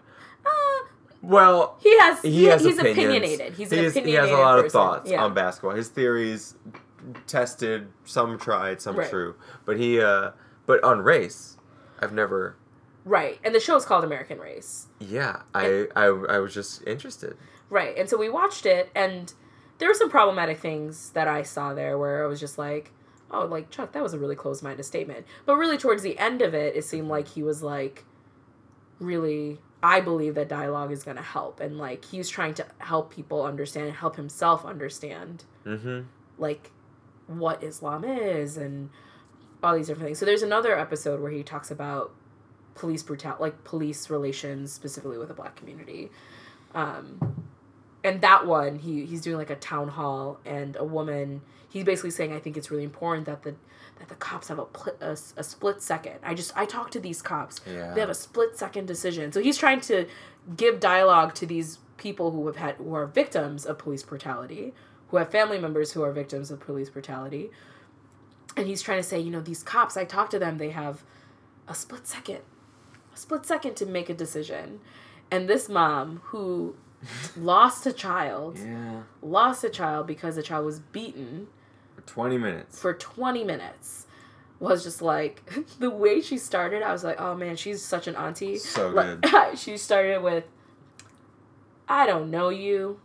[1.21, 2.21] Well, he has.
[2.21, 2.97] he, He, has he's opinions.
[2.97, 3.53] opinionated.
[3.53, 4.65] He's an He is- opinionated He has a lot person.
[4.65, 5.23] of thoughts Yeah.
[5.23, 5.75] on basketball.
[5.75, 6.55] His theories
[7.27, 9.09] tested, some tried, some Right.
[9.09, 9.35] true.
[9.65, 9.99] But he.
[10.01, 10.31] uh
[10.65, 11.57] But on race,
[11.99, 12.55] I've never.
[13.03, 13.39] Right.
[13.43, 14.87] And the show is called American Race.
[14.99, 17.37] Yeah, I I I was just interested.
[17.69, 17.95] Right.
[17.97, 19.31] And so we watched it, and
[19.77, 22.91] there were some problematic things that I saw there where I was just like,
[23.31, 25.25] oh, like, Chuck, that was a really closed minded statement.
[25.45, 28.05] But really, towards the end of it, it seemed like he was like,
[28.99, 31.59] really, I believe that dialogue is going to help.
[31.59, 36.01] And like, he's trying to help people understand, and help himself understand, Mm-hmm.
[36.37, 36.71] like,
[37.27, 38.89] what Islam is and
[39.63, 40.19] all these different things.
[40.19, 42.11] So there's another episode where he talks about
[42.75, 46.11] police brutal like police relations specifically with the black community.
[46.73, 47.05] Um
[48.03, 52.11] and that one he he's doing like a town hall and a woman he's basically
[52.11, 53.55] saying I think it's really important that the
[53.99, 56.15] that the cops have a, pl- a, a split second.
[56.23, 57.61] I just I talk to these cops.
[57.65, 57.93] Yeah.
[57.93, 59.31] They have a split second decision.
[59.31, 60.05] So he's trying to
[60.57, 64.73] give dialogue to these people who have had who are victims of police brutality,
[65.09, 67.49] who have family members who are victims of police brutality.
[68.57, 71.03] And he's trying to say, you know, these cops, I talk to them, they have
[71.67, 72.39] a split second.
[73.13, 74.79] A split second to make a decision.
[75.31, 76.75] And this mom who
[77.37, 79.03] lost a child, Yeah.
[79.21, 81.47] lost a child because the child was beaten
[82.05, 82.79] 20 minutes.
[82.79, 84.05] for 20 minutes
[84.59, 85.41] was just like
[85.79, 89.21] the way she started i was like oh man she's such an auntie So Like,
[89.21, 89.31] good.
[89.59, 90.45] she started with
[91.89, 92.99] i don't know you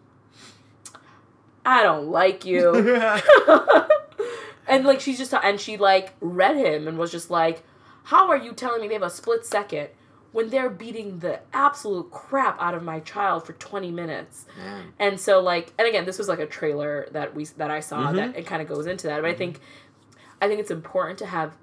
[1.67, 2.75] i don't like you
[4.69, 7.63] and like she's just and she like read him and was just like
[8.05, 9.89] how are you telling me they have a split second
[10.33, 14.93] when they're beating the absolute crap out of my child for 20 minutes Man.
[14.99, 18.09] and so like and again this was like a trailer that we that i saw
[18.09, 18.17] Mhm.
[18.17, 19.61] that it kind of goes into that but i think
[20.41, 21.57] i think it's important to have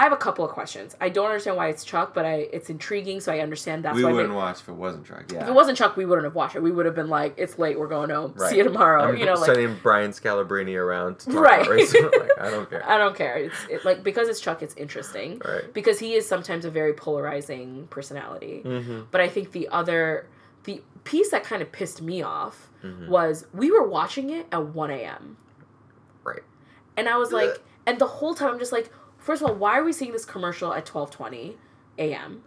[0.00, 2.70] i have a couple of questions i don't understand why it's chuck but i it's
[2.70, 5.30] intriguing so i understand that's we why We wouldn't they, watch if it wasn't Chuck.
[5.32, 5.42] Yeah.
[5.42, 7.58] if it wasn't chuck we wouldn't have watched it we would have been like it's
[7.58, 8.50] late we're going home Right.
[8.50, 11.68] see you tomorrow I'm you know like sending Brian Scalabrine around to talk Right.
[11.68, 12.82] like, I don't care.
[12.88, 15.72] i don't care it's it, like because it's chuck it's interesting Right.
[15.74, 19.02] because he is sometimes a very polarizing personality Mm-hmm.
[19.10, 20.26] but i think the other
[20.64, 23.08] the piece that kind of pissed me off Mhm.
[23.08, 25.36] was we were watching it at 1 a.m.
[26.24, 26.42] Right.
[26.96, 28.90] And I was like, and the whole time I'm just like,
[29.20, 31.54] first of all, why are we seeing this commercial at 12:20
[31.98, 32.42] a.m.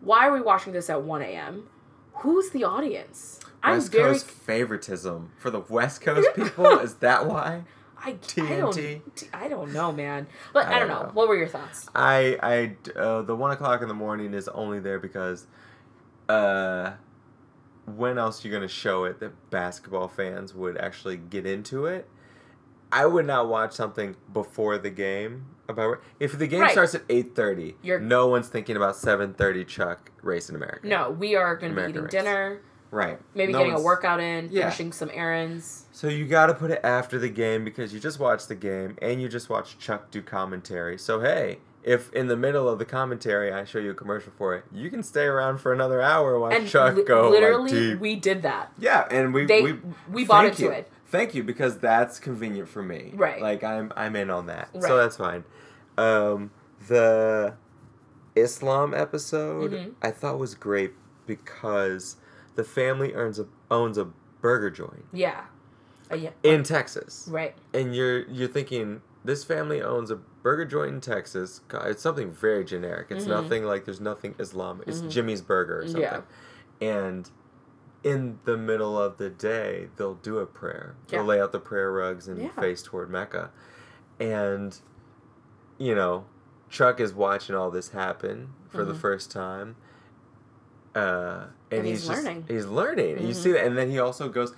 [0.00, 1.68] Why are we watching this at 1 a.m.?
[2.16, 3.40] Who's the audience?
[3.62, 4.12] I'm West very.
[4.12, 6.66] Coast favoritism for the West Coast people.
[6.80, 7.62] is that why?
[8.04, 9.02] I, I don't.
[9.32, 10.26] I don't know, man.
[10.52, 11.06] But I, I don't don't know.
[11.06, 11.12] know.
[11.12, 11.88] What were your thoughts?
[11.94, 15.46] I I uh, the one o'clock in the morning is only there because,
[16.28, 16.94] uh,
[17.86, 22.08] when else are you gonna show it that basketball fans would actually get into it?
[22.92, 26.72] I would not watch something before the game about if the game Right.
[26.72, 27.76] starts at eight thirty.
[27.82, 29.64] No one's thinking about seven thirty.
[29.64, 30.86] Chuck race in America.
[30.86, 32.10] No, we are going to be eating race.
[32.12, 32.60] dinner,
[32.90, 33.18] right.
[33.34, 34.64] maybe No getting a workout in, Yeah.
[34.64, 35.86] finishing some errands.
[35.92, 38.96] So you got to put it after the game because you just watched the game
[39.00, 40.98] and you just watched Chuck do commentary.
[40.98, 44.54] So hey, if in the middle of the commentary I show you a commercial for
[44.54, 48.16] it, you can stay around for another hour watch Chuck li- go literally, like we
[48.16, 48.72] did that.
[48.78, 49.78] yeah, and we They- we
[50.10, 50.70] we bought into you.
[50.70, 50.90] it.
[51.12, 53.12] Thank you because that's convenient for me.
[53.14, 53.40] Right.
[53.40, 54.70] Like I'm I'm in on that.
[54.74, 54.82] Right.
[54.82, 55.44] So that's fine.
[55.98, 56.50] Um,
[56.88, 57.54] the
[58.34, 59.92] Islam episode Mhm.
[60.02, 60.94] I thought was great
[61.26, 62.16] because
[62.54, 64.06] the family earns a, owns a
[64.40, 65.42] burger joint Yeah.
[66.10, 66.30] Uh, yeah.
[66.42, 67.28] in Texas.
[67.30, 67.54] Right.
[67.74, 71.60] and you're you're thinking this family owns a burger joint in Texas.
[71.84, 73.08] It's something very generic.
[73.10, 73.28] It's Mhm.
[73.42, 74.88] nothing like there's nothing Islamic.
[74.88, 75.10] It's Mhm.
[75.10, 76.02] Jimmy's Burger or something.
[76.02, 76.22] Yeah.
[76.80, 77.30] And
[78.04, 80.96] in the middle of the day, they'll do a prayer.
[81.08, 82.48] They'll lay out the prayer rugs and Yeah.
[82.50, 83.50] face toward Mecca.
[84.18, 84.76] And
[85.78, 86.26] you know,
[86.70, 88.98] Chuck is watching all this happen for the Mhm.
[88.98, 89.76] first time.
[90.94, 92.44] Uh, and, And he's, he's just- learning.
[92.48, 93.16] He's learning.
[93.18, 94.54] And You see that, and then he also goes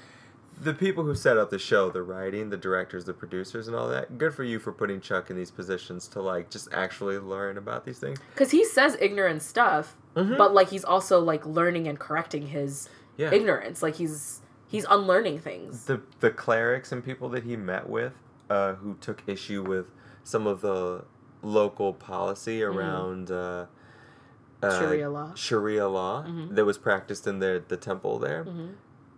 [0.60, 3.88] the people who set up the show, the writing, the directors, the producers, and all
[3.88, 4.18] that.
[4.18, 7.84] Good for you for putting Chuck in these positions to like just actually learn about
[7.84, 8.18] these things.
[8.34, 10.36] Because he says ignorant stuff, Mhm.
[10.38, 13.82] but like he's also like learning and correcting his Yeah, ignorance.
[13.82, 15.84] Like he's he's unlearning things.
[15.84, 18.12] the the clerics and people that he met with,
[18.50, 19.86] uh, who took issue with
[20.24, 21.04] some of the
[21.42, 23.66] local policy around uh, uh,
[24.66, 24.78] Mm-hmm.
[24.80, 25.34] Sharia law.
[25.34, 26.54] Sharia law Mhm.
[26.54, 28.44] that was practiced in the the temple there.
[28.44, 28.68] hmm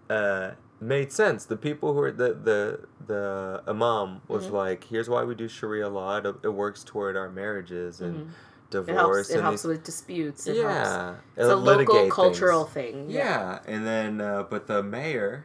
[0.08, 1.44] uh, made sense.
[1.46, 4.52] The people who were the the the imam was Mhm.
[4.52, 6.18] like, "Here's why we do Sharia law.
[6.18, 8.32] It, it works toward our marriages and
[8.70, 8.82] Mhm.
[8.82, 9.30] It divorce helps.
[9.30, 10.46] It helps these, with disputes.
[10.46, 10.74] It helps.
[10.88, 13.06] yeah, It's a it'll local cultural things.
[13.08, 13.10] thing.
[13.10, 13.60] Yeah.
[13.66, 15.44] and then uh, but the mayor,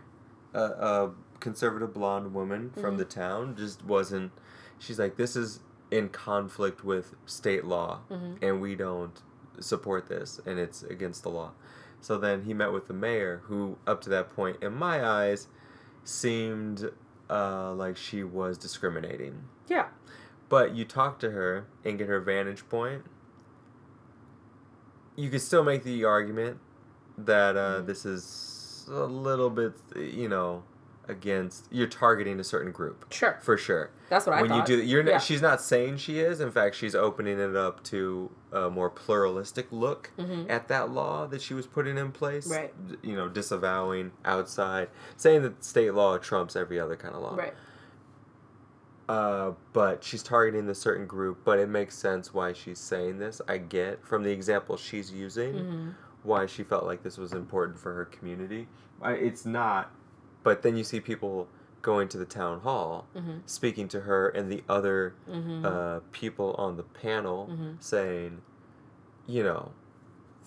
[0.55, 2.99] uh, a conservative blonde woman from Mhm.
[2.99, 4.31] the town, just wasn't.
[4.79, 5.59] She's like, "This is
[5.91, 8.37] in conflict with state law, Mhm.
[8.41, 9.21] and we don't
[9.59, 11.51] support this, and it's against the law."
[11.99, 15.47] So then he met with the mayor, who, up to that point, in my eyes,
[16.03, 16.91] seemed
[17.29, 19.43] uh, like she was discriminating.
[19.67, 19.87] Yeah.
[20.51, 23.03] But you talk to her and get her vantage point.
[25.15, 26.59] You could still make the argument
[27.17, 27.85] that uh, Mhm.
[27.85, 30.63] this is a little bit, you know,
[31.07, 33.37] against you're targeting a certain group Sure.
[33.41, 33.91] for sure.
[34.09, 34.67] That's what I when thought.
[34.69, 35.19] you do, that you're Yeah.
[35.19, 36.41] she's not saying she is.
[36.41, 40.49] In fact, she's opening it up to a more pluralistic look Mhm.
[40.49, 42.51] at that law that she was putting in place.
[42.51, 42.73] Right.
[43.01, 47.35] You know, disavowing outside, saying that state law trumps every other kind of law.
[47.37, 47.53] Right.
[49.11, 53.41] Uh, but she's targeting the certain group, but it makes sense why she's saying this.
[53.45, 55.89] I get from the example she's using hmm
[56.23, 58.67] why she felt like this was important for her community.
[59.01, 59.91] I, it's not,
[60.43, 61.47] but then you see people
[61.81, 66.53] going to the town hall, hmm speaking to her and the other hmm uh, people
[66.59, 67.81] on the panel, Mhm.
[67.83, 68.41] saying,
[69.27, 69.71] you know,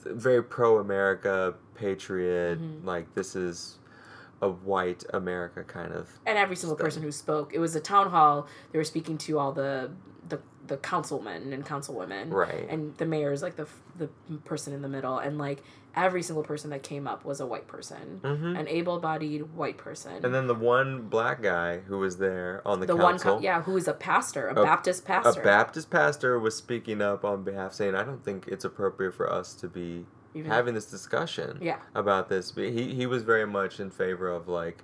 [0.03, 2.85] th- very pro America, patriot, Mhm.
[2.87, 3.79] like this is
[4.43, 6.09] a white America kind of.
[6.27, 7.53] and every single person who spoke.
[7.55, 8.47] It was a town hall.
[8.73, 9.91] They were speaking to all the
[10.27, 12.67] the, the councilmen and councilwomen, Right.
[12.71, 13.67] and the mayor is like the
[13.99, 14.09] the
[14.45, 15.63] person in the middle, and like
[15.95, 20.25] every single person that came up was a white person, hmm an able-bodied white person.
[20.25, 23.43] And then the one black guy who was there on the, the one, council, co-
[23.43, 25.41] yeah, who is a pastor, a, A- Baptist pastor.
[25.41, 25.45] a.
[25.45, 29.55] Baptist pastor, was speaking up on behalf, saying, "I don't think it's appropriate for us
[29.57, 33.81] to be Even- having this discussion yeah, about this." But he he was very much
[33.81, 34.83] in favor of like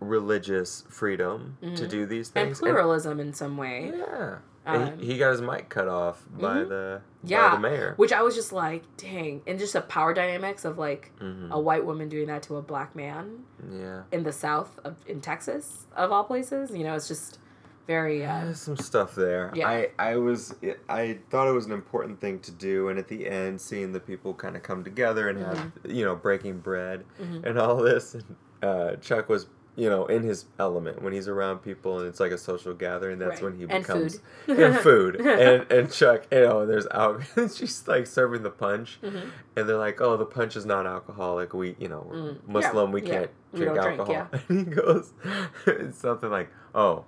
[0.00, 1.88] religious freedom to Mhm.
[1.88, 3.92] do these things and pluralism in some way.
[3.96, 6.68] yeah, Um, he, he got his mic cut off by Mhm.
[6.68, 7.94] the by Yeah, the mayor.
[7.96, 11.50] Which I was just like, dang, and just the power dynamics of like Mhm.
[11.50, 14.02] a white woman doing that to a black man Yeah.
[14.12, 16.70] in the South of in Texas of all places.
[16.70, 17.38] You know, it's just
[17.86, 18.24] very.
[18.24, 19.52] Uh, There's some stuff there.
[19.54, 19.68] Yeah.
[19.68, 20.54] I, I was
[20.88, 24.00] I thought it was an important thing to do, and at the end, seeing the
[24.00, 27.44] people kind of come together and have you know breaking bread Mhm.
[27.46, 28.24] and all this, and
[28.62, 29.46] uh, Chuck was
[29.76, 33.18] you know in his element when he's around people and it's like a social gathering.
[33.18, 33.50] That's Right.
[33.50, 34.58] when he And becomes food.
[34.60, 36.26] and food and and Chuck.
[36.30, 37.48] You know, there's alcohol.
[37.54, 39.30] she's like serving the punch, Mhm.
[39.56, 42.36] and they're like, "Oh, the punch is not alcoholic We, you know, we're Mm.
[42.46, 42.92] Muslim.
[42.92, 45.12] we can't we drink drink, alcohol." And he goes,
[45.66, 47.04] it's something like, "Oh,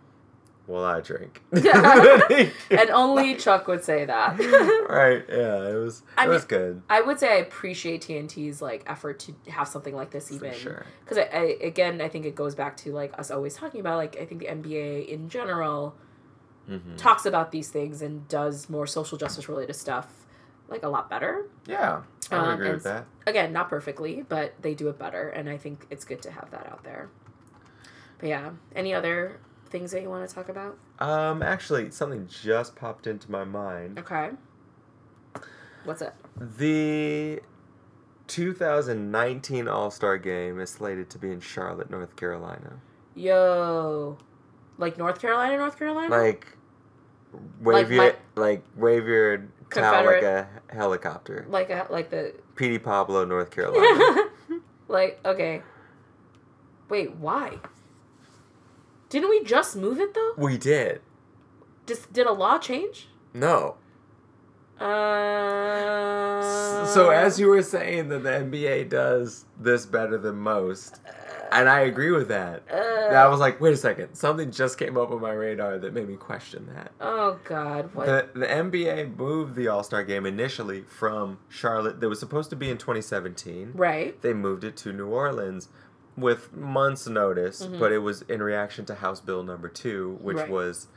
[0.67, 1.43] well, I drink.
[1.53, 4.39] and only Chuck would say that.
[4.89, 5.25] right?
[5.29, 6.03] Yeah, it was.
[6.19, 6.83] I it was mean, good.
[6.91, 10.85] I would say I appreciate TNT's like effort to have something like this even sure.
[11.05, 13.97] because I, I again I think it goes back to like us always talking about
[13.97, 15.95] like I think the NBA in general
[16.67, 20.09] hmm talks about these things and does more social justice related stuff
[20.69, 21.47] like a lot better.
[21.69, 22.03] Yeah,
[22.33, 23.07] I would Um, agree with that.
[23.25, 26.51] Again, not perfectly, but they do it better, and I think it's good to have
[26.51, 27.09] that out there.
[28.19, 30.79] But yeah, any other things that you want to talk about?
[30.99, 33.99] Um, actually, something just popped into my mind.
[33.99, 34.31] Okay.
[35.85, 36.15] What's it?
[36.37, 37.41] The
[38.27, 42.81] 2019 All Star Game is slated to be in Charlotte, North Carolina.
[43.15, 44.19] Yo,
[44.79, 46.09] like North Carolina, North Carolina.
[46.11, 46.47] Like,
[47.33, 51.47] Like wave your my- like wave your towel like a helicopter.
[51.49, 54.29] like a, like the Petey Pablo, North Carolina.
[54.89, 55.63] like okay.
[56.89, 57.59] Wait, why?
[59.17, 60.35] Didn't we just move it though?
[60.37, 61.01] we did.
[61.87, 63.09] Just did a law change?
[63.33, 63.77] No.
[64.79, 66.85] Uh.
[66.85, 71.01] so as you were saying that the NBA does this better than most,
[71.51, 72.65] and I agree with that.
[72.71, 75.95] Uh, I was like, wait a second, something just came up on my radar that
[75.95, 76.93] made me question that.
[77.01, 77.95] oh God!
[77.95, 78.05] What?
[78.05, 82.01] The, the NBA moved the All Star game initially from Charlotte.
[82.01, 83.73] That was supposed to be in 2017.
[83.77, 84.21] right.
[84.21, 85.71] They moved it to New Orleans
[86.17, 87.79] with months' notice, Mhm.
[87.79, 90.49] but it was in reaction to House Bill number two, which Right.
[90.51, 90.89] was,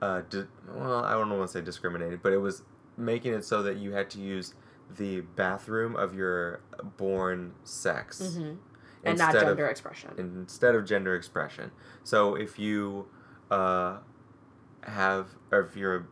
[0.00, 2.62] uh, di- well, I don't want to say discriminated, but it was
[2.96, 4.54] making it so that you had to use
[4.90, 6.60] the bathroom of your
[6.98, 8.54] born sex hmm
[9.04, 10.10] And not gender of expression.
[10.18, 11.70] instead of gender expression.
[12.04, 13.08] So if you
[13.50, 13.98] uh,
[14.84, 16.06] have, or if you're,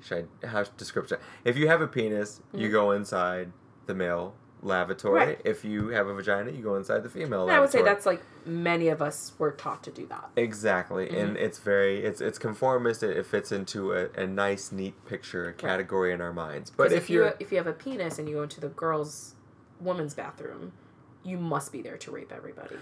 [0.00, 1.18] should I have description?
[1.44, 2.72] If you have a penis, you Mhm.
[2.72, 3.52] go inside
[3.86, 4.34] the male
[4.64, 5.26] lavatory.
[5.26, 5.40] Right.
[5.44, 8.06] If you have a vagina, you go inside the female And I would say that's
[8.06, 10.30] like many of us were taught to do that.
[10.36, 11.44] Exactly, and Mm-hmm.
[11.44, 13.02] it's very it's it's conformist.
[13.02, 16.70] It, it fits into a, a nice, neat picture, a category in our minds.
[16.70, 19.34] But if, if you if you have a penis and you go into the girls'
[19.80, 20.72] woman's bathroom,
[21.22, 22.76] you must be there to rape everybody.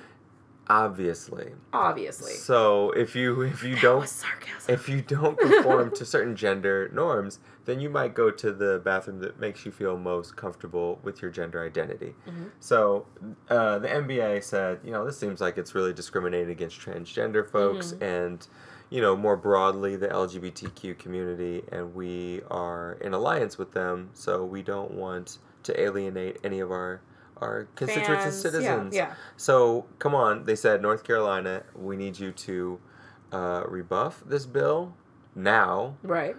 [0.69, 2.33] Obviously, Obviously.
[2.35, 4.75] so if you if you that don't sarcasm.
[4.75, 9.21] if you don't conform to certain gender norms, then you might go to the bathroom
[9.21, 12.15] that makes you feel most comfortable with your gender identity.
[12.29, 12.51] Mhm.
[12.61, 13.07] So
[13.49, 17.93] uh, the NBA said, you know, this seems like it's really discriminating against transgender folks
[17.93, 18.03] Mhm.
[18.03, 18.47] and,
[18.91, 24.45] you know, more broadly the LGBTQ community, and we are in alliance with them, so
[24.45, 27.01] we don't want to alienate any of our
[27.43, 28.95] our constituents and citizens.
[28.95, 32.81] Yeah, So come on, they said North Carolina, we need you to
[33.33, 34.95] uh, rebuff this bill
[35.35, 35.97] now.
[36.03, 36.37] Right.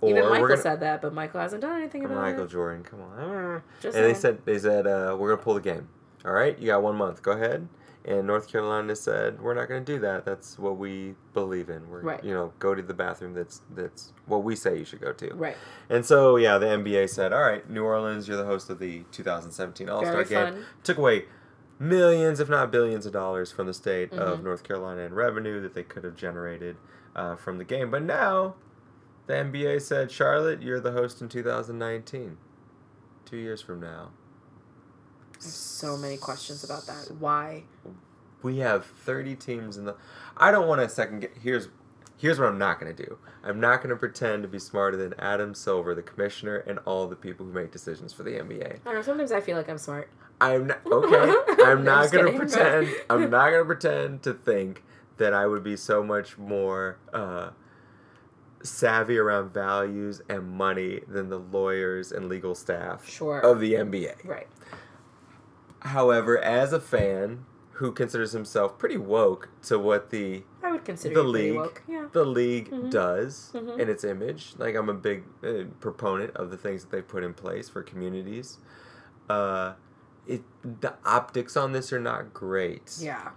[0.00, 0.60] or Even Michael gonna.
[0.60, 2.32] said that, but Michael hasn't done anything about Michael it.
[2.32, 3.62] Michael Jordan, come on.
[3.80, 5.88] Just and they said they said uh, we're gonna pull the game.
[6.24, 7.22] All right, you got one month.
[7.22, 7.66] Go ahead.
[8.04, 10.24] And North Carolina said we're not gonna do that.
[10.24, 11.88] That's what we believe in.
[11.90, 12.24] We're Right.
[12.24, 13.34] you know go to the bathroom.
[13.34, 15.34] That's that's what we say you should go to.
[15.34, 15.56] Right.
[15.90, 19.02] And so yeah, the NBA said, all right, New Orleans, you're the host of the
[19.12, 20.64] 2017 All Star Game.
[20.82, 21.26] Took away
[21.78, 24.44] millions, if not billions, of dollars from the state of Mhm.
[24.44, 26.76] North Carolina in revenue that they could have generated
[27.16, 27.90] uh, from the game.
[27.90, 28.54] But now,
[29.26, 32.36] the NBA said, Charlotte, you're the host in 2019,
[33.24, 34.10] two years from now.
[35.40, 37.10] So many questions about that.
[37.18, 37.64] Why?
[38.42, 39.96] We have 30 teams in the.
[40.36, 41.32] I don't want to second get.
[41.42, 41.68] Here's.
[42.16, 43.16] Here's what I'm not going to do.
[43.42, 47.08] I'm not going to pretend to be smarter than Adam Silver, the commissioner, and all
[47.08, 48.74] the people who make decisions for the NBA.
[48.74, 49.00] I don't know.
[49.02, 50.10] Sometimes I feel like I'm smart.
[50.38, 51.62] I'm not okay.
[51.64, 52.88] I'm not gonna kidding, but- pretend.
[53.08, 54.82] I'm not gonna pretend to think
[55.16, 57.50] that I would be so much more uh,
[58.62, 63.40] savvy around values and money than the lawyers and legal staff Sure.
[63.40, 64.24] of the NBA.
[64.24, 64.46] Right.
[65.80, 71.14] However, as a fan who considers himself pretty woke to what the I would consider
[71.14, 71.82] the league.
[71.88, 72.08] Yeah.
[72.12, 72.90] the league Mhm.
[72.90, 73.78] does Mhm.
[73.78, 74.54] in its image.
[74.58, 77.82] Like I'm a big uh, proponent of the things that they put in place for
[77.82, 78.58] communities.
[79.30, 79.74] Uh,
[80.26, 80.42] it
[80.82, 82.98] the optics on this are not great.
[83.00, 83.30] Yeah.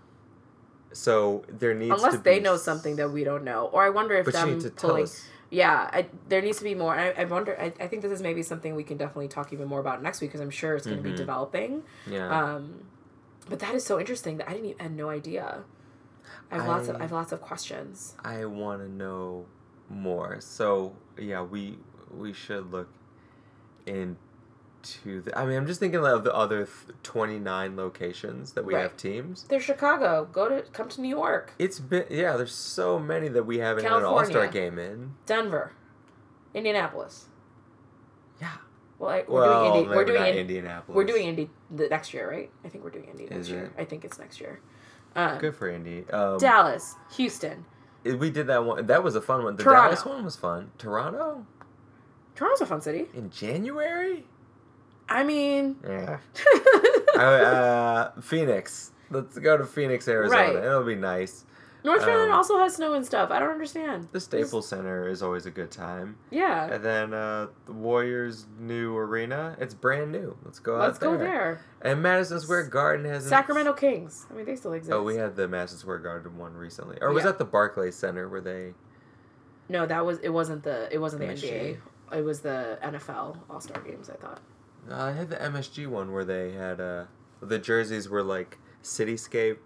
[0.91, 4.25] So there needs Unless they know something that we don't know, or I wonder if
[4.27, 5.03] them need to tell pulling.
[5.03, 5.25] us.
[5.53, 6.95] Yeah, I, there needs to be more.
[6.95, 7.55] I, I wonder.
[7.59, 10.19] I, I think this is maybe something we can definitely talk even more about next
[10.19, 11.11] week because I'm sure it's going to Mhm.
[11.11, 11.83] be developing.
[12.07, 12.27] Yeah.
[12.55, 12.85] Um,
[13.47, 14.65] but that is so interesting that I didn't.
[14.71, 15.63] Even, I had no idea.
[16.51, 16.95] I have lots of.
[16.95, 18.15] I- I have lots of questions.
[18.23, 19.45] I want to know
[19.89, 20.37] more.
[20.41, 21.77] So yeah, we
[22.11, 22.89] we should look
[24.83, 25.37] into the.
[25.37, 28.81] I mean, I'm just thinking of the other th- 29 locations that we Right.
[28.83, 29.43] have teams.
[29.43, 30.27] They're Chicago.
[30.31, 32.35] Go to come to New York, It's been yeah.
[32.37, 35.15] There's so many that we haven't had an All Star game in.
[35.25, 35.71] Denver,
[36.53, 37.27] Indianapolis.
[38.41, 38.49] Yeah.
[38.99, 39.95] Well, I, we're Well, doing Indy.
[39.95, 40.95] We're doing Indianapolis.
[40.95, 42.51] We're doing Indy the next year, right?
[42.63, 43.71] I think we're doing Indy next year.
[43.77, 44.61] I think it's next year.
[45.15, 46.05] Um, Good for Indy.
[46.11, 47.65] Um, Dallas, Houston,
[48.03, 48.85] we did that one.
[48.87, 49.55] That was a fun one.
[49.55, 49.83] The Toronto.
[49.95, 50.71] Dallas one was fun.
[50.77, 51.45] Toronto
[52.35, 53.05] Toronto's a fun city.
[53.13, 54.25] in January.
[55.09, 56.19] I mean, Yeah.
[57.17, 58.91] I, uh, Phoenix.
[59.11, 60.41] Let's go to Phoenix, Arizona.
[60.41, 60.55] Right.
[60.55, 61.45] It'll be nice.
[61.85, 63.29] North Carolina Um, also has snow and stuff.
[63.29, 64.07] I don't understand.
[64.13, 66.15] The Staples Center is always a good time.
[66.31, 69.57] Yeah, And then uh, the Warriors' new arena.
[69.59, 70.37] It's brand new.
[70.45, 71.11] Let's go let's out there.
[71.11, 71.61] go there.
[71.81, 74.25] And Madison Square Garden has Sacramento Kings.
[74.31, 74.93] I mean, they still exist.
[74.93, 77.31] Oh, we had the Madison Square Garden one recently, or was Yeah.
[77.31, 78.73] that the Barclays Center where they?
[79.67, 80.29] No, that was it.
[80.29, 81.77] Wasn't the it wasn't the MSG.
[82.13, 82.17] NBA.
[82.17, 84.09] It was the NFL All Star Games.
[84.09, 84.39] I thought.
[84.89, 87.05] Uh, I had the MSG one where they had uh,
[87.41, 89.57] the jerseys were like cityscape,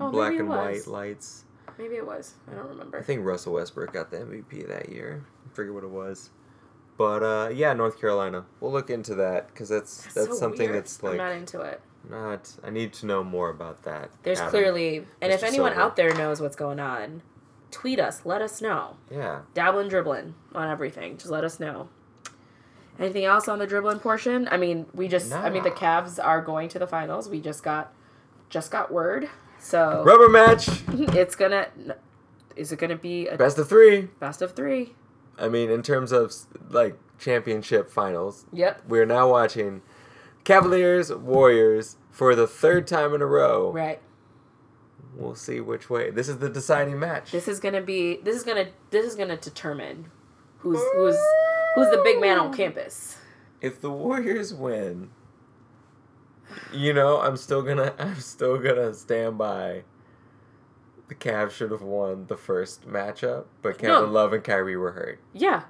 [0.00, 1.44] Oh, black and white lights.
[1.78, 2.34] Maybe it was.
[2.50, 2.98] I don't remember.
[2.98, 5.24] I think Russell Westbrook got the MVP that year.
[5.46, 6.30] I forget what it was.
[6.98, 8.44] But uh, yeah, North Carolina.
[8.60, 10.84] We'll look into that because that's that's, so something weird.
[10.84, 11.80] that's like I'm not into it.
[12.08, 12.54] not.
[12.62, 14.10] I need to know more about that.
[14.22, 14.50] There's Adam.
[14.50, 15.82] clearly, and if anyone Silver.
[15.82, 17.22] out there knows what's going on,
[17.70, 18.22] tweet us.
[18.24, 18.96] Let us know.
[19.10, 19.40] Yeah.
[19.54, 21.16] Dabbling, dribbling on everything.
[21.16, 21.88] Just let us know.
[22.98, 24.46] Anything else on the dribbling portion?
[24.50, 25.32] I mean, we just.
[25.32, 25.76] I mean, the Nah.
[25.76, 27.28] Cavs are going to the finals.
[27.28, 27.92] We just got,
[28.50, 29.28] just got word.
[29.58, 30.68] So Rubber match.
[30.88, 31.68] it's gonna.
[32.54, 34.02] Is it gonna be a Best of three.
[34.20, 34.94] best of three?
[35.38, 36.32] I mean, in terms of
[36.68, 38.82] like championship finals, Yep.
[38.88, 39.80] we're now watching
[40.44, 43.72] Cavaliers Warriors for the third time in a row.
[43.72, 44.00] Right.
[45.16, 46.10] We'll see which way.
[46.10, 47.30] This is the deciding match.
[47.32, 48.16] This is gonna be.
[48.22, 48.66] This is gonna.
[48.90, 50.10] This is gonna determine
[50.62, 51.18] who's who's
[51.74, 53.18] who's the big man on campus.
[53.60, 55.10] if the Warriors win,
[56.72, 59.84] you know, I'm still gonna I'm still gonna stand by.
[61.08, 64.04] The Cavs should have won the first matchup, but Kevin No.
[64.06, 65.20] Love and Kyrie were hurt.
[65.34, 65.64] Yeah,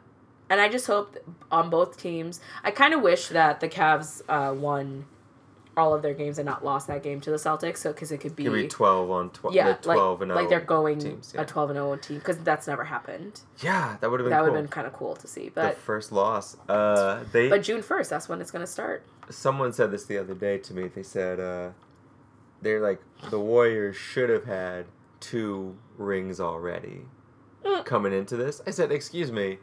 [0.48, 1.16] and I just hope
[1.51, 2.40] on both teams.
[2.62, 5.06] I kind of wish that the Cavs uh, won
[5.77, 8.19] all of their games and not lost that game to the Celtics, so because it
[8.19, 9.55] could be, Give me twelve on twelve.
[9.55, 11.35] yeah, twelve like and like they're going teams.
[11.36, 13.40] a twelve and zero team because that's never happened.
[13.62, 14.51] yeah that would have been that cool.
[14.51, 15.51] would have been kind of cool to see.
[15.55, 16.57] But the first loss.
[16.69, 19.05] Uh, they but June first, that's when it's gonna start.
[19.31, 20.89] someone said this the other day to me.
[20.89, 21.70] They said uh,
[22.61, 23.01] they're like
[23.31, 24.86] the Warriors should have had
[25.20, 27.03] two rings already
[27.65, 27.85] Mm.
[27.85, 28.61] coming into this.
[28.66, 29.59] I said, excuse me,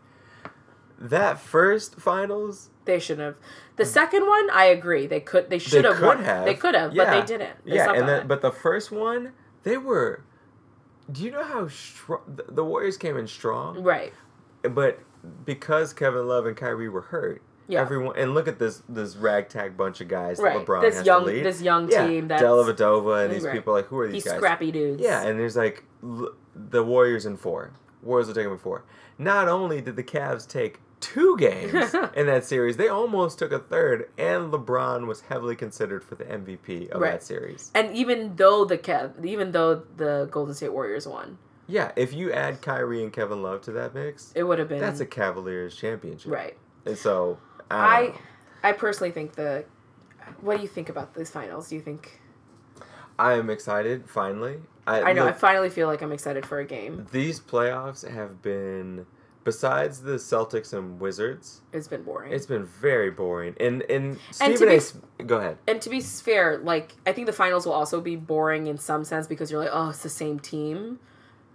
[0.97, 3.35] that first finals They should have.
[3.75, 3.89] The hmm.
[3.89, 5.05] second one, I agree.
[5.05, 5.49] They could.
[5.49, 5.97] They should they have.
[5.97, 6.23] could won.
[6.23, 6.45] have.
[6.45, 7.05] They could have, Yeah.
[7.05, 7.65] but they didn't.
[7.65, 9.33] They yeah, and then but the first one
[9.63, 10.23] they were.
[11.11, 13.83] Do you know how strong the, the Warriors came in strong?
[13.83, 14.11] right.
[14.63, 14.99] But
[15.45, 17.41] because Kevin Love and Kyrie were hurt.
[17.67, 17.81] Yeah.
[17.81, 20.65] Everyone and look at this this ragtag bunch of guys that Right.
[20.65, 21.25] LeBron This has young.
[21.25, 21.45] to lead.
[21.45, 22.27] This young yeah, team.
[22.27, 23.53] That's Dellavedova and these Right.
[23.53, 24.37] people like who are these, these guys?
[24.39, 25.03] scrappy dudes.
[25.03, 27.71] Yeah, and there's like l- the Warriors in four.
[28.01, 28.85] Warriors will take them in four.
[29.19, 33.59] Not only did the Cavs take two games in that series, they almost took a
[33.59, 37.11] third, and LeBron was heavily considered for the MVP of Right.
[37.13, 37.71] that series.
[37.73, 42.31] And even though the Kev, even though the Golden State Warriors won, Yeah, if you
[42.33, 45.75] add Kyrie and Kevin Love to that mix, it would have been that's a Cavaliers
[45.75, 46.31] championship.
[46.31, 46.57] right.
[46.85, 47.37] And so
[47.69, 48.13] I,
[48.61, 48.69] I.
[48.69, 49.65] I personally think the.
[50.41, 51.69] What do you think about these finals?
[51.69, 52.19] Do you think?
[53.17, 54.09] I am excited.
[54.09, 55.27] Finally, I I know.
[55.27, 57.05] I finally feel like I'm excited for a game.
[57.11, 59.05] these playoffs have been.
[59.43, 62.33] Besides the Celtics and Wizards, It's been boring.
[62.33, 63.55] it's been very boring.
[63.59, 64.77] And and And Stephen be- A.
[64.77, 65.57] S- Go ahead.
[65.67, 69.03] and to be fair, like I think the finals will also be boring in some
[69.03, 70.99] sense because you're like, oh, it's the same team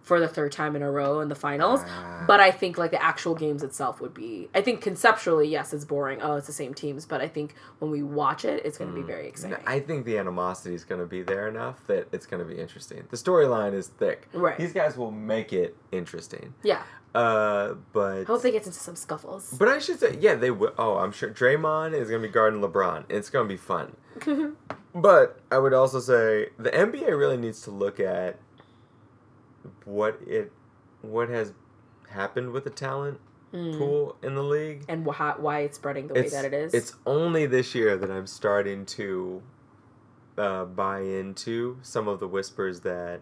[0.02, 1.80] for the third time in a row in the finals.
[1.86, 2.24] Ah.
[2.26, 4.48] But I think like the actual games itself would be.
[4.54, 6.20] I think conceptually, yes, it's boring.
[6.20, 7.06] Oh, it's the same teams.
[7.06, 9.58] But I think when we watch it, it's going to be very exciting.
[9.66, 12.60] I think the animosity is going to be there enough that it's going to be
[12.60, 13.04] interesting.
[13.10, 14.28] The storyline is thick.
[14.34, 14.58] Right.
[14.58, 16.52] These guys will make it interesting.
[16.62, 16.82] yeah,
[17.14, 19.54] Uh, but I hope they get into some scuffles.
[19.56, 20.72] but I should say, yeah, they will.
[20.76, 23.04] Oh, I'm sure Draymond is going to be guarding LeBron.
[23.08, 23.96] It's going to be fun.
[24.96, 28.38] But I would also say the NBA really needs to look at
[29.84, 30.52] what it
[31.02, 31.52] what has
[32.10, 33.20] happened with the talent
[33.52, 33.78] Mm.
[33.78, 34.84] pool in the league.
[34.88, 36.74] and wh- why it's spreading the way that it is.
[36.74, 39.42] It's only this year that I'm starting to
[40.36, 43.20] uh, buy into some of the whispers that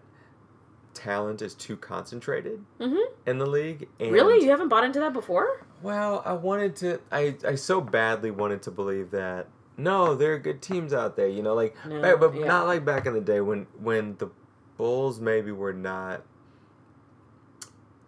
[0.93, 2.95] talent is too concentrated hmm
[3.25, 3.87] in the league.
[3.99, 5.65] And Really, you haven't bought into that before?
[5.81, 6.99] Well, I wanted to.
[7.11, 9.47] I I so badly wanted to believe that.
[9.77, 11.27] No, there are good teams out there.
[11.27, 12.45] You know, like, No, back- but yeah.
[12.47, 14.29] not like back in the day when when the
[14.77, 16.21] Bulls maybe were not.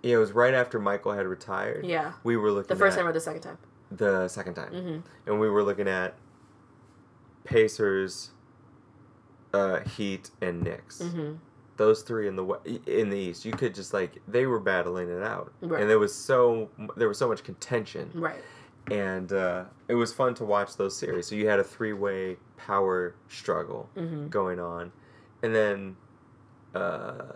[0.04, 1.86] Yeah, it was right after Michael had retired.
[1.86, 3.58] Yeah, We were looking the first time or the second time.
[3.92, 6.16] the second time hmm and we were looking at
[7.44, 8.32] Pacers,
[9.54, 11.02] uh, Heat, and Knicks.
[11.02, 11.34] hmm
[11.78, 12.46] Those three in the
[12.88, 15.82] in the East, you could just like they were battling it out, Right.
[15.82, 18.42] and there was so there was so much contention, Right.
[18.92, 21.28] and uh, it was fun to watch those series.
[21.28, 24.92] So you had a three way power struggle hmm going on,
[25.44, 25.98] and then
[26.76, 27.34] uh,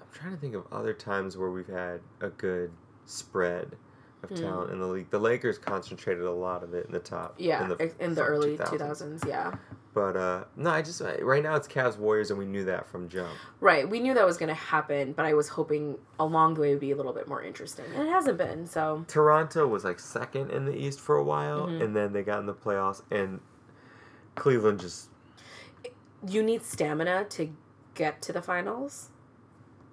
[0.00, 2.70] I'm trying to think of other times where we've had a good
[3.06, 3.76] spread
[4.22, 4.36] of Hmm.
[4.36, 5.10] talent in the league.
[5.10, 7.34] The Lakers concentrated a lot of it in the top.
[7.38, 9.26] Yeah, in the, in the, early 2000s.
[9.26, 9.54] Yeah.
[9.94, 13.08] But uh, no, I just right now it's Cavs Warriors, and we knew that from
[13.10, 13.28] jump.
[13.60, 13.86] Right.
[13.86, 16.74] We knew that was going to happen, but I was hoping along the way it
[16.74, 17.84] would be a little bit more interesting.
[17.94, 19.04] And it hasn't been, so.
[19.06, 21.82] Toronto was like second in the East for a while, Mhm.
[21.82, 23.40] and then they got in the playoffs, and
[24.34, 25.10] Cleveland just
[26.26, 27.50] You need stamina to
[27.94, 29.10] get to the finals,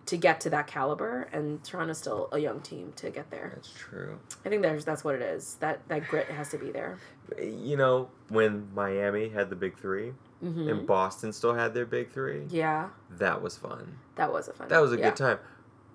[0.09, 3.51] to get to that caliber, and Toronto's still a young team to get there.
[3.53, 4.19] that's true.
[4.43, 5.55] I think there's that's what it is.
[5.59, 6.97] That that grit has to be there.
[7.39, 12.11] You know when Miami had the big 3 hmm and Boston still had their big
[12.11, 13.97] three, Yeah, that was fun.
[14.15, 14.67] that was a fun.
[14.69, 15.09] That was a yeah.
[15.09, 15.37] good time,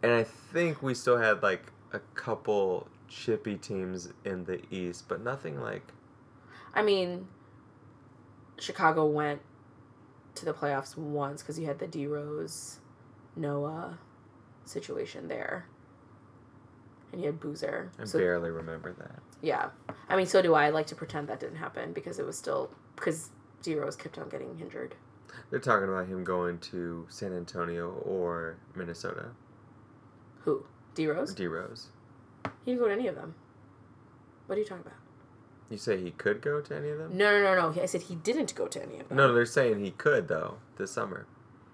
[0.03, 5.21] and I think we still had like a couple chippy teams in the East, but
[5.23, 5.83] nothing like
[6.75, 7.27] I mean,
[8.59, 9.41] Chicago went
[10.35, 12.81] to the playoffs once because you had the D Rose,
[13.37, 13.99] Noah
[14.65, 15.67] situation there,
[17.13, 17.91] and you had Boozer.
[17.99, 19.21] I So barely remember that.
[19.43, 19.71] yeah,
[20.09, 20.67] I mean, so do I.
[20.67, 23.31] I like to pretend that didn't happen because it was still because
[23.63, 24.95] D Rose kept on getting injured.
[25.51, 29.27] They're talking about him going to San Antonio or Minnesota.
[30.45, 30.65] Who?
[30.95, 31.35] D Rose?
[31.35, 31.89] D Rose.
[32.65, 33.35] He didn't go to any of them.
[34.47, 34.99] What are you talking about?
[35.71, 37.17] You say he could go to any of them?
[37.17, 37.83] No, no, no, no.
[37.83, 39.17] I said he didn't go to any of them.
[39.17, 41.27] No, they're saying he could though this summer.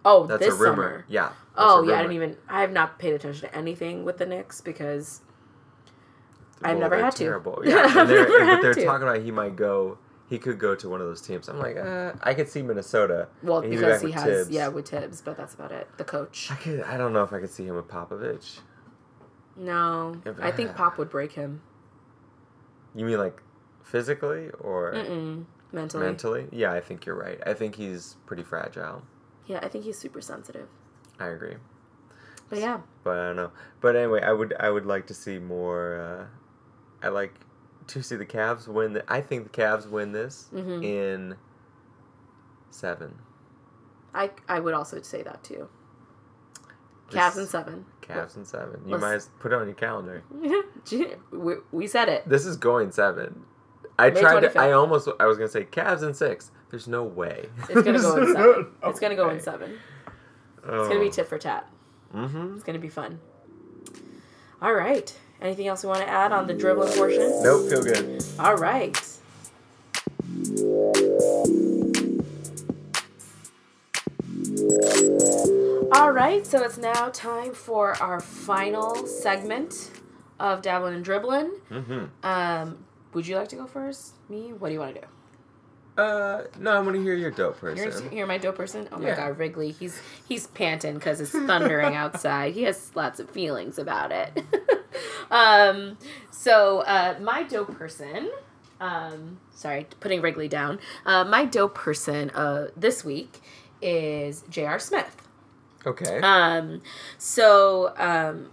[0.05, 0.75] Oh, That's this a rumor.
[0.75, 1.05] summer.
[1.09, 1.31] Yeah.
[1.57, 2.37] Oh yeah, I didn't even.
[2.49, 5.21] I have not paid attention to anything with the Knicks because
[6.63, 7.25] I've Well, never had to.
[7.25, 7.61] terrible.
[7.65, 8.85] Yeah, Yeah, I've they're, never but had they're to.
[8.85, 9.99] talking about he might go.
[10.29, 11.49] He could go to one of those teams.
[11.49, 13.27] I'm like, uh, I could see Minnesota.
[13.43, 14.51] well because he has Thibs.
[14.51, 15.89] yeah with Thibs, but that's about it.
[15.97, 16.49] The coach.
[16.51, 16.83] I could.
[16.83, 18.61] I don't know if I could see him with Popovich.
[19.57, 21.61] No, If- I think Pop would break him.
[22.95, 23.43] You mean like
[23.83, 25.45] physically or Mm-mm.
[25.73, 26.05] Mentally.
[26.07, 26.47] mentally?
[26.53, 27.39] Yeah, I think you're right.
[27.45, 29.03] I think he's pretty fragile.
[29.51, 30.69] Yeah, I think he's super sensitive.
[31.19, 31.57] I agree.
[32.49, 33.51] But yeah, but I don't know.
[33.81, 36.29] But anyway, I would I would like to see more.
[37.03, 37.35] Uh, I like
[37.89, 38.93] to see the Cavs win.
[38.93, 40.85] The, I think the Cavs win this Mhm.
[40.85, 41.37] in
[42.71, 43.19] seven.
[44.15, 45.69] I I would also say that too.
[47.11, 47.87] Cavs and seven.
[48.03, 48.83] Cavs in seven.
[48.87, 50.23] You Let's- might as put it on your calendar.
[51.33, 52.29] we, we said it.
[52.29, 53.43] This is going seven.
[53.99, 54.57] I May tried to.
[54.61, 55.09] I almost.
[55.19, 56.53] I was gonna say Cavs in six.
[56.71, 57.49] There's no way.
[57.69, 58.43] It's gonna go in seven.
[58.43, 59.79] no It's gonna go in seven.
[60.65, 60.81] Oh.
[60.81, 61.69] It's gonna be tit for tat.
[62.15, 62.55] Mm-hmm.
[62.55, 63.19] It's gonna be fun.
[64.63, 65.13] All right.
[65.41, 67.43] Anything else you want to add on the dribbling portion?
[67.43, 67.71] Nope.
[67.71, 68.25] Feel good.
[68.39, 68.97] All right.
[75.93, 79.91] All right, so it's now time for our final segment
[80.39, 81.51] of dabbling and dribbling.
[81.71, 82.05] Mm-hmm.
[82.23, 84.15] Um, would you like to go first?
[84.29, 84.53] Me?
[84.53, 85.07] What do you want to do?
[86.01, 87.77] Uh, no, I want to hear your dope person.
[87.79, 88.89] Here's here my dope person.
[88.91, 89.17] Oh my Yeah.
[89.17, 89.71] god, Wrigley.
[89.73, 92.55] He's he's panting because it's thundering outside.
[92.55, 94.43] He has lots of feelings about it.
[95.31, 95.99] um,
[96.31, 98.31] so uh, my dope person.
[98.81, 100.79] Um, sorry, putting Wrigley down.
[101.05, 103.41] Uh, my dope person uh, this week
[103.83, 104.79] is J.R.
[104.79, 105.17] Smith.
[105.85, 106.19] Okay.
[106.23, 106.81] Um,
[107.19, 108.51] so um,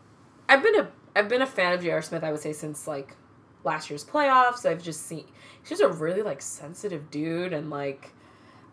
[0.50, 2.02] I've been a I've been a fan of J.R.
[2.02, 2.24] Smith.
[2.26, 3.16] I would say since like
[3.64, 4.66] last year's playoffs.
[4.66, 5.26] I've just seen
[5.68, 8.14] he's a really like sensitive dude, and like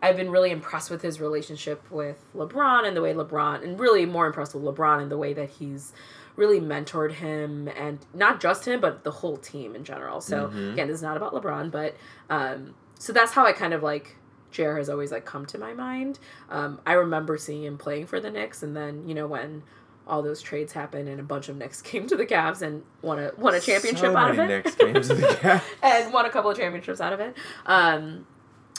[0.01, 4.05] I've been really impressed with his relationship with LeBron and the way LeBron, and really
[4.05, 5.93] more impressed with LeBron and the way that he's
[6.35, 10.19] really mentored him and not just him but the whole team in general.
[10.19, 10.73] So Mhm.
[10.73, 11.95] again, this is not about LeBron, but
[12.29, 14.17] um, so that's how I kind of like
[14.51, 16.19] JR has always like come to my mind.
[16.49, 19.63] Um, I remember seeing him playing for the Knicks, and then you know when
[20.07, 23.19] all those trades happened and a bunch of Knicks came to the Cavs and won
[23.19, 24.47] a won a championship so out of it.
[24.47, 25.61] Knicks came to the Cavs.
[25.81, 27.35] and won a couple of championships out of it.
[27.65, 28.27] Um,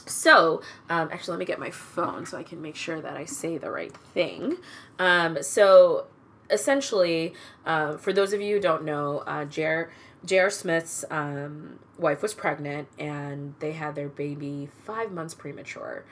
[0.09, 3.24] so, um, actually, let me get my phone so I can make sure that I
[3.24, 4.57] say the right thing.
[5.01, 6.07] Um, so,
[6.48, 7.35] essentially,
[7.65, 9.90] uh, for those of you who don't know, uh, J.R.
[10.24, 10.51] J.R.
[10.51, 16.05] Smith's um, wife was pregnant and they had their baby five months premature.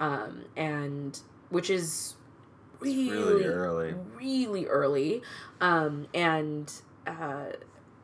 [0.00, 1.18] Um, and
[1.50, 2.14] which is
[2.82, 3.94] really, really early.
[4.16, 5.22] really early.
[5.60, 6.72] Um, and
[7.06, 7.46] uh,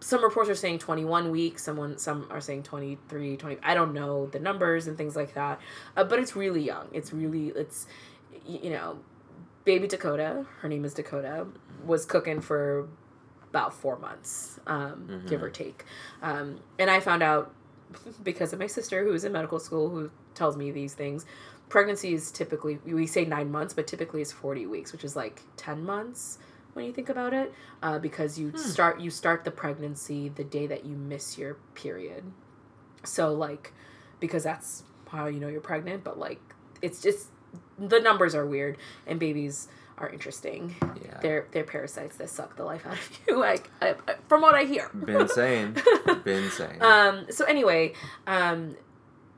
[0.00, 4.26] some reports are saying 21 weeks someone some are saying 23 20 i don't know
[4.26, 5.60] the numbers and things like that.
[5.96, 6.88] Uh, but it's really young.
[6.92, 7.86] It's really it's
[8.46, 8.98] you know
[9.64, 11.46] baby dakota her name is dakota
[11.84, 12.88] was cooking for
[13.50, 15.84] about four months um, give or take.
[16.22, 17.54] Um, and i found out
[18.22, 21.26] because of my sister who is in medical school who tells me these things
[21.68, 25.42] pregnancy is typically we say nine months but typically it's 40 weeks which is like
[25.56, 26.38] 10 months
[26.72, 30.66] when you think about it uh, because you start you start the pregnancy the day
[30.66, 32.24] that you miss your period
[33.04, 33.72] so like
[34.20, 36.40] because that's how you know you're pregnant but like
[36.82, 37.28] it's just
[37.78, 38.76] the numbers are weird
[39.06, 40.76] and babies are interesting.
[41.04, 41.18] Yeah.
[41.20, 43.36] They're they're parasites that suck the life out of you.
[43.48, 44.88] Like I, I- from what I hear.
[44.94, 45.76] Been saying.
[46.24, 46.80] Been saying.
[46.80, 47.94] Um, so anyway,
[48.26, 48.76] um,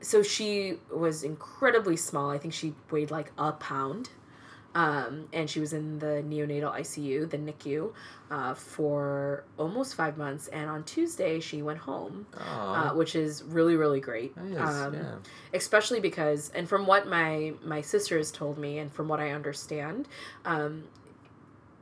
[0.01, 2.29] so she was incredibly small.
[2.29, 4.09] I think she weighed like a pound.
[4.73, 7.91] Um, and she was in the neonatal ICU, the NICU,
[8.29, 10.47] uh, for almost five months.
[10.47, 14.33] And on Tuesday, she went home, uh, which is really, really great.
[14.37, 15.15] Is, um, yeah.
[15.53, 20.07] especially because and from what my my sisters told me and from what i understand
[20.45, 20.83] um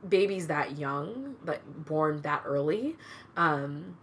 [0.08, 2.96] babies that young like born that early
[3.36, 3.96] um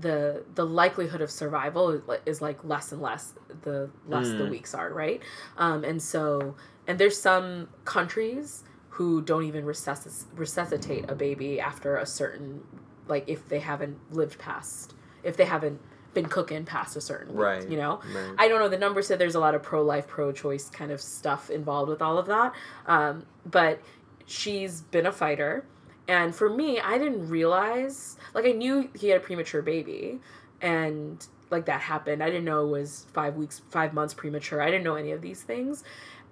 [0.00, 4.50] the the likelihood of survival is, like less and less the less the Mm.
[4.50, 5.22] weeks are right
[5.56, 6.54] um and so
[6.86, 12.62] and there's some countries who don't even resusc- resuscitate a baby after a certain
[13.06, 15.80] like if they haven't lived past if they haven't
[16.14, 17.68] been cooking past a certain week, Right.
[17.68, 18.34] you know Right.
[18.38, 18.68] I don't know.
[18.68, 21.88] The number said there's a lot of pro life, pro choice kind of stuff involved
[21.90, 22.52] with all of that.
[22.86, 23.80] Um, but
[24.26, 25.64] she's been a fighter.
[26.08, 30.18] And for me, I didn't realize, like, I knew he had a premature baby
[30.60, 32.22] and like that happened.
[32.22, 34.60] I didn't know it was five weeks, five months premature.
[34.60, 35.84] I didn't know any of these things.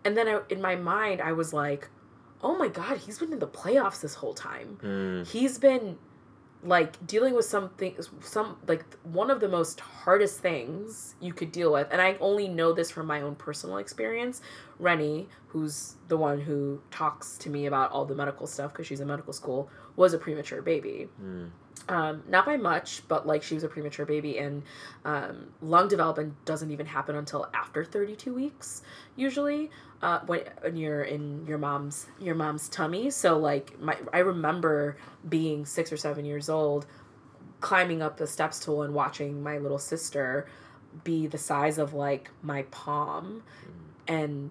[0.05, 1.89] And then I, in my mind, I was like,
[2.43, 5.27] oh my God, he's been in the playoffs this whole time Mm.
[5.27, 5.97] he's been
[6.67, 11.73] like dealing with something some like one of the most hardest things you could deal
[11.73, 14.41] with and i only know this from my own personal experience
[14.79, 19.01] rennie who's the one who talks to me about all the medical stuff because she's
[19.01, 21.51] in medical school was a premature baby Mm.
[21.89, 24.63] um, not by much, but like she was a premature baby, and
[25.05, 28.83] um, lung development doesn't even happen until after 32 weeks,
[29.15, 29.71] usually,
[30.03, 33.11] uh, when, when you're in your mom's your mom's tummy.
[33.11, 34.97] So like my, I remember
[35.29, 36.87] being six or seven years old,
[37.61, 40.47] climbing up the step stool and watching my little sister
[41.05, 43.43] be the size of like my palm,
[44.07, 44.51] and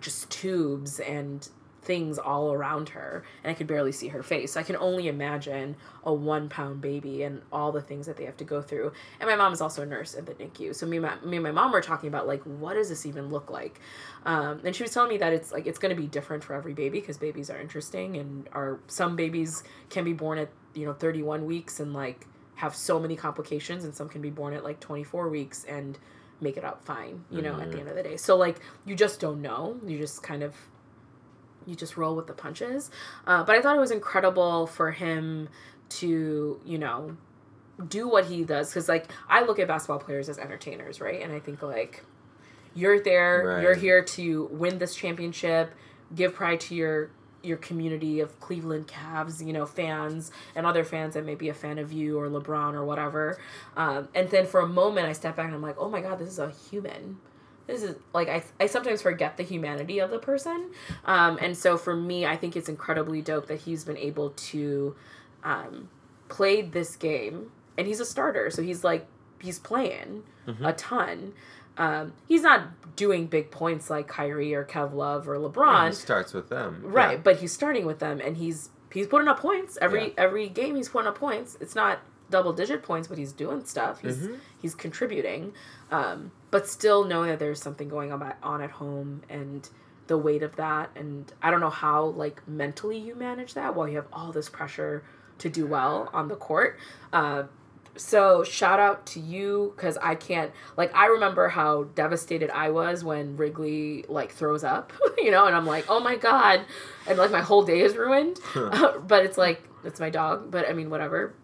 [0.00, 1.48] just tubes and
[1.88, 4.52] things all around her and i could barely see her face.
[4.52, 5.74] So i can only imagine
[6.04, 8.92] a one pound baby and all the things that they have to go through.
[9.18, 11.36] And my mom is also a nurse at the nicu so me and my, me
[11.38, 13.80] and my mom were talking about like what does this even look like?
[14.24, 16.54] Um, and she was telling me that it's like it's going to be different for
[16.54, 20.84] every baby because babies are interesting and are some babies can be born at you
[20.86, 24.62] know 31 weeks and like have so many complications and some can be born at
[24.62, 25.98] like 24 weeks and
[26.40, 27.80] make it up fine you know at the Mhm.
[27.80, 28.16] end of the day.
[28.16, 29.80] So like you just don't know.
[29.86, 30.54] You just kind of
[31.68, 32.90] you just roll with the punches.
[33.26, 35.48] Uh, but I thought it was incredible for him
[35.90, 37.16] to, you know,
[37.88, 38.70] do what he does.
[38.70, 41.22] Because, like, I look at basketball players as entertainers, right?
[41.22, 42.04] And I think, like,
[42.74, 43.62] you're there, Right.
[43.62, 45.72] you're here to win this championship,
[46.14, 51.14] give pride to your your community of Cleveland Cavs, you know, fans and other fans
[51.14, 53.38] that may be a fan of you or LeBron or whatever.
[53.76, 56.18] Um, and then for a moment, I step back and I'm like, oh my God,
[56.18, 57.18] this is a human
[57.68, 60.70] this is like I, I sometimes forget the humanity of the person.
[61.04, 64.96] Um, and so for me i think it's incredibly dope that he's been able to
[65.44, 65.88] um,
[66.28, 67.52] play this game.
[67.76, 69.06] And he's a starter so he's like
[69.40, 70.68] he's playing Mhm.
[70.68, 71.32] a ton.
[71.76, 75.94] Um, he's not doing big points like Kyrie or Kev Love or Yeah, LeBron it
[75.94, 76.80] starts with them.
[76.82, 79.78] right but he's starting with them and he's he's putting up points.
[79.80, 80.12] Every Yeah.
[80.16, 81.56] every game he's putting up points.
[81.60, 84.00] It's not double digit points but he's doing stuff.
[84.00, 84.38] He's Mhm.
[84.60, 85.52] he's contributing
[85.90, 89.68] um, but still knowing that there's something going on, at- on at home and
[90.06, 90.90] the weight of that.
[90.96, 94.48] And i don't know how like mentally you manage that while you have all this
[94.48, 95.02] pressure
[95.38, 96.78] to do well on the court.
[97.12, 97.44] Uh,
[97.96, 103.02] so shout out to you because i can't like i remember how devastated i was
[103.02, 106.60] when wrigley like throws up you know and i'm like oh my god.
[107.08, 108.38] And like my whole day is ruined.
[108.54, 111.34] But it's like it's my dog but i mean whatever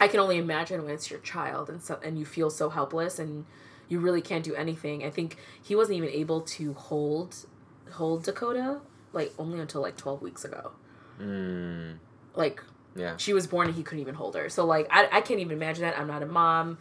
[0.00, 3.18] I can only imagine when it's your child and so and you feel so helpless
[3.18, 3.44] and
[3.88, 5.04] you really can't do anything.
[5.04, 7.36] I think he wasn't even able to hold
[7.92, 8.80] hold Dakota
[9.12, 10.72] like only until like 12 weeks ago.
[11.20, 11.98] Mm,
[12.34, 12.62] Like
[12.96, 13.16] yeah.
[13.16, 14.48] she was born and he couldn't even hold her.
[14.48, 15.98] So like I, I can't even imagine that.
[15.98, 16.78] I'm not a mom.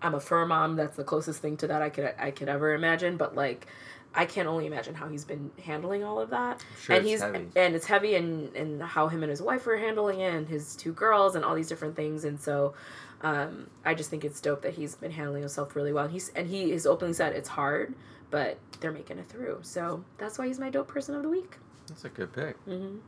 [0.00, 0.76] I'm a fur mom.
[0.76, 3.16] That's the closest thing to that I could I could ever imagine.
[3.16, 3.66] But like
[4.14, 6.62] I can only imagine how he's been handling all of that.
[6.80, 7.46] Sure, and it's he's heavy.
[7.56, 10.76] and it's heavy and and how him and his wife are handling it and his
[10.76, 12.24] two girls and all these different things.
[12.24, 12.74] And so
[13.22, 16.04] um, I just think it's dope that he's been handling himself really well.
[16.04, 17.94] And he's and he is openly said it's hard,
[18.30, 19.60] but they're making it through.
[19.62, 21.56] So that's why he's my dope person of the week.
[21.88, 22.62] That's a good pick.
[22.66, 22.98] Mm-hmm.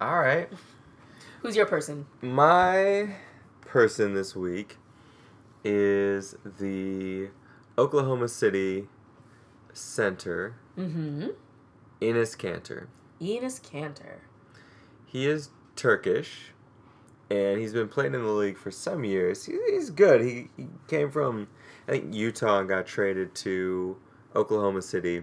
[0.00, 0.48] All right.
[1.42, 2.06] Who's your person?
[2.22, 3.14] My
[3.60, 4.76] person this week
[5.64, 7.28] is the
[7.76, 8.88] Oklahoma City
[9.78, 11.28] center, Mm-hmm.
[12.00, 12.86] Enes Kanter.
[13.20, 14.18] Enos Kanter.
[15.06, 16.52] He is Turkish,
[17.30, 19.46] and he's been playing in the league for some years.
[19.46, 20.20] He, he's good.
[20.20, 21.48] He, he came from,
[21.88, 23.96] I think, Utah and got traded to
[24.36, 25.22] Oklahoma City.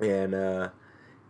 [0.00, 0.70] And uh,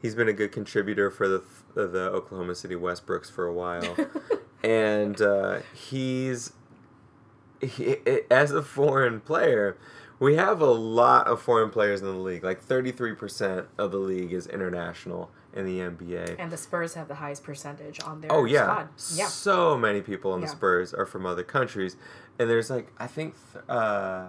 [0.00, 1.42] he's been a good contributor for the
[1.74, 3.96] the Oklahoma City Westbrooks for a while,
[4.64, 6.52] and uh, he's
[7.60, 7.96] he,
[8.30, 9.76] as a foreign player.
[10.22, 12.44] We have a lot of foreign players in the league.
[12.44, 16.36] Like thirty three percent of the league is international in the NBA.
[16.38, 18.62] And the Spurs have the highest percentage on their Oh yeah.
[18.62, 18.88] squad.
[19.18, 19.26] Yeah.
[19.26, 21.96] So many people on the Spurs are from other countries,
[22.38, 24.28] and there's like I think th- uh,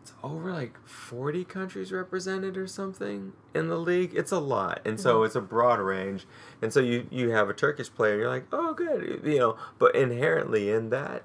[0.00, 4.12] it's over like forty countries represented or something in the league.
[4.14, 5.26] It's a lot, and so Mhm.
[5.26, 6.24] it's a broad range.
[6.62, 9.56] And so you you have a Turkish player, and you're like, oh good, you know.
[9.80, 11.24] But inherently in that.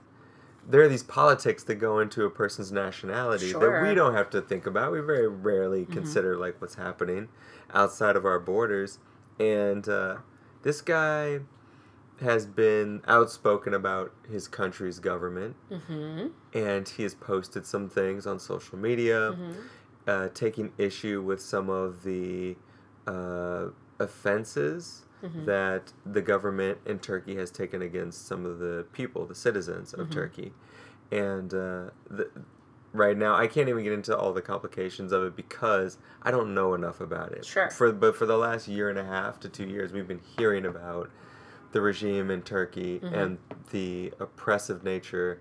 [0.69, 4.41] There are these politics that go into a person's nationality that we don't have to
[4.41, 4.91] think about.
[4.91, 5.91] We very rarely Mhm.
[5.91, 7.27] consider like what's happening
[7.73, 8.99] outside of our borders.
[9.39, 10.17] And uh,
[10.61, 11.39] this guy
[12.21, 16.27] has been outspoken about his country's government, Mm-hmm.
[16.53, 19.51] and he has posted some things on social media, Mm-hmm.
[20.07, 22.57] uh, taking issue with some of the
[23.07, 23.69] uh,
[23.99, 25.45] offenses Mhm.
[25.45, 30.07] that the government in Turkey has taken against some of the people, the citizens of
[30.07, 30.11] Mhm.
[30.11, 30.53] Turkey.
[31.11, 32.29] And uh, the,
[32.93, 36.53] right now, I can't even get into all the complications of it because I don't
[36.53, 37.45] know enough about it.
[37.45, 37.69] Sure.
[37.69, 40.65] For but for the last year and a half to two years, we've been hearing
[40.65, 41.09] about
[41.71, 43.13] the regime in Turkey Mhm.
[43.13, 43.37] and
[43.71, 45.39] the oppressive nature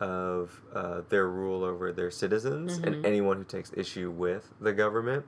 [0.00, 2.86] of uh, their rule over their citizens Mhm.
[2.86, 5.24] and anyone who takes issue with the government.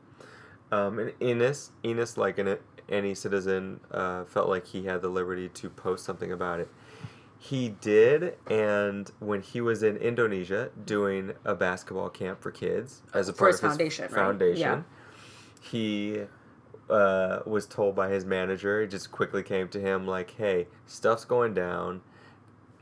[0.72, 2.58] Um, and Enos, Enos, like an,
[2.88, 6.68] any citizen, uh, felt like he had the liberty to post something about it.
[7.38, 13.28] He did, and when he was in Indonesia doing a basketball camp for kids as
[13.28, 14.14] a For part his of his foundation, right?
[14.14, 14.82] foundation, Yeah.
[15.60, 16.22] he
[16.88, 18.82] uh, was told by his manager.
[18.82, 22.00] It just quickly came to him like, "Hey, stuff's going down.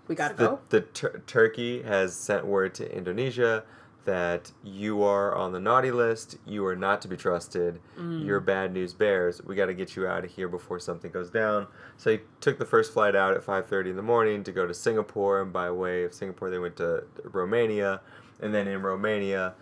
[0.08, 0.58] We gotta the, go.
[0.68, 3.64] The tur- Turkey has sent word to Indonesia
[4.04, 6.36] that you are on the naughty list.
[6.46, 7.80] You are not to be trusted.
[7.98, 8.24] Mm.
[8.24, 9.42] You're bad news bears.
[9.42, 11.66] We got to get you out of here before something goes down.
[11.96, 14.74] So he took the first flight out at 5:30 in the morning to go to
[14.74, 18.00] Singapore, and by way of Singapore, they went to Romania,
[18.40, 19.54] and then in Romania,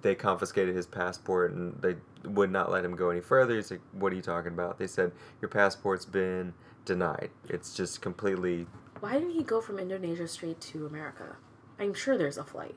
[0.00, 3.54] they confiscated his passport and they would not let him go any further.
[3.54, 6.54] He's like, "What are you talking about?" They said, "Your passport's been
[6.84, 7.30] denied.
[7.48, 8.66] It's just completely
[9.00, 11.36] Why didn't he go from Indonesia straight to America?
[11.78, 12.74] I'm sure there's a flight.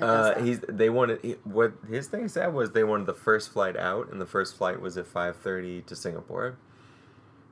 [0.00, 3.76] Uh, he's they wanted he, what his thing said was they wanted the first flight
[3.76, 6.56] out, and the first flight was at five thirty to Singapore.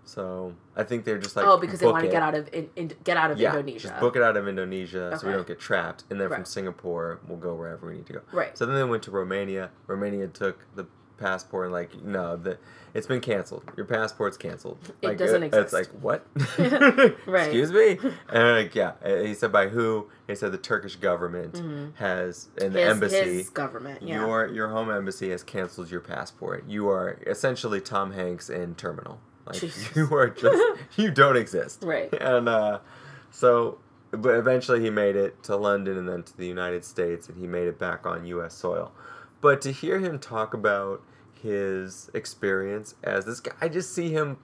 [0.05, 2.69] So I think they're just like oh, because they want to get out of in,
[2.77, 3.89] in, get out of yeah, Indonesia.
[3.89, 7.21] Just book it out of Indonesia so we don't get trapped, and then from Singapore
[7.27, 8.21] we'll go wherever we need to go.
[8.33, 8.57] Right.
[8.57, 9.71] So then they went to Romania.
[9.87, 10.87] Romania took the
[11.19, 12.59] passport and like no, the
[12.93, 13.65] it's been canceled.
[13.77, 14.79] Your passport's canceled.
[15.03, 15.73] It like, doesn't It's exist.
[15.75, 16.27] like what?
[17.27, 17.45] Right.
[17.49, 17.99] Excuse me.
[18.29, 20.09] And like yeah, uh, he said by who?
[20.29, 21.97] He said the Turkish government Mhm.
[21.97, 23.17] has and the his, embassy.
[23.39, 24.03] his government.
[24.03, 24.21] Yeah.
[24.21, 26.65] Your your home embassy has canceled your passport.
[26.69, 29.19] You are essentially Tom Hanks in Terminal.
[29.47, 29.91] Like Jesus.
[29.97, 31.83] you are just you don't exist.
[31.85, 32.13] Right.
[32.15, 32.79] And uh,
[33.31, 33.79] so,
[34.11, 37.47] but eventually he made it to London and then to the United States, and he
[37.47, 38.55] made it back on U.S.
[38.55, 38.93] soil.
[39.45, 41.03] But to hear him talk about
[41.43, 44.39] his experience as this guy, I just see him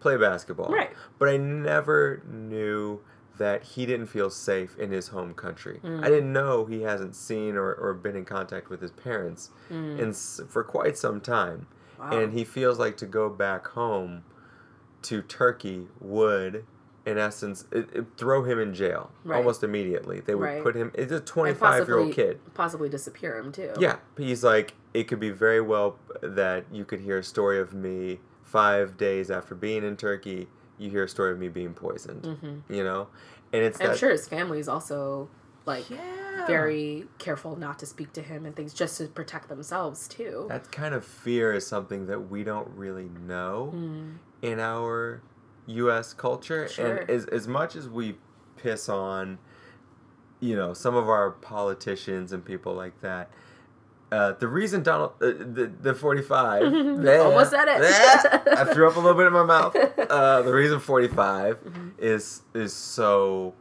[0.00, 0.70] play basketball.
[0.70, 0.90] Right.
[1.18, 3.00] But I never knew
[3.36, 5.80] that he didn't feel safe in his home country.
[5.84, 6.02] Mm.
[6.02, 9.98] I didn't know he hasn't seen or, or been in contact with his parents Mm.
[9.98, 11.66] in, for quite some time.
[12.00, 12.18] Wow.
[12.18, 14.24] And he feels like to go back home
[15.02, 16.64] to Turkey would,
[17.08, 19.36] in essence, it, it throw him in jail Right.
[19.38, 20.20] almost immediately.
[20.20, 20.62] They would Right.
[20.62, 22.40] put him, it's a 25 year old kid.
[22.54, 23.72] Possibly disappear him too.
[23.78, 27.72] Yeah, he's like, it could be very well that you could hear a story of
[27.72, 30.48] me five days after being in Turkey.
[30.78, 33.08] You hear a story of me being poisoned, hmm you know,
[33.52, 35.28] and it's I'm sure his family is also
[35.66, 36.46] like yeah.
[36.46, 40.46] very careful not to speak to him and things just to protect themselves too.
[40.48, 44.18] that kind of fear is something that we don't really know Mm.
[44.42, 45.20] in our
[45.68, 46.12] U.S.
[46.14, 46.96] culture, Sure.
[46.96, 48.16] and as as much as we
[48.56, 49.38] piss on,
[50.40, 53.30] you know, some of our politicians and people like that.
[54.10, 58.48] Uh, the reason Donald, uh, the the forty five, Almost said it.
[58.58, 59.76] I threw up a little bit in my mouth.
[60.08, 61.92] Uh, the reason forty five Mhm.
[61.98, 63.54] is is so.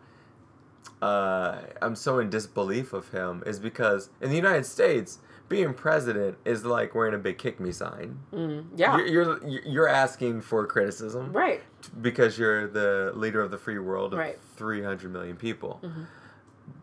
[1.02, 6.38] Uh, I'm so in disbelief of him is because in the United States, being president
[6.46, 8.20] is like wearing a big kick me sign.
[8.34, 8.66] Mm.
[8.76, 8.98] Yeah.
[8.98, 9.08] You're,
[9.48, 11.62] you're you're asking for criticism right.
[12.02, 14.38] because you're the leader of the free world of Right.
[14.56, 15.80] 300 million people.
[15.84, 16.06] Mhm.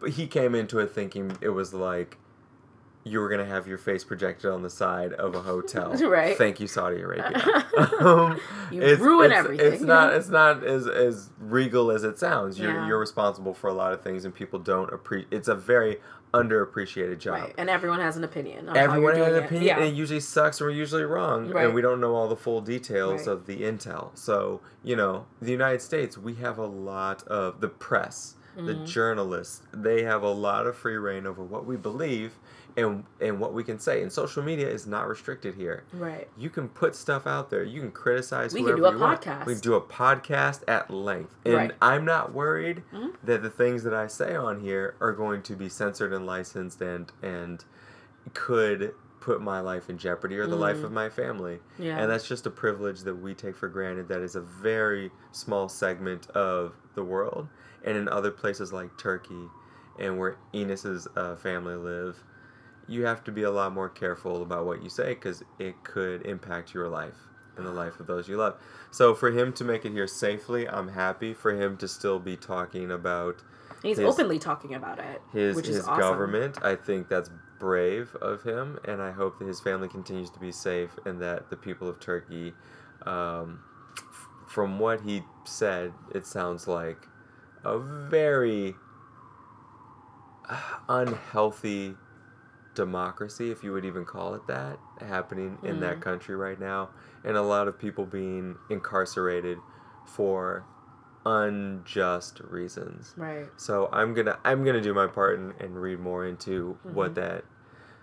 [0.00, 2.16] But he came into it thinking it was like
[3.04, 5.94] you were gonna have your face projected on the side of a hotel.
[6.08, 6.36] Right.
[6.38, 7.64] Thank you, Saudi Arabia.
[8.00, 8.40] um,
[8.70, 9.72] You it's- ruin it's- everything.
[9.74, 10.14] It's not.
[10.14, 12.58] It's not as as regal as it sounds.
[12.58, 12.86] You're Yeah.
[12.86, 15.28] you're responsible for a lot of things, and people don't appreciate.
[15.32, 15.98] It's a very
[16.32, 17.34] underappreciated job.
[17.40, 18.68] Right, and everyone has an opinion.
[18.68, 19.44] On how Everyone has an it.
[19.44, 19.76] opinion, Yeah.
[19.76, 21.64] and it usually sucks, and we're usually wrong, Right.
[21.66, 23.32] and we don't know all the full details Right.
[23.32, 24.10] of the intel.
[24.18, 28.66] So, you know, the United States, we have a lot of the press, Mm-hmm.
[28.66, 32.38] the journalists, they have a lot of free reign over what we believe
[32.76, 34.02] and and what we can say.
[34.02, 35.84] And social media is not restricted here.
[35.92, 36.28] Right.
[36.36, 37.62] You can put stuff out there.
[37.62, 39.20] You can criticize We can do a you want.
[39.22, 39.46] podcast.
[39.46, 41.34] We can do a podcast at length.
[41.44, 41.72] And Right.
[41.80, 43.14] I'm not worried Mhm.
[43.22, 46.80] that the things that I say on here are going to be censored and licensed
[46.82, 47.64] and and
[48.32, 50.84] could put my life in jeopardy or the life Mhm.
[50.84, 51.60] of my family.
[51.78, 51.98] Yeah.
[51.98, 55.68] And that's just a privilege that we take for granted that is a very small
[55.68, 57.48] segment of the world.
[57.82, 59.48] And in other places like Turkey
[59.98, 62.22] and where Enos's uh, family live,
[62.88, 66.22] you have to be a lot more careful about what you say because it could
[66.26, 67.16] impact your life
[67.56, 68.56] and the life of those you love.
[68.90, 71.32] So for him to make it here safely, I'm happy.
[71.34, 73.42] For him to still be talking about
[73.82, 76.00] He's his- openly talking about it, his which his is awesome.
[76.00, 76.58] government.
[76.64, 77.30] I think that's
[77.60, 81.48] brave of him, and I hope that his family continues to be safe and that
[81.50, 82.52] the people of Turkey,
[83.06, 83.60] um,
[83.96, 86.98] f- from what he said, it sounds like
[87.64, 88.74] a very
[90.48, 90.56] uh,
[90.88, 91.94] unhealthy
[92.74, 96.02] democracy, if you would even call it that, happening in that Mhm.
[96.02, 96.90] country right now,
[97.24, 99.58] and a lot of people being incarcerated
[100.04, 100.64] for
[101.26, 103.14] unjust reasons.
[103.16, 103.48] Right.
[103.56, 107.14] So I'm gonna I'm gonna do my part and, and read more into what Mhm.
[107.16, 107.44] that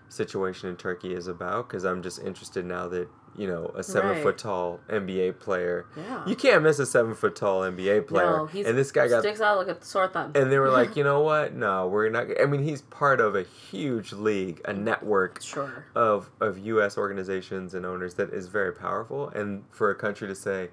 [0.08, 4.10] situation in Turkey is about because I'm just interested now that you know a seven
[4.10, 4.22] Right.
[4.22, 5.86] foot tall NBA player.
[5.96, 6.26] Yeah.
[6.26, 8.38] You can't miss a seven foot tall NBA player.
[8.38, 10.32] No, he's and this guy got sticks out like a sore thumb.
[10.34, 11.54] and they were like, you know what?
[11.54, 12.26] No, we're not.
[12.40, 15.86] I mean, he's part of a huge league, a network sure.
[15.94, 16.96] of of U.S.
[16.98, 19.28] organizations and owners that is very powerful.
[19.30, 20.68] And for a country to say,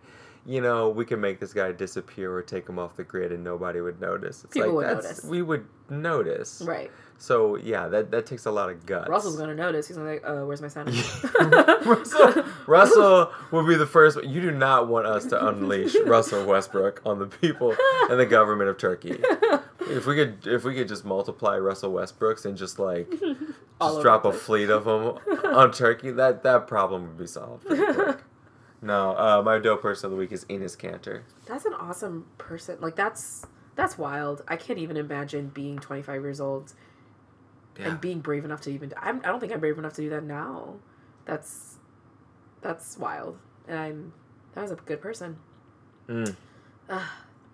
[0.45, 3.43] you know, we can make this guy disappear or take him off the grid and
[3.43, 4.43] nobody would notice.
[4.43, 5.25] It's People like would that's notice.
[5.25, 6.61] we would notice.
[6.65, 6.91] Right.
[7.21, 9.09] So yeah, that that takes a lot of guts.
[9.09, 9.89] Russell's gonna notice.
[9.89, 10.87] He's gonna be like, uh, where's my son?
[11.85, 14.23] Russell, Russell will be the first.
[14.23, 17.75] You do not want us to unleash Russell Westbrook on the people
[18.09, 19.21] and the government of Turkey.
[19.81, 24.23] If we could, if we could just multiply Russell Westbrooks and just like just drop
[24.23, 24.41] a place.
[24.41, 25.19] fleet of them
[25.53, 27.65] on Turkey, that that problem would be solved.
[28.81, 31.23] No, uh, my dope person of the week is Enos Kanter.
[31.45, 32.77] That's an awesome person.
[32.79, 34.41] Like that's that's wild.
[34.47, 36.73] I can't even imagine being 25 years old
[37.79, 37.89] Yeah.
[37.89, 38.93] and being brave enough to even.
[38.97, 40.75] I'm, I don't think I'm brave enough to do that now.
[41.25, 41.77] That's
[42.61, 43.37] that's wild.
[43.67, 44.13] And I'm
[44.53, 45.37] that was a good person.
[46.07, 46.35] Mm.
[46.89, 46.97] All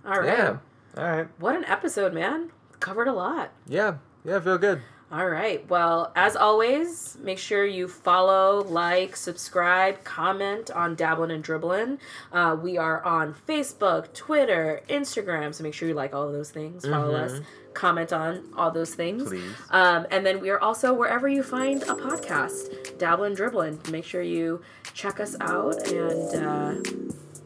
[0.05, 0.25] right.
[0.25, 0.57] Yeah.
[0.97, 1.27] All right.
[1.39, 2.51] What an episode, man.
[2.79, 3.51] Covered a lot.
[3.67, 3.95] Yeah.
[4.23, 4.39] Yeah.
[4.39, 4.81] Feel good.
[5.11, 5.67] All right.
[5.69, 11.99] Well, as always, make sure you follow, like, subscribe, comment on Dabblin' and Dribblin'.
[12.33, 15.53] Uh, we are on Facebook, Twitter, Instagram.
[15.53, 16.85] So make sure you like all of those things.
[16.85, 17.23] Follow Mhm.
[17.23, 17.41] us,
[17.75, 19.23] comment on all those things.
[19.23, 19.43] Please.
[19.69, 23.79] Um, and then we are also wherever you find a podcast, Dabblin' dribbling.
[23.91, 24.61] Make sure you
[24.93, 26.75] check us out, and uh,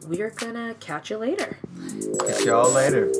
[0.07, 1.57] we are gonna catch you later.
[2.25, 3.11] Catch y'all later.